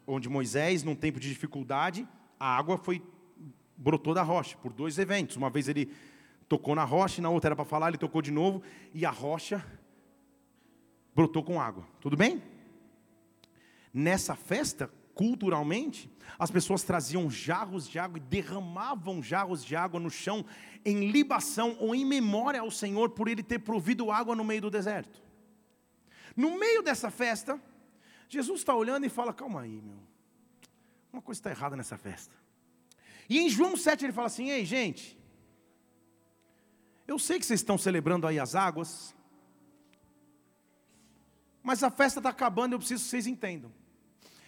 Onde 0.05 0.29
Moisés, 0.29 0.83
num 0.83 0.95
tempo 0.95 1.19
de 1.19 1.27
dificuldade, 1.27 2.07
a 2.39 2.55
água 2.55 2.77
foi 2.77 3.01
brotou 3.75 4.13
da 4.13 4.23
rocha 4.23 4.57
por 4.57 4.71
dois 4.71 4.97
eventos. 4.97 5.35
Uma 5.35 5.49
vez 5.49 5.67
ele 5.67 5.91
tocou 6.47 6.75
na 6.75 6.83
rocha, 6.83 7.19
e 7.19 7.23
na 7.23 7.29
outra 7.29 7.49
era 7.49 7.55
para 7.55 7.65
falar, 7.65 7.89
ele 7.89 7.97
tocou 7.97 8.21
de 8.21 8.31
novo, 8.31 8.61
e 8.93 9.05
a 9.05 9.11
rocha 9.11 9.65
brotou 11.13 11.43
com 11.43 11.59
água. 11.59 11.85
Tudo 11.99 12.15
bem? 12.15 12.41
Nessa 13.93 14.35
festa, 14.35 14.91
culturalmente, 15.13 16.09
as 16.37 16.51
pessoas 16.51 16.83
traziam 16.83 17.29
jarros 17.29 17.87
de 17.89 17.97
água 17.97 18.17
e 18.17 18.21
derramavam 18.21 19.23
jarros 19.23 19.65
de 19.65 19.75
água 19.75 19.99
no 19.99 20.11
chão 20.11 20.45
em 20.85 21.09
libação 21.09 21.75
ou 21.79 21.95
em 21.95 22.05
memória 22.05 22.61
ao 22.61 22.69
Senhor 22.69 23.09
por 23.09 23.27
ele 23.27 23.41
ter 23.41 23.59
provido 23.59 24.11
água 24.11 24.35
no 24.35 24.43
meio 24.43 24.61
do 24.61 24.69
deserto. 24.69 25.21
No 26.35 26.59
meio 26.59 26.83
dessa 26.83 27.09
festa, 27.09 27.59
Jesus 28.29 28.59
está 28.59 28.75
olhando 28.75 29.05
e 29.05 29.09
fala: 29.09 29.33
Calma 29.33 29.61
aí, 29.61 29.81
meu, 29.81 29.97
uma 31.11 31.21
coisa 31.21 31.39
está 31.39 31.49
errada 31.49 31.75
nessa 31.75 31.97
festa. 31.97 32.35
E 33.27 33.39
em 33.39 33.49
João 33.49 33.75
7 33.75 34.05
ele 34.05 34.13
fala 34.13 34.27
assim: 34.27 34.51
Ei, 34.51 34.63
gente, 34.63 35.16
eu 37.07 37.17
sei 37.17 37.39
que 37.39 37.45
vocês 37.45 37.59
estão 37.59 37.77
celebrando 37.77 38.27
aí 38.27 38.39
as 38.39 38.53
águas, 38.53 39.15
mas 41.63 41.83
a 41.83 41.89
festa 41.89 42.19
está 42.19 42.29
acabando, 42.29 42.73
eu 42.73 42.79
preciso 42.79 43.03
que 43.03 43.09
vocês 43.09 43.27
entendam. 43.27 43.71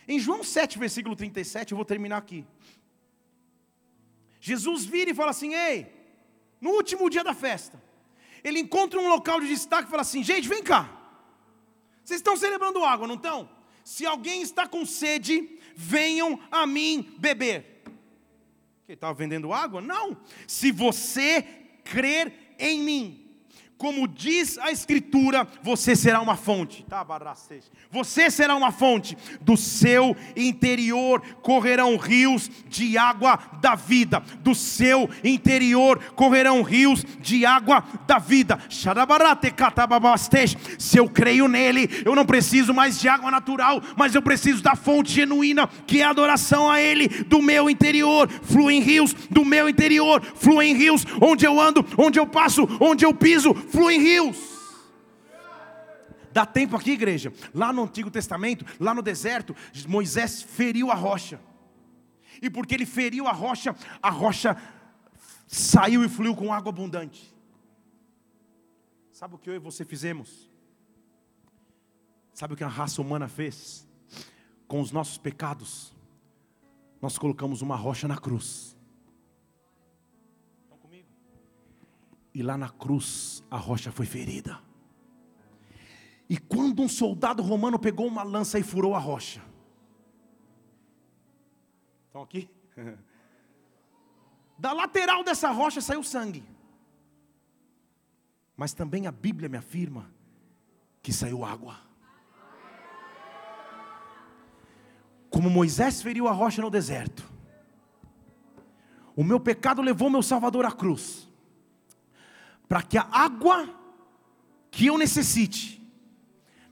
Em 0.07 0.19
João 0.19 0.43
7, 0.43 0.79
versículo 0.79 1.15
37, 1.15 1.71
eu 1.71 1.75
vou 1.75 1.85
terminar 1.85 2.17
aqui. 2.17 2.45
Jesus 4.41 4.85
vira 4.85 5.11
e 5.11 5.13
fala 5.13 5.31
assim: 5.31 5.53
Ei, 5.53 5.91
no 6.59 6.71
último 6.71 7.09
dia 7.09 7.23
da 7.23 7.33
festa, 7.33 7.81
ele 8.43 8.59
encontra 8.59 8.99
um 8.99 9.07
local 9.07 9.39
de 9.39 9.47
destaque 9.47 9.87
e 9.87 9.91
fala 9.91 10.01
assim: 10.01 10.23
Gente, 10.23 10.47
vem 10.47 10.63
cá, 10.63 10.89
vocês 12.03 12.19
estão 12.19 12.35
celebrando 12.35 12.83
água, 12.83 13.07
não 13.07 13.15
estão? 13.15 13.49
Se 13.83 14.05
alguém 14.05 14.41
está 14.41 14.67
com 14.67 14.85
sede, 14.85 15.59
venham 15.75 16.39
a 16.51 16.65
mim 16.65 17.15
beber. 17.19 17.83
Ele 18.87 18.95
estava 18.95 19.13
vendendo 19.13 19.53
água? 19.53 19.81
Não. 19.81 20.17
Se 20.47 20.71
você 20.71 21.43
crer 21.83 22.48
em 22.59 22.83
mim. 22.83 23.28
Como 23.79 24.05
diz 24.09 24.57
a 24.57 24.73
Escritura, 24.73 25.47
você 25.63 25.95
será 25.95 26.19
uma 26.19 26.35
fonte. 26.35 26.85
Você 27.89 28.29
será 28.29 28.53
uma 28.53 28.73
fonte. 28.73 29.17
Do 29.39 29.55
seu 29.55 30.17
interior 30.35 31.21
correrão 31.41 31.95
rios 31.95 32.51
de 32.67 32.97
água 32.97 33.39
da 33.61 33.75
vida. 33.75 34.21
Do 34.41 34.53
seu 34.53 35.09
interior 35.23 35.97
correrão 36.13 36.61
rios 36.61 37.05
de 37.21 37.45
água 37.45 37.81
da 38.05 38.19
vida. 38.19 38.59
Se 40.77 40.97
eu 40.97 41.07
creio 41.07 41.47
nele, 41.47 42.03
eu 42.03 42.13
não 42.13 42.25
preciso 42.25 42.73
mais 42.73 42.99
de 42.99 43.07
água 43.07 43.31
natural, 43.31 43.81
mas 43.95 44.13
eu 44.13 44.21
preciso 44.21 44.61
da 44.61 44.75
fonte 44.75 45.13
genuína, 45.13 45.67
que 45.87 46.01
é 46.01 46.03
a 46.03 46.09
adoração 46.09 46.69
a 46.69 46.81
ele. 46.81 47.07
Do 47.07 47.41
meu 47.41 47.69
interior 47.69 48.29
fluem 48.43 48.81
rios. 48.81 49.13
Do 49.31 49.45
meu 49.45 49.69
interior 49.69 50.21
fluem 50.35 50.75
rios. 50.75 51.05
Onde 51.21 51.45
eu 51.45 51.61
ando, 51.61 51.85
onde 51.97 52.19
eu 52.19 52.27
passo, 52.27 52.67
onde 52.81 53.05
eu 53.05 53.13
piso 53.13 53.55
fluem 53.69 53.99
rios. 53.99 54.59
Dá 56.31 56.45
tempo 56.45 56.75
aqui, 56.75 56.91
igreja. 56.91 57.33
Lá 57.53 57.73
no 57.73 57.83
Antigo 57.83 58.11
Testamento, 58.11 58.65
lá 58.79 58.93
no 58.93 59.01
deserto, 59.01 59.55
Moisés 59.87 60.41
feriu 60.41 60.91
a 60.91 60.95
rocha. 60.95 61.39
E 62.41 62.49
porque 62.49 62.75
ele 62.75 62.85
feriu 62.85 63.27
a 63.27 63.31
rocha, 63.31 63.75
a 64.01 64.09
rocha 64.09 64.55
saiu 65.47 66.03
e 66.03 66.09
fluiu 66.09 66.35
com 66.35 66.53
água 66.53 66.69
abundante. 66.69 67.35
Sabe 69.11 69.35
o 69.35 69.37
que 69.37 69.49
eu 69.49 69.55
e 69.55 69.59
você 69.59 69.83
fizemos? 69.83 70.49
Sabe 72.33 72.53
o 72.53 72.57
que 72.57 72.63
a 72.63 72.69
raça 72.69 73.01
humana 73.01 73.27
fez? 73.27 73.85
Com 74.67 74.79
os 74.79 74.91
nossos 74.91 75.17
pecados, 75.17 75.93
nós 77.01 77.17
colocamos 77.17 77.61
uma 77.61 77.75
rocha 77.75 78.07
na 78.07 78.17
cruz. 78.17 78.77
E 82.39 82.41
lá 82.41 82.57
na 82.57 82.69
cruz 82.69 83.43
a 83.51 83.57
rocha 83.57 83.91
foi 83.91 84.05
ferida. 84.05 84.61
E 86.29 86.37
quando 86.37 86.81
um 86.81 86.87
soldado 86.87 87.43
romano 87.43 87.77
pegou 87.77 88.07
uma 88.07 88.23
lança 88.23 88.57
e 88.57 88.63
furou 88.63 88.95
a 88.95 88.97
rocha. 88.97 89.43
Estão 92.07 92.21
aqui? 92.21 92.49
Da 94.57 94.73
lateral 94.73 95.23
dessa 95.23 95.49
rocha 95.51 95.79
saiu 95.79 96.03
sangue. 96.03 96.43
Mas 98.57 98.73
também 98.73 99.07
a 99.07 99.11
Bíblia 99.11 99.47
me 99.47 99.57
afirma 99.57 100.11
que 101.01 101.13
saiu 101.13 101.45
água. 101.45 101.77
Como 105.29 105.49
Moisés 105.49 106.01
feriu 106.01 106.27
a 106.27 106.33
rocha 106.33 106.61
no 106.61 106.69
deserto, 106.69 107.23
o 109.15 109.23
meu 109.23 109.39
pecado 109.39 109.81
levou 109.81 110.09
meu 110.09 110.21
Salvador 110.21 110.65
à 110.65 110.73
cruz, 110.73 111.28
para 112.69 112.83
que 112.83 112.99
a 112.99 113.07
água 113.11 113.67
que 114.69 114.85
eu 114.85 114.97
necessite 114.97 115.81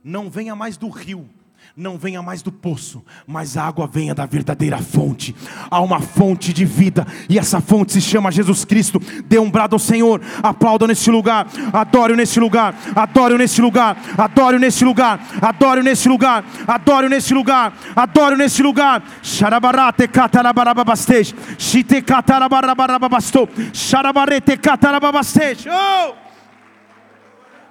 não 0.03 0.29
venha 0.29 0.55
mais 0.55 0.77
do 0.77 0.87
rio, 0.89 1.27
não 1.76 1.97
venha 1.97 2.22
mais 2.22 2.41
do 2.41 2.51
poço, 2.51 3.03
mas 3.26 3.57
a 3.57 3.65
água 3.65 3.88
venha 3.88 4.13
da 4.15 4.26
verdadeira 4.26 4.78
fonte. 4.78 5.36
Há 5.70 5.82
uma 5.82 5.99
fonte 5.99 6.53
de 6.53 6.65
vida, 6.65 7.05
e 7.30 7.38
essa 7.38 7.61
fonte 7.61 7.93
se 7.93 8.01
chama 8.01 8.32
Jesus 8.32 8.65
Cristo. 8.65 8.99
Dê 9.26 9.39
um 9.39 9.49
brado 9.49 9.76
ao 9.76 9.80
Senhor, 9.80 10.22
aplauda 10.41 10.88
neste 10.88 11.09
lugar, 11.09 11.47
adore 11.74 12.15
neste 12.15 12.39
lugar, 12.39 12.76
adore 12.95 13.38
neste 13.38 13.61
lugar, 13.61 13.97
adore 14.18 14.59
neste 14.59 14.86
lugar, 14.86 15.20
adore 15.41 15.82
neste 15.84 16.07
lugar, 16.07 16.43
adore 16.68 17.07
neste 17.07 17.34
lugar, 17.34 17.74
adore 17.95 18.36
neste 18.36 18.63
lugar. 18.63 19.03
Xarabarate 19.22 20.07
catarabarabastej, 20.07 21.36
shite 21.57 22.01
catarabarabasto, 22.01 23.47
xarabarete 23.74 24.57
catarababastej. 24.57 25.68
Oh! 25.70 26.15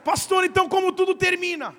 Pastor, 0.05 0.45
então 0.45 0.69
como 0.69 0.93
tudo 0.93 1.15
termina? 1.17 1.75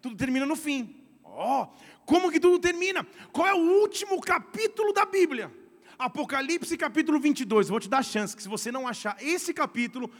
Tudo 0.00 0.14
termina 0.14 0.46
no 0.46 0.54
fim. 0.54 0.97
Ó, 1.38 1.62
oh, 1.62 1.68
como 2.04 2.32
que 2.32 2.40
tudo 2.40 2.58
termina? 2.58 3.06
Qual 3.30 3.46
é 3.46 3.54
o 3.54 3.80
último 3.80 4.20
capítulo 4.20 4.92
da 4.92 5.06
Bíblia? 5.06 5.52
Apocalipse 5.96 6.76
capítulo 6.76 7.20
22. 7.20 7.68
vou 7.68 7.78
te 7.78 7.88
dar 7.88 7.98
a 7.98 8.02
chance 8.02 8.34
que 8.34 8.42
se 8.42 8.48
você 8.48 8.72
não 8.72 8.88
achar 8.88 9.16
esse 9.22 9.54
capítulo, 9.54 10.10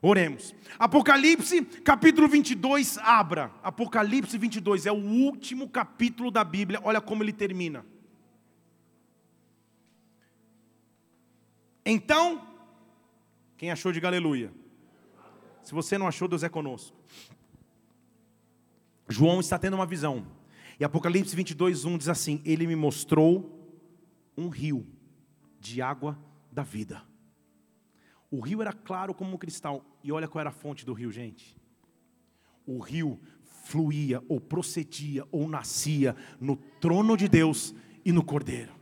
oremos. 0.00 0.54
Apocalipse 0.78 1.62
capítulo 1.82 2.28
22, 2.28 2.96
abra. 2.98 3.50
Apocalipse 3.60 4.38
22 4.38 4.86
é 4.86 4.92
o 4.92 4.94
último 4.94 5.68
capítulo 5.68 6.30
da 6.30 6.44
Bíblia. 6.44 6.80
Olha 6.84 7.00
como 7.00 7.24
ele 7.24 7.32
termina. 7.32 7.84
Então, 11.84 12.46
quem 13.56 13.72
achou, 13.72 13.90
diga 13.90 14.06
aleluia. 14.06 14.52
Se 15.64 15.74
você 15.74 15.98
não 15.98 16.06
achou, 16.06 16.28
Deus 16.28 16.44
é 16.44 16.48
conosco. 16.48 16.96
João 19.08 19.40
está 19.40 19.58
tendo 19.58 19.74
uma 19.74 19.86
visão. 19.86 20.37
E 20.78 20.84
Apocalipse 20.84 21.34
22, 21.34 21.84
1 21.84 21.98
diz 21.98 22.08
assim: 22.08 22.40
Ele 22.44 22.66
me 22.66 22.76
mostrou 22.76 23.58
um 24.36 24.48
rio 24.48 24.86
de 25.60 25.82
água 25.82 26.18
da 26.52 26.62
vida. 26.62 27.02
O 28.30 28.40
rio 28.40 28.60
era 28.60 28.72
claro 28.72 29.14
como 29.14 29.34
um 29.34 29.38
cristal. 29.38 29.84
E 30.04 30.12
olha 30.12 30.28
qual 30.28 30.40
era 30.40 30.50
a 30.50 30.52
fonte 30.52 30.86
do 30.86 30.92
rio, 30.92 31.10
gente. 31.10 31.56
O 32.66 32.78
rio 32.78 33.18
fluía, 33.42 34.22
ou 34.28 34.40
procedia, 34.40 35.26
ou 35.32 35.48
nascia 35.48 36.14
no 36.40 36.56
trono 36.56 37.16
de 37.16 37.28
Deus 37.28 37.74
e 38.04 38.12
no 38.12 38.24
Cordeiro. 38.24 38.77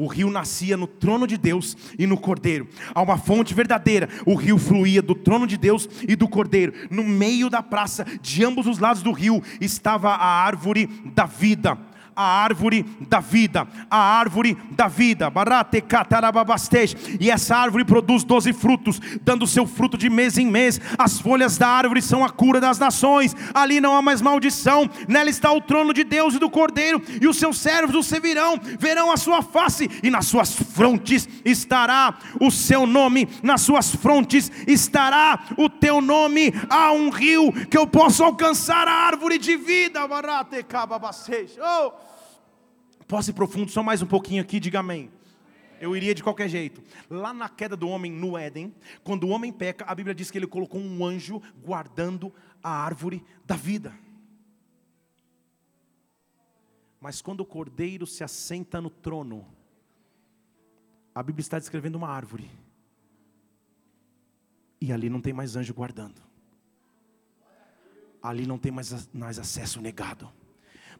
O 0.00 0.06
rio 0.06 0.30
nascia 0.30 0.78
no 0.78 0.86
trono 0.86 1.26
de 1.26 1.36
Deus 1.36 1.76
e 1.98 2.06
no 2.06 2.16
cordeiro. 2.16 2.66
Há 2.94 3.02
uma 3.02 3.18
fonte 3.18 3.52
verdadeira. 3.52 4.08
O 4.24 4.34
rio 4.34 4.56
fluía 4.56 5.02
do 5.02 5.14
trono 5.14 5.46
de 5.46 5.58
Deus 5.58 5.86
e 6.08 6.16
do 6.16 6.26
cordeiro. 6.26 6.72
No 6.90 7.04
meio 7.04 7.50
da 7.50 7.62
praça, 7.62 8.06
de 8.22 8.42
ambos 8.42 8.66
os 8.66 8.78
lados 8.78 9.02
do 9.02 9.12
rio, 9.12 9.42
estava 9.60 10.08
a 10.08 10.26
árvore 10.26 10.86
da 11.14 11.26
vida 11.26 11.76
a 12.20 12.42
árvore 12.42 12.84
da 13.08 13.18
vida, 13.18 13.66
a 13.90 13.98
árvore 13.98 14.54
da 14.72 14.88
vida, 14.88 15.32
e 17.18 17.30
essa 17.30 17.56
árvore 17.56 17.82
produz 17.82 18.22
doze 18.24 18.52
frutos, 18.52 19.00
dando 19.22 19.46
seu 19.46 19.66
fruto 19.66 19.96
de 19.96 20.10
mês 20.10 20.36
em 20.36 20.46
mês, 20.46 20.78
as 20.98 21.18
folhas 21.18 21.56
da 21.56 21.66
árvore 21.66 22.02
são 22.02 22.22
a 22.22 22.28
cura 22.28 22.60
das 22.60 22.78
nações, 22.78 23.34
ali 23.54 23.80
não 23.80 23.96
há 23.96 24.02
mais 24.02 24.20
maldição, 24.20 24.88
nela 25.08 25.30
está 25.30 25.50
o 25.50 25.62
trono 25.62 25.94
de 25.94 26.04
Deus 26.04 26.34
e 26.34 26.38
do 26.38 26.50
Cordeiro, 26.50 27.00
e 27.22 27.26
os 27.26 27.38
seus 27.38 27.58
servos 27.58 27.96
o 27.96 28.02
servirão, 28.02 28.60
verão 28.78 29.10
a 29.10 29.16
sua 29.16 29.40
face, 29.40 29.90
e 30.02 30.10
nas 30.10 30.26
suas 30.26 30.54
frontes 30.54 31.26
estará 31.42 32.18
o 32.38 32.50
seu 32.50 32.86
nome, 32.86 33.30
nas 33.42 33.62
suas 33.62 33.94
frontes 33.94 34.52
estará 34.66 35.40
o 35.56 35.70
teu 35.70 36.02
nome, 36.02 36.52
há 36.68 36.92
um 36.92 37.08
rio 37.08 37.50
que 37.70 37.78
eu 37.78 37.86
posso 37.86 38.22
alcançar 38.22 38.86
a 38.86 38.92
árvore 38.92 39.38
de 39.38 39.56
vida, 39.56 40.00
oh. 41.62 42.09
Posse 43.10 43.32
profundo, 43.32 43.72
só 43.72 43.82
mais 43.82 44.02
um 44.02 44.06
pouquinho 44.06 44.40
aqui, 44.40 44.60
diga 44.60 44.78
amém. 44.78 45.10
Eu 45.80 45.96
iria 45.96 46.14
de 46.14 46.22
qualquer 46.22 46.48
jeito. 46.48 46.80
Lá 47.10 47.34
na 47.34 47.48
queda 47.48 47.76
do 47.76 47.88
homem 47.88 48.12
no 48.12 48.38
Éden, 48.38 48.72
quando 49.02 49.24
o 49.24 49.30
homem 49.30 49.52
peca, 49.52 49.84
a 49.84 49.92
Bíblia 49.96 50.14
diz 50.14 50.30
que 50.30 50.38
ele 50.38 50.46
colocou 50.46 50.80
um 50.80 51.04
anjo 51.04 51.42
guardando 51.60 52.32
a 52.62 52.70
árvore 52.70 53.24
da 53.44 53.56
vida. 53.56 53.92
Mas 57.00 57.20
quando 57.20 57.40
o 57.40 57.44
cordeiro 57.44 58.06
se 58.06 58.22
assenta 58.22 58.80
no 58.80 58.88
trono, 58.88 59.44
a 61.12 61.20
Bíblia 61.20 61.42
está 61.42 61.58
descrevendo 61.58 61.96
uma 61.96 62.08
árvore. 62.08 62.48
E 64.80 64.92
ali 64.92 65.10
não 65.10 65.20
tem 65.20 65.32
mais 65.32 65.56
anjo 65.56 65.74
guardando. 65.74 66.22
Ali 68.22 68.46
não 68.46 68.56
tem 68.56 68.70
mais, 68.70 69.08
mais 69.12 69.36
acesso 69.36 69.80
negado. 69.80 70.30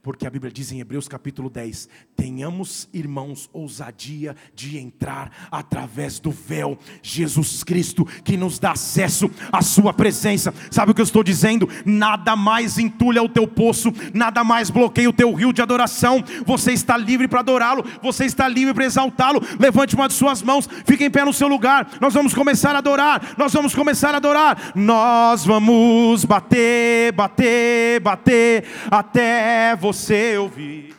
Porque 0.03 0.25
a 0.25 0.31
Bíblia 0.31 0.51
diz 0.51 0.71
em 0.71 0.79
Hebreus 0.79 1.07
capítulo 1.07 1.47
10: 1.47 1.87
tenhamos, 2.15 2.89
irmãos, 2.91 3.47
ousadia 3.53 4.35
de 4.55 4.79
entrar 4.79 5.31
através 5.51 6.19
do 6.19 6.31
véu, 6.31 6.75
Jesus 7.03 7.63
Cristo, 7.63 8.03
que 8.23 8.35
nos 8.35 8.57
dá 8.57 8.71
acesso 8.71 9.29
à 9.51 9.61
Sua 9.61 9.93
presença. 9.93 10.51
Sabe 10.71 10.91
o 10.91 10.95
que 10.95 11.01
eu 11.01 11.05
estou 11.05 11.23
dizendo? 11.23 11.69
Nada 11.85 12.35
mais 12.35 12.79
entulha 12.79 13.21
o 13.21 13.29
teu 13.29 13.47
poço, 13.47 13.93
nada 14.11 14.43
mais 14.43 14.71
bloqueia 14.71 15.07
o 15.07 15.13
teu 15.13 15.31
rio 15.35 15.53
de 15.53 15.61
adoração. 15.61 16.23
Você 16.47 16.71
está 16.71 16.97
livre 16.97 17.27
para 17.27 17.41
adorá-lo, 17.41 17.85
você 18.01 18.25
está 18.25 18.47
livre 18.47 18.73
para 18.73 18.85
exaltá-lo. 18.85 19.39
Levante 19.59 19.93
uma 19.93 20.07
de 20.07 20.15
suas 20.15 20.41
mãos, 20.41 20.67
fique 20.83 21.05
em 21.05 21.11
pé 21.11 21.23
no 21.23 21.33
seu 21.33 21.47
lugar. 21.47 21.87
Nós 22.01 22.15
vamos 22.15 22.33
começar 22.33 22.73
a 22.73 22.79
adorar, 22.79 23.35
nós 23.37 23.53
vamos 23.53 23.75
começar 23.75 24.15
a 24.15 24.17
adorar. 24.17 24.71
Nós 24.73 25.45
vamos 25.45 26.25
bater, 26.25 27.11
bater, 27.11 27.99
bater 27.99 28.63
até 28.89 29.75
você 29.75 29.90
você 29.93 30.37
ouvir. 30.37 30.95